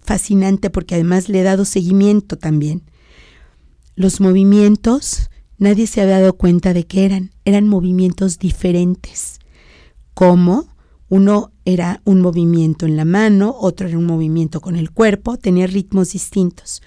fascinante 0.00 0.70
porque 0.70 0.94
además 0.94 1.28
le 1.28 1.40
he 1.40 1.44
dado 1.44 1.64
seguimiento 1.64 2.36
también. 2.36 2.82
Los 3.98 4.20
movimientos, 4.20 5.30
nadie 5.56 5.86
se 5.86 6.02
había 6.02 6.20
dado 6.20 6.36
cuenta 6.36 6.74
de 6.74 6.86
qué 6.86 7.06
eran. 7.06 7.30
Eran 7.46 7.66
movimientos 7.66 8.38
diferentes. 8.38 9.38
Como 10.12 10.68
uno 11.08 11.50
era 11.64 12.02
un 12.04 12.20
movimiento 12.20 12.84
en 12.84 12.98
la 12.98 13.06
mano, 13.06 13.56
otro 13.58 13.88
era 13.88 13.96
un 13.96 14.04
movimiento 14.04 14.60
con 14.60 14.76
el 14.76 14.90
cuerpo, 14.90 15.38
tenía 15.38 15.66
ritmos 15.66 16.12
distintos. 16.12 16.82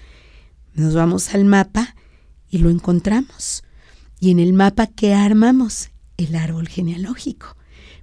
Nos 0.72 0.94
vamos 0.94 1.34
al 1.34 1.44
mapa 1.46 1.96
y 2.48 2.58
lo 2.58 2.70
encontramos. 2.70 3.64
Y 4.20 4.30
en 4.30 4.38
el 4.38 4.52
mapa, 4.52 4.86
¿qué 4.86 5.12
armamos? 5.12 5.90
El 6.16 6.36
árbol 6.36 6.68
genealógico. 6.68 7.56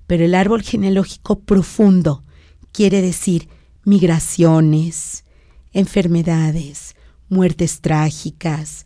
Pero 0.06 0.26
el 0.26 0.36
árbol 0.36 0.64
genealógico 0.64 1.40
profundo 1.40 2.26
quiere 2.74 3.02
decir 3.02 3.48
migraciones, 3.86 5.24
enfermedades, 5.72 6.98
muertes 7.30 7.80
trágicas, 7.80 8.86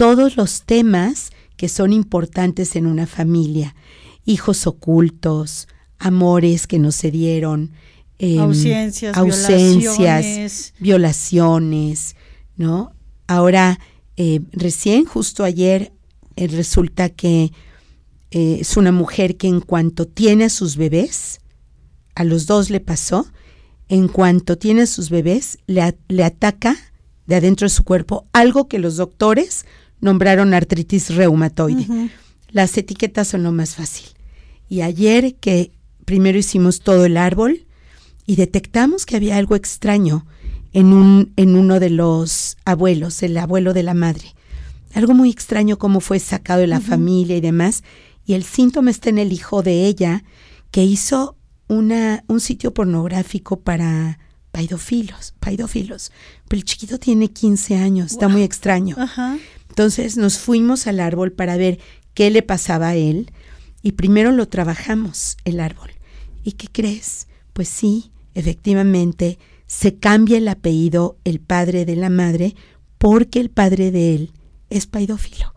todos 0.00 0.38
los 0.38 0.62
temas 0.62 1.28
que 1.58 1.68
son 1.68 1.92
importantes 1.92 2.74
en 2.74 2.86
una 2.86 3.06
familia, 3.06 3.76
hijos 4.24 4.66
ocultos, 4.66 5.68
amores 5.98 6.66
que 6.66 6.78
no 6.78 6.90
se 6.90 7.10
dieron, 7.10 7.72
em, 8.18 8.38
ausencias, 8.38 9.14
ausencias 9.14 10.72
violaciones. 10.78 12.16
¿no? 12.56 12.94
Ahora, 13.26 13.78
eh, 14.16 14.40
recién, 14.52 15.04
justo 15.04 15.44
ayer, 15.44 15.92
eh, 16.34 16.46
resulta 16.46 17.10
que 17.10 17.52
eh, 18.30 18.56
es 18.60 18.78
una 18.78 18.92
mujer 18.92 19.36
que 19.36 19.48
en 19.48 19.60
cuanto 19.60 20.08
tiene 20.08 20.44
a 20.44 20.48
sus 20.48 20.78
bebés, 20.78 21.40
a 22.14 22.24
los 22.24 22.46
dos 22.46 22.70
le 22.70 22.80
pasó, 22.80 23.26
en 23.90 24.08
cuanto 24.08 24.56
tiene 24.56 24.82
a 24.82 24.86
sus 24.86 25.10
bebés, 25.10 25.58
le, 25.66 25.94
le 26.08 26.24
ataca 26.24 26.74
de 27.26 27.36
adentro 27.36 27.66
de 27.66 27.70
su 27.70 27.84
cuerpo 27.84 28.26
algo 28.32 28.66
que 28.66 28.78
los 28.78 28.96
doctores 28.96 29.66
nombraron 30.00 30.54
artritis 30.54 31.14
reumatoide. 31.14 32.10
Las 32.50 32.76
etiquetas 32.76 33.28
son 33.28 33.42
lo 33.42 33.52
más 33.52 33.76
fácil. 33.76 34.06
Y 34.68 34.82
ayer 34.82 35.34
que 35.36 35.72
primero 36.04 36.38
hicimos 36.38 36.80
todo 36.80 37.04
el 37.04 37.16
árbol 37.16 37.66
y 38.26 38.36
detectamos 38.36 39.06
que 39.06 39.16
había 39.16 39.36
algo 39.36 39.56
extraño 39.56 40.26
en, 40.72 40.92
un, 40.92 41.32
en 41.36 41.56
uno 41.56 41.80
de 41.80 41.90
los 41.90 42.56
abuelos, 42.64 43.22
el 43.22 43.36
abuelo 43.36 43.72
de 43.72 43.82
la 43.82 43.94
madre 43.94 44.34
algo 44.94 45.14
muy 45.14 45.30
extraño 45.30 45.78
cómo 45.78 46.00
fue 46.00 46.18
sacado 46.18 46.60
de 46.60 46.66
la 46.66 46.80
familia 46.80 47.36
y 47.36 47.40
demás. 47.40 47.84
Y 48.26 48.34
el 48.34 48.44
síntoma 48.44 48.90
está 48.90 49.10
en 49.10 49.18
el 49.18 49.32
hijo 49.32 49.62
de 49.62 49.86
ella, 49.86 50.24
que 50.70 50.84
hizo 50.84 51.36
una, 51.68 52.24
un 52.26 52.40
sitio 52.40 52.74
pornográfico 52.74 53.60
para 53.60 54.18
paidofilos, 54.52 55.34
paidofilos. 55.40 56.12
Pero 56.48 56.58
el 56.58 56.64
chiquito 56.64 56.98
tiene 56.98 57.28
15 57.28 57.76
años, 57.76 58.12
está 58.12 58.28
muy 58.28 58.42
extraño. 58.42 58.96
Entonces 59.70 60.16
nos 60.16 60.38
fuimos 60.38 60.86
al 60.86 61.00
árbol 61.00 61.32
para 61.32 61.56
ver 61.56 61.78
qué 62.12 62.30
le 62.30 62.42
pasaba 62.42 62.88
a 62.88 62.96
él 62.96 63.32
y 63.82 63.92
primero 63.92 64.32
lo 64.32 64.48
trabajamos, 64.48 65.36
el 65.44 65.60
árbol. 65.60 65.90
¿Y 66.44 66.52
qué 66.52 66.68
crees? 66.70 67.28
Pues 67.52 67.68
sí, 67.68 68.10
efectivamente, 68.34 69.38
se 69.66 69.94
cambia 69.94 70.38
el 70.38 70.48
apellido, 70.48 71.16
el 71.24 71.40
padre 71.40 71.84
de 71.84 71.96
la 71.96 72.10
madre, 72.10 72.54
porque 72.98 73.40
el 73.40 73.50
padre 73.50 73.90
de 73.90 74.14
él 74.14 74.32
es 74.68 74.86
paidófilo. 74.86 75.54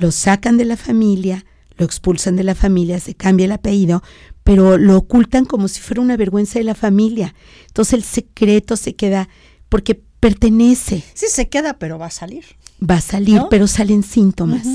Lo 0.00 0.10
sacan 0.10 0.56
de 0.56 0.64
la 0.64 0.76
familia, 0.76 1.44
lo 1.76 1.84
expulsan 1.84 2.36
de 2.36 2.44
la 2.44 2.54
familia, 2.54 3.00
se 3.00 3.14
cambia 3.14 3.46
el 3.46 3.52
apellido, 3.52 4.02
pero 4.42 4.78
lo 4.78 4.96
ocultan 4.96 5.44
como 5.44 5.68
si 5.68 5.80
fuera 5.80 6.00
una 6.00 6.16
vergüenza 6.16 6.58
de 6.58 6.64
la 6.64 6.74
familia. 6.74 7.34
Entonces 7.66 7.94
el 7.94 8.02
secreto 8.02 8.76
se 8.76 8.94
queda 8.94 9.28
porque 9.68 9.94
pertenece. 9.94 11.04
Sí, 11.14 11.26
se 11.28 11.48
queda, 11.48 11.78
pero 11.78 11.98
va 11.98 12.06
a 12.06 12.10
salir. 12.10 12.44
Va 12.82 12.96
a 12.96 13.00
salir, 13.00 13.42
pero 13.50 13.66
salen 13.66 14.02
síntomas. 14.02 14.66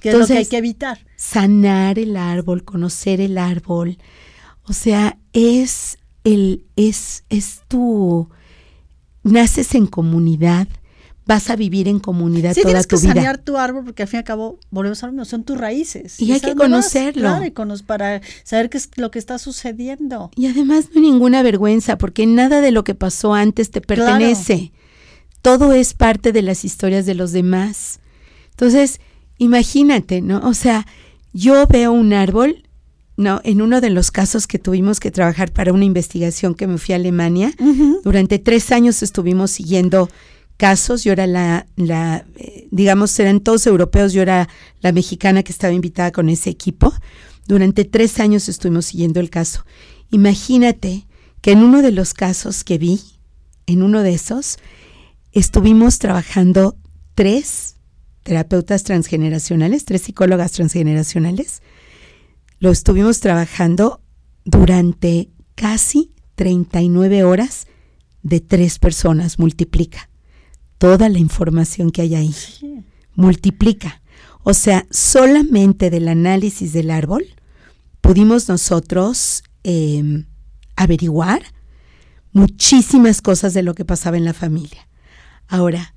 Que 0.00 0.10
es 0.10 0.18
lo 0.18 0.26
que 0.26 0.38
hay 0.38 0.46
que 0.46 0.58
evitar. 0.58 0.98
Sanar 1.16 1.98
el 1.98 2.16
árbol, 2.16 2.64
conocer 2.64 3.20
el 3.20 3.38
árbol. 3.38 3.98
O 4.64 4.72
sea, 4.72 5.18
es 5.32 5.98
el, 6.24 6.64
es, 6.76 7.24
es 7.28 7.62
tu, 7.68 8.28
naces 9.22 9.74
en 9.74 9.86
comunidad, 9.86 10.68
vas 11.26 11.50
a 11.50 11.56
vivir 11.56 11.88
en 11.88 12.00
comunidad 12.00 12.54
toda 12.54 12.62
tu 12.62 12.68
vida. 12.68 12.82
tienes 12.82 12.86
que 12.86 12.96
sanear 12.96 13.38
tu 13.38 13.56
árbol 13.56 13.84
porque 13.84 14.02
al 14.02 14.08
fin 14.08 14.18
y 14.18 14.20
al 14.20 14.24
cabo, 14.24 14.58
volvemos 14.70 15.02
a 15.02 15.10
lo 15.10 15.24
son 15.24 15.44
tus 15.44 15.58
raíces. 15.58 16.20
Y, 16.20 16.32
hay 16.32 16.40
que 16.40 16.54
conocerlo. 16.54 17.30
para 17.86 18.20
saber 18.42 18.70
qué 18.70 18.78
es 18.78 18.90
lo 18.96 19.10
que 19.10 19.18
está 19.18 19.38
sucediendo. 19.38 20.30
Y 20.36 20.46
además 20.46 20.90
no 20.92 21.00
hay 21.00 21.10
ninguna 21.10 21.42
vergüenza 21.42 21.98
porque 21.98 22.26
nada 22.26 22.60
de 22.60 22.70
lo 22.70 22.84
que 22.84 22.94
pasó 22.94 23.34
antes 23.34 23.70
te 23.70 23.80
pertenece. 23.80 24.72
Todo 25.44 25.74
es 25.74 25.92
parte 25.92 26.32
de 26.32 26.40
las 26.40 26.64
historias 26.64 27.04
de 27.04 27.14
los 27.14 27.32
demás. 27.32 28.00
Entonces, 28.52 28.98
imagínate, 29.36 30.22
¿no? 30.22 30.38
O 30.38 30.54
sea, 30.54 30.86
yo 31.34 31.66
veo 31.66 31.92
un 31.92 32.14
árbol 32.14 32.62
no, 33.18 33.42
en 33.44 33.60
uno 33.60 33.82
de 33.82 33.90
los 33.90 34.10
casos 34.10 34.46
que 34.46 34.58
tuvimos 34.58 35.00
que 35.00 35.10
trabajar 35.10 35.52
para 35.52 35.74
una 35.74 35.84
investigación 35.84 36.54
que 36.54 36.66
me 36.66 36.78
fui 36.78 36.94
a 36.94 36.96
Alemania, 36.96 37.52
durante 38.02 38.38
tres 38.38 38.72
años 38.72 39.02
estuvimos 39.02 39.50
siguiendo 39.50 40.08
casos, 40.56 41.04
yo 41.04 41.12
era 41.12 41.26
la, 41.26 41.66
la 41.76 42.24
eh, 42.36 42.66
digamos, 42.70 43.18
eran 43.20 43.40
todos 43.40 43.66
europeos, 43.66 44.14
yo 44.14 44.22
era 44.22 44.48
la 44.80 44.92
mexicana 44.92 45.42
que 45.42 45.52
estaba 45.52 45.74
invitada 45.74 46.10
con 46.10 46.30
ese 46.30 46.48
equipo. 46.48 46.90
Durante 47.46 47.84
tres 47.84 48.18
años 48.18 48.48
estuvimos 48.48 48.86
siguiendo 48.86 49.20
el 49.20 49.28
caso. 49.28 49.66
Imagínate 50.10 51.06
que 51.42 51.52
en 51.52 51.58
uno 51.58 51.82
de 51.82 51.92
los 51.92 52.14
casos 52.14 52.64
que 52.64 52.78
vi, 52.78 53.00
en 53.66 53.82
uno 53.82 54.02
de 54.02 54.14
esos, 54.14 54.56
estuvimos 55.34 55.98
trabajando 55.98 56.76
tres 57.14 57.76
terapeutas 58.22 58.84
transgeneracionales, 58.84 59.84
tres 59.84 60.02
psicólogas 60.02 60.52
transgeneracionales. 60.52 61.62
Lo 62.58 62.70
estuvimos 62.70 63.20
trabajando 63.20 64.00
durante 64.44 65.30
casi 65.54 66.12
39 66.36 67.24
horas 67.24 67.66
de 68.22 68.40
tres 68.40 68.78
personas, 68.78 69.38
multiplica 69.38 70.08
toda 70.78 71.08
la 71.08 71.18
información 71.18 71.90
que 71.90 72.02
hay 72.02 72.14
ahí. 72.14 72.34
Multiplica. 73.14 74.02
O 74.42 74.52
sea, 74.52 74.86
solamente 74.90 75.88
del 75.88 76.08
análisis 76.08 76.72
del 76.72 76.90
árbol 76.90 77.24
pudimos 78.00 78.48
nosotros 78.48 79.42
em, 79.62 80.26
averiguar 80.76 81.42
muchísimas 82.32 83.22
cosas 83.22 83.54
de 83.54 83.62
lo 83.62 83.74
que 83.74 83.84
pasaba 83.84 84.16
en 84.18 84.24
la 84.24 84.34
familia. 84.34 84.86
Ahora, 85.54 85.94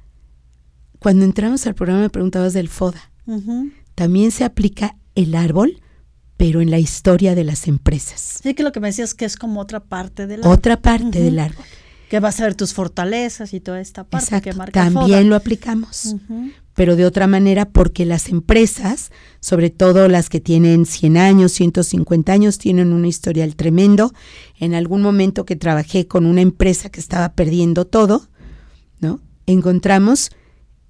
cuando 0.99 1.25
entramos 1.25 1.65
al 1.65 1.73
programa 1.73 2.01
me 2.01 2.09
preguntabas 2.11 2.53
del 2.53 2.69
FODA. 2.69 3.11
También 3.95 4.29
se 4.29 4.43
aplica 4.43 4.95
el 5.15 5.33
árbol, 5.33 5.81
pero 6.37 6.61
en 6.61 6.69
la 6.69 6.77
historia 6.77 7.33
de 7.33 7.43
las 7.43 7.67
empresas. 7.67 8.39
Sí, 8.43 8.53
que 8.53 8.61
lo 8.61 8.71
que 8.71 8.79
me 8.79 8.89
decías 8.89 9.15
que 9.15 9.25
es 9.25 9.35
como 9.35 9.59
otra 9.59 9.79
parte 9.79 10.27
del 10.27 10.41
árbol. 10.41 10.53
Otra 10.53 10.79
parte 10.79 11.19
del 11.21 11.39
árbol. 11.39 11.65
Que 12.07 12.19
vas 12.19 12.39
a 12.39 12.43
ver 12.43 12.53
tus 12.53 12.75
fortalezas 12.75 13.51
y 13.55 13.59
toda 13.59 13.81
esta 13.81 14.03
parte 14.03 14.25
Exacto. 14.25 14.49
que 14.51 14.55
marca 14.55 14.83
También 14.83 15.19
FODA. 15.19 15.23
lo 15.23 15.35
aplicamos, 15.35 16.15
pero 16.75 16.95
de 16.95 17.05
otra 17.05 17.25
manera 17.25 17.67
porque 17.67 18.05
las 18.05 18.29
empresas, 18.29 19.11
sobre 19.39 19.71
todo 19.71 20.07
las 20.07 20.29
que 20.29 20.39
tienen 20.39 20.85
100 20.85 21.17
años, 21.17 21.51
150 21.53 22.31
años, 22.31 22.59
tienen 22.59 22.93
un 22.93 23.05
historial 23.05 23.55
tremendo. 23.55 24.13
En 24.59 24.75
algún 24.75 25.01
momento 25.01 25.45
que 25.45 25.55
trabajé 25.55 26.05
con 26.07 26.27
una 26.27 26.41
empresa 26.41 26.89
que 26.89 26.99
estaba 26.99 27.33
perdiendo 27.33 27.85
todo, 27.85 28.29
¿no? 28.99 29.19
Encontramos 29.47 30.29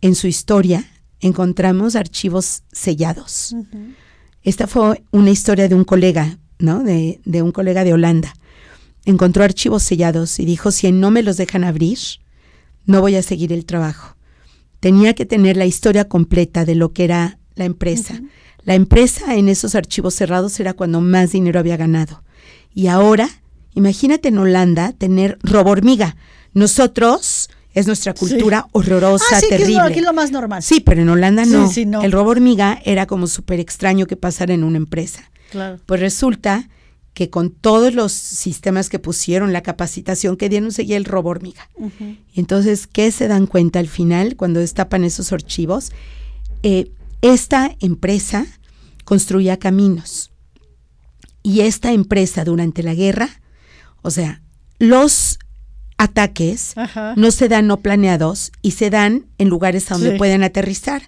en 0.02 0.16
su 0.16 0.28
historia, 0.28 0.86
encontramos 1.20 1.96
archivos 1.96 2.64
sellados. 2.72 3.56
Esta 4.44 4.68
fue 4.68 5.04
una 5.12 5.30
historia 5.30 5.68
de 5.68 5.76
un 5.76 5.84
colega, 5.84 6.40
¿no? 6.60 6.84
De, 6.84 7.22
de 7.24 7.42
un 7.42 7.52
colega 7.52 7.84
de 7.84 7.94
Holanda. 7.94 8.34
Encontró 9.06 9.44
archivos 9.44 9.84
sellados 9.84 10.40
y 10.40 10.46
dijo, 10.46 10.72
si 10.72 10.92
no 10.92 11.12
me 11.12 11.24
los 11.24 11.38
dejan 11.38 11.64
abrir, 11.64 12.00
no 12.86 13.02
voy 13.02 13.16
a 13.16 13.22
seguir 13.22 13.54
el 13.54 13.66
trabajo. 13.66 14.18
Tenía 14.80 15.14
que 15.14 15.26
tener 15.26 15.56
la 15.56 15.66
historia 15.66 16.08
completa 16.08 16.66
de 16.66 16.76
lo 16.76 16.94
que 16.94 17.04
era 17.04 17.40
la 17.56 17.66
empresa. 17.66 18.22
La 18.64 18.76
empresa 18.76 19.36
en 19.36 19.50
esos 19.50 19.76
archivos 19.76 20.14
cerrados 20.14 20.60
era 20.60 20.74
cuando 20.74 21.00
más 21.00 21.32
dinero 21.32 21.60
había 21.60 21.78
ganado. 21.78 22.24
Y 22.74 22.88
ahora, 22.88 23.30
imagínate 23.76 24.30
en 24.30 24.38
Holanda 24.38 24.94
tener 24.94 25.38
robo 25.42 25.72
hormiga. 25.72 26.16
Nosotros, 26.54 27.50
es 27.80 27.88
nuestra 27.88 28.14
cultura 28.14 28.68
horrorosa, 28.72 29.26
Ah, 29.34 29.40
sí, 29.40 29.48
que 29.50 29.56
es 29.56 29.62
terrible. 29.62 29.82
lo- 29.84 29.88
aquí 29.88 30.00
es 30.00 30.06
lo 30.06 30.14
más 30.14 30.32
normal. 30.32 30.64
Sí, 30.64 30.80
pero 30.80 31.02
en 31.02 31.10
Holanda 31.10 31.46
no. 31.46 31.70
sí, 31.70 31.86
no. 31.86 32.02
El 32.02 32.12
robo 32.12 32.32
hormiga 32.32 32.80
era 32.86 33.06
como 33.06 33.28
súper 33.28 33.60
extraño 33.60 34.06
que 34.08 34.16
pasara 34.16 34.54
en 34.54 34.64
una 34.64 34.78
empresa. 34.78 35.30
Claro. 35.52 35.80
Pues 35.86 36.00
resulta 36.02 36.70
que 37.14 37.30
con 37.30 37.50
todos 37.52 37.94
los 37.96 38.12
sistemas 38.12 38.90
que 38.90 39.00
pusieron, 39.00 39.52
la 39.52 39.62
capacitación 39.64 40.38
que 40.38 40.50
dieron, 40.50 40.72
seguía 40.72 40.98
el 40.98 41.06
robo 41.06 41.30
hormiga. 41.30 41.68
Entonces, 42.36 42.86
¿qué 42.86 43.12
se 43.12 43.28
dan 43.28 43.48
cuenta 43.48 43.80
al 43.80 43.88
final 43.88 44.36
cuando 44.36 44.60
destapan 44.60 45.04
esos 45.04 45.32
archivos? 45.34 45.92
Eh, 46.64 46.92
esta 47.22 47.76
empresa 47.80 48.46
construía 49.04 49.58
caminos 49.58 50.30
y 51.42 51.62
esta 51.62 51.92
empresa 51.92 52.44
durante 52.44 52.84
la 52.84 52.94
guerra, 52.94 53.30
o 54.04 54.12
sea, 54.12 54.42
los 54.80 55.40
ataques 55.98 56.74
Ajá. 56.78 57.14
no 57.18 57.32
se 57.32 57.48
dan 57.50 57.68
no 57.68 57.78
planeados 57.78 58.52
y 58.62 58.72
se 58.72 58.90
dan 58.90 59.26
en 59.38 59.50
lugares 59.50 59.90
a 59.92 59.96
donde 59.96 60.12
Sí. 60.12 60.18
pueden 60.18 60.44
aterrizar, 60.44 61.04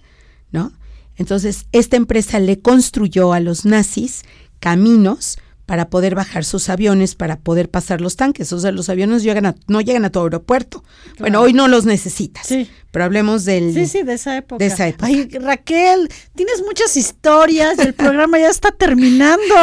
¿no? 0.52 0.72
Entonces, 1.16 1.66
esta 1.72 1.96
empresa 1.96 2.38
le 2.40 2.60
construyó 2.60 3.32
a 3.32 3.40
los 3.40 3.64
nazis 3.64 4.22
caminos 4.58 5.38
para 5.66 5.88
poder 5.88 6.14
bajar 6.16 6.44
sus 6.44 6.68
aviones, 6.68 7.14
para 7.14 7.38
poder 7.38 7.70
pasar 7.70 8.00
los 8.00 8.16
tanques. 8.16 8.52
O 8.52 8.58
sea, 8.58 8.72
los 8.72 8.88
aviones 8.88 9.22
llegan 9.22 9.46
a- 9.46 9.54
no 9.68 9.80
llegan 9.80 10.04
a 10.04 10.10
todo 10.10 10.24
aeropuerto. 10.24 10.82
Bueno, 11.18 11.40
hoy 11.40 11.52
no 11.52 11.68
los 11.68 11.84
necesitas. 11.84 12.46
Sí. 12.46 12.68
Pero 12.90 13.04
hablemos 13.04 13.44
del... 13.44 13.72
Sí, 13.72 13.86
sí, 13.86 14.02
de 14.02 14.14
esa 14.14 14.36
época. 14.36 14.58
De 14.58 14.66
esa 14.66 14.88
época. 14.88 15.06
Ay, 15.06 15.28
Raquel, 15.40 16.10
tienes 16.34 16.62
muchas 16.66 16.96
historias, 16.96 17.78
el 17.78 17.94
programa 17.94 18.38
ya 18.38 18.48
está 18.48 18.72
terminando 18.72 19.54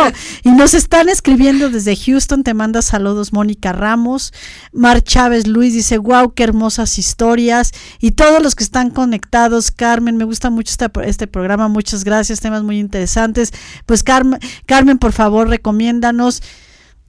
y 0.44 0.52
nos 0.52 0.74
están 0.74 1.10
escribiendo 1.10 1.70
desde 1.70 1.96
Houston, 1.96 2.44
te 2.44 2.54
manda 2.54 2.82
saludos 2.82 3.34
Mónica 3.34 3.74
Ramos, 3.74 4.34
Mar 4.72 5.04
Chávez 5.04 5.46
Luis 5.48 5.74
dice, 5.74 5.98
wow, 5.98 6.34
qué 6.34 6.44
hermosas 6.44 6.98
historias 6.98 7.72
y 8.00 8.12
todos 8.12 8.42
los 8.42 8.56
que 8.56 8.64
están 8.64 8.92
conectados, 8.92 9.72
Carmen, 9.72 10.16
me 10.16 10.24
gusta 10.24 10.50
mucho 10.50 10.72
este, 10.72 10.88
este 11.04 11.28
programa, 11.28 11.68
muchas 11.68 12.04
gracias, 12.04 12.40
temas 12.40 12.64
muy 12.64 12.80
interesantes. 12.80 13.52
Pues 13.86 14.04
Carmen, 14.04 14.40
Carmen, 14.66 14.98
por 14.98 15.12
favor, 15.12 15.50
recomiéndanos. 15.50 16.42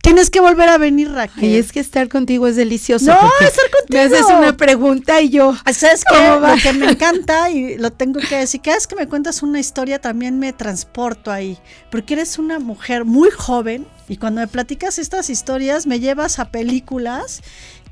Tienes 0.03 0.30
que 0.30 0.40
volver 0.40 0.68
a 0.68 0.78
venir, 0.78 1.11
Raquel. 1.11 1.44
Ay, 1.44 1.57
es 1.57 1.72
que 1.72 1.80
estar 1.80 2.09
contigo 2.09 2.46
es 2.46 2.57
delicioso. 2.57 3.07
No, 3.07 3.30
estar 3.40 3.64
Me 3.88 4.01
haces 4.01 4.20
contigo. 4.20 4.38
una 4.38 4.57
pregunta 4.57 5.20
y 5.20 5.28
yo... 5.30 5.55
¿Sabes? 5.72 6.05
¿Cómo 6.09 6.40
va? 6.40 6.55
Lo 6.57 6.62
que 6.62 6.72
me 6.72 6.90
encanta 6.90 7.51
y 7.51 7.76
lo 7.76 7.92
tengo 7.92 8.20
que 8.20 8.36
decir, 8.36 8.62
cada 8.62 8.76
vez 8.76 8.86
que 8.86 8.96
me 8.96 9.09
cuentas 9.09 9.42
una 9.42 9.59
historia 9.61 10.01
también 10.01 10.38
me 10.38 10.53
transporto 10.53 11.30
ahí, 11.30 11.59
porque 11.90 12.14
eres 12.14 12.38
una 12.38 12.59
mujer 12.59 13.05
muy 13.05 13.30
joven 13.30 13.86
y 14.09 14.16
cuando 14.16 14.40
me 14.40 14.46
platicas 14.46 14.99
estas 14.99 15.28
historias 15.28 15.86
me 15.86 16.01
llevas 16.01 16.38
a 16.38 16.46
películas 16.51 17.42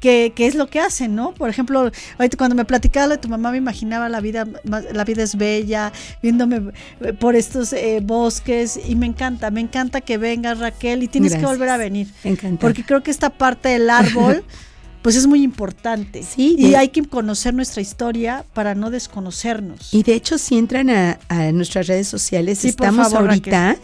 que, 0.00 0.32
que 0.34 0.46
es 0.46 0.54
lo 0.54 0.68
que 0.68 0.80
hacen, 0.80 1.14
¿no? 1.14 1.32
Por 1.32 1.48
ejemplo, 1.48 1.90
ahorita 2.18 2.36
cuando 2.36 2.54
me 2.54 2.64
platicaba 2.64 3.08
de 3.08 3.18
tu 3.18 3.28
mamá 3.28 3.50
me 3.50 3.58
imaginaba 3.58 4.08
la 4.08 4.20
vida, 4.20 4.46
la 4.64 5.04
vida 5.04 5.22
es 5.22 5.36
bella, 5.36 5.92
viéndome 6.22 6.72
eh, 7.00 7.12
por 7.12 7.34
estos 7.36 7.72
eh, 7.72 8.00
bosques 8.02 8.78
y 8.86 8.94
me 8.94 9.06
encanta, 9.06 9.50
me 9.50 9.60
encanta 9.60 10.00
que 10.00 10.18
vengas 10.18 10.58
Raquel 10.58 11.02
y 11.02 11.08
tienes 11.08 11.34
que 11.36 11.44
volver 11.46 11.68
a 11.68 11.76
venir. 11.76 12.08
Encantada. 12.24 12.60
Porque 12.60 12.84
creo 12.84 13.02
que 13.02 13.10
esta 13.10 13.30
parte 13.30 13.68
del 13.70 13.88
árbol, 13.90 14.44
pues 15.02 15.16
es 15.16 15.26
muy 15.26 15.42
importante. 15.42 16.22
Sí, 16.22 16.56
y 16.58 16.70
de- 16.70 16.76
hay 16.76 16.88
que 16.88 17.02
conocer 17.04 17.54
nuestra 17.54 17.80
historia 17.80 18.44
para 18.54 18.74
no 18.74 18.90
desconocernos. 18.90 19.92
Y 19.94 20.02
de 20.02 20.14
hecho, 20.14 20.36
si 20.38 20.58
entran 20.58 20.90
a, 20.90 21.18
a 21.28 21.52
nuestras 21.52 21.86
redes 21.86 22.08
sociales, 22.08 22.58
Sí, 22.58 22.68
estamos 22.68 23.08
favor, 23.10 23.28
ahorita 23.28 23.76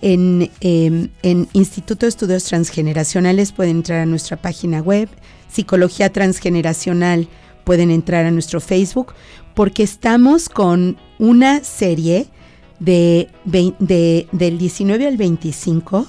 en, 0.00 0.50
em, 0.60 1.08
en 1.22 1.48
Instituto 1.52 2.06
de 2.06 2.08
Estudios 2.10 2.44
Transgeneracionales. 2.44 3.52
Pueden 3.52 3.76
entrar 3.78 4.00
a 4.00 4.06
nuestra 4.06 4.36
página 4.36 4.80
web, 4.80 5.08
Psicología 5.52 6.10
Transgeneracional. 6.12 7.28
Pueden 7.64 7.90
entrar 7.90 8.24
a 8.26 8.30
nuestro 8.30 8.60
Facebook, 8.60 9.12
porque 9.54 9.82
estamos 9.82 10.48
con 10.48 10.96
una 11.18 11.62
serie 11.62 12.26
de, 12.80 13.28
de- 13.44 14.26
del 14.32 14.58
19 14.58 15.06
al 15.06 15.16
25 15.16 16.06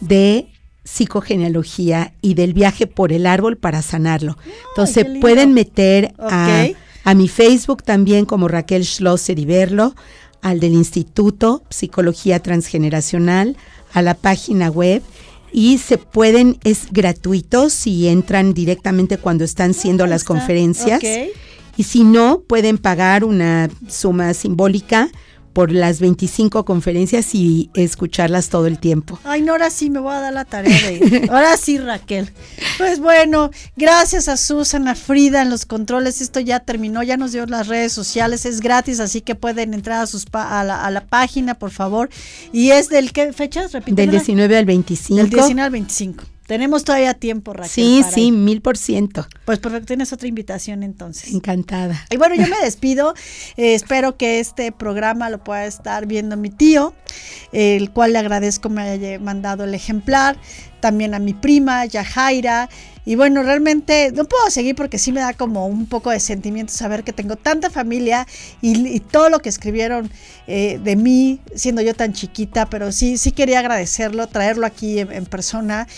de 0.00 0.46
psicogenealogía 0.84 2.12
y 2.20 2.34
del 2.34 2.52
viaje 2.54 2.86
por 2.86 3.12
el 3.12 3.26
árbol 3.26 3.56
para 3.56 3.82
sanarlo. 3.82 4.36
Entonces 4.70 5.04
pueden 5.20 5.52
meter 5.54 6.14
a, 6.18 6.66
a 7.04 7.14
mi 7.14 7.28
Facebook 7.28 7.82
también 7.82 8.24
como 8.24 8.48
Raquel 8.48 8.84
Schlosser 8.84 9.38
y 9.38 9.44
verlo, 9.44 9.94
al 10.42 10.60
del 10.60 10.74
Instituto 10.74 11.62
Psicología 11.70 12.40
Transgeneracional, 12.40 13.56
a 13.94 14.02
la 14.02 14.14
página 14.14 14.68
web 14.70 15.02
y 15.56 15.78
se 15.78 15.98
pueden, 15.98 16.58
es 16.64 16.88
gratuito 16.90 17.70
si 17.70 18.08
entran 18.08 18.54
directamente 18.54 19.18
cuando 19.18 19.44
están 19.44 19.72
siendo 19.72 20.04
las 20.08 20.24
conferencias. 20.24 21.00
Y 21.76 21.84
si 21.84 22.02
no, 22.02 22.40
pueden 22.40 22.76
pagar 22.76 23.22
una 23.22 23.70
suma 23.88 24.34
simbólica 24.34 25.08
por 25.54 25.72
las 25.72 26.00
25 26.00 26.66
conferencias 26.66 27.34
y 27.34 27.70
escucharlas 27.72 28.50
todo 28.50 28.66
el 28.66 28.78
tiempo. 28.78 29.18
Ay, 29.24 29.40
no, 29.40 29.52
ahora 29.52 29.70
sí 29.70 29.88
me 29.88 30.00
voy 30.00 30.12
a 30.14 30.20
dar 30.20 30.32
la 30.34 30.44
tarea 30.44 30.78
de 30.82 30.94
ir. 30.94 31.30
Ahora 31.30 31.56
sí, 31.56 31.78
Raquel. 31.78 32.30
Pues 32.76 32.98
bueno, 33.00 33.50
gracias 33.76 34.28
a 34.28 34.36
Susana 34.36 34.94
Frida 34.94 35.40
en 35.42 35.48
los 35.48 35.64
controles. 35.64 36.20
Esto 36.20 36.40
ya 36.40 36.60
terminó, 36.60 37.02
ya 37.02 37.16
nos 37.16 37.32
dio 37.32 37.46
las 37.46 37.68
redes 37.68 37.92
sociales. 37.92 38.44
Es 38.44 38.60
gratis, 38.60 39.00
así 39.00 39.20
que 39.22 39.34
pueden 39.34 39.72
entrar 39.72 40.02
a, 40.02 40.06
sus 40.06 40.26
pa- 40.26 40.60
a, 40.60 40.64
la, 40.64 40.84
a 40.84 40.90
la 40.90 41.06
página, 41.06 41.54
por 41.54 41.70
favor. 41.70 42.10
Y 42.52 42.70
es 42.72 42.88
del 42.88 43.12
qué 43.12 43.32
fechas, 43.32 43.72
repite. 43.72 44.02
Del 44.02 44.10
19 44.10 44.56
al 44.56 44.64
25. 44.66 45.16
Del 45.22 45.30
19 45.30 45.62
al 45.62 45.70
25. 45.70 46.24
Tenemos 46.46 46.84
todavía 46.84 47.14
tiempo, 47.14 47.52
Raquel. 47.54 47.70
Sí, 47.70 47.98
para 48.02 48.14
sí, 48.14 48.26
ir. 48.26 48.32
mil 48.32 48.60
por 48.60 48.76
ciento. 48.76 49.26
Pues 49.46 49.58
perfecto, 49.58 49.86
tienes 49.86 50.12
otra 50.12 50.28
invitación 50.28 50.82
entonces. 50.82 51.32
Encantada. 51.32 52.04
Y 52.10 52.16
bueno, 52.16 52.34
yo 52.34 52.46
me 52.46 52.58
despido. 52.62 53.14
Eh, 53.56 53.74
espero 53.74 54.16
que 54.16 54.40
este 54.40 54.70
programa 54.72 55.30
lo 55.30 55.42
pueda 55.42 55.64
estar 55.66 56.06
viendo 56.06 56.36
mi 56.36 56.50
tío, 56.50 56.94
el 57.52 57.90
cual 57.90 58.12
le 58.12 58.18
agradezco 58.18 58.68
me 58.68 58.82
haya 58.82 59.18
mandado 59.18 59.64
el 59.64 59.74
ejemplar. 59.74 60.36
También 60.84 61.14
a 61.14 61.18
mi 61.18 61.32
prima, 61.32 61.86
Yajaira. 61.86 62.68
Y 63.06 63.16
bueno, 63.16 63.42
realmente 63.42 64.12
no 64.12 64.26
puedo 64.26 64.50
seguir 64.50 64.74
porque 64.74 64.98
sí 64.98 65.12
me 65.12 65.20
da 65.20 65.32
como 65.32 65.66
un 65.66 65.86
poco 65.86 66.10
de 66.10 66.20
sentimiento 66.20 66.74
saber 66.74 67.04
que 67.04 67.14
tengo 67.14 67.36
tanta 67.36 67.70
familia 67.70 68.26
y, 68.60 69.00
todo 69.00 69.30
lo 69.30 69.38
que 69.38 69.48
escribieron 69.48 70.10
eh, 70.46 70.78
de 70.84 70.96
mí, 70.96 71.40
siendo 71.54 71.80
yo 71.80 71.94
tan 71.94 72.12
chiquita, 72.12 72.68
pero 72.68 72.92
sí, 72.92 73.16
sí 73.16 73.32
quería 73.32 73.60
agradecerlo, 73.60 74.26
traerlo 74.26 74.66
aquí 74.66 74.98
en 74.98 75.24
persona. 75.24 75.88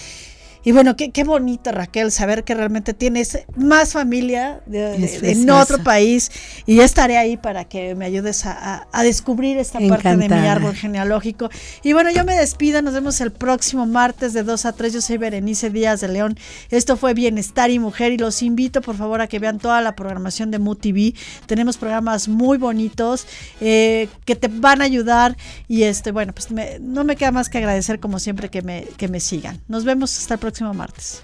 Y 0.66 0.72
bueno, 0.72 0.96
qué, 0.96 1.12
qué 1.12 1.22
bonito, 1.22 1.70
Raquel, 1.70 2.10
saber 2.10 2.42
que 2.42 2.52
realmente 2.56 2.92
tienes 2.92 3.38
más 3.56 3.92
familia 3.92 4.62
de- 4.66 4.98
de- 4.98 5.30
en 5.30 5.48
otro 5.62 5.78
país. 5.84 6.28
Y 6.66 6.74
yo 6.74 6.82
estaré 6.82 7.16
ahí 7.18 7.36
para 7.36 7.66
que 7.66 7.94
me 7.94 8.04
ayudes 8.04 8.44
a, 8.46 8.50
a- 8.74 8.88
a 8.90 9.02
descubrir 9.04 9.58
esta 9.58 9.78
parte 9.88 10.08
de 10.08 10.16
mi 10.16 10.48
árbol 10.50 10.74
genealógico. 10.74 11.50
Y 11.84 11.92
bueno, 11.92 12.10
yo 12.10 12.24
me 12.24 12.34
despido. 12.36 12.82
Nos 12.82 12.94
vemos 12.94 13.20
el 13.20 13.30
próximo 13.30 13.86
martes 13.86 14.32
de 14.32 14.42
2 14.42 14.66
a 14.66 14.72
3. 14.72 14.92
Yo 14.94 15.00
soy 15.00 15.18
Berenice 15.18 15.70
Díaz 15.70 16.00
de 16.00 16.08
León. 16.08 16.36
Esto 16.70 16.96
fue 16.96 17.14
Bienestar 17.14 17.70
y 17.70 17.78
Mujer. 17.78 18.10
Y 18.10 18.18
los 18.18 18.42
invito, 18.42 18.80
por 18.80 18.96
favor, 18.96 19.20
a 19.20 19.28
que 19.28 19.38
vean 19.38 19.60
toda 19.60 19.80
la 19.82 19.94
programación 19.94 20.50
de 20.50 20.58
MUTV. 20.58 21.14
Tenemos 21.46 21.76
programas 21.76 22.26
muy 22.26 22.58
bonitos 22.58 23.28
eh, 23.60 24.08
que 24.24 24.34
te 24.34 24.48
van 24.48 24.82
a 24.82 24.84
ayudar. 24.86 25.36
Y 25.68 25.84
este, 25.84 26.10
bueno, 26.10 26.32
pues 26.32 26.50
me- 26.50 26.80
no 26.80 27.04
me 27.04 27.14
queda 27.14 27.30
más 27.30 27.48
que 27.48 27.58
agradecer, 27.58 28.00
como 28.00 28.18
siempre, 28.18 28.48
que 28.48 28.62
me, 28.62 28.82
que 28.96 29.06
me 29.06 29.20
sigan. 29.20 29.60
Nos 29.68 29.84
vemos 29.84 30.18
hasta 30.18 30.34
el 30.34 30.40
próximo 30.56 30.72
martes. 30.72 31.22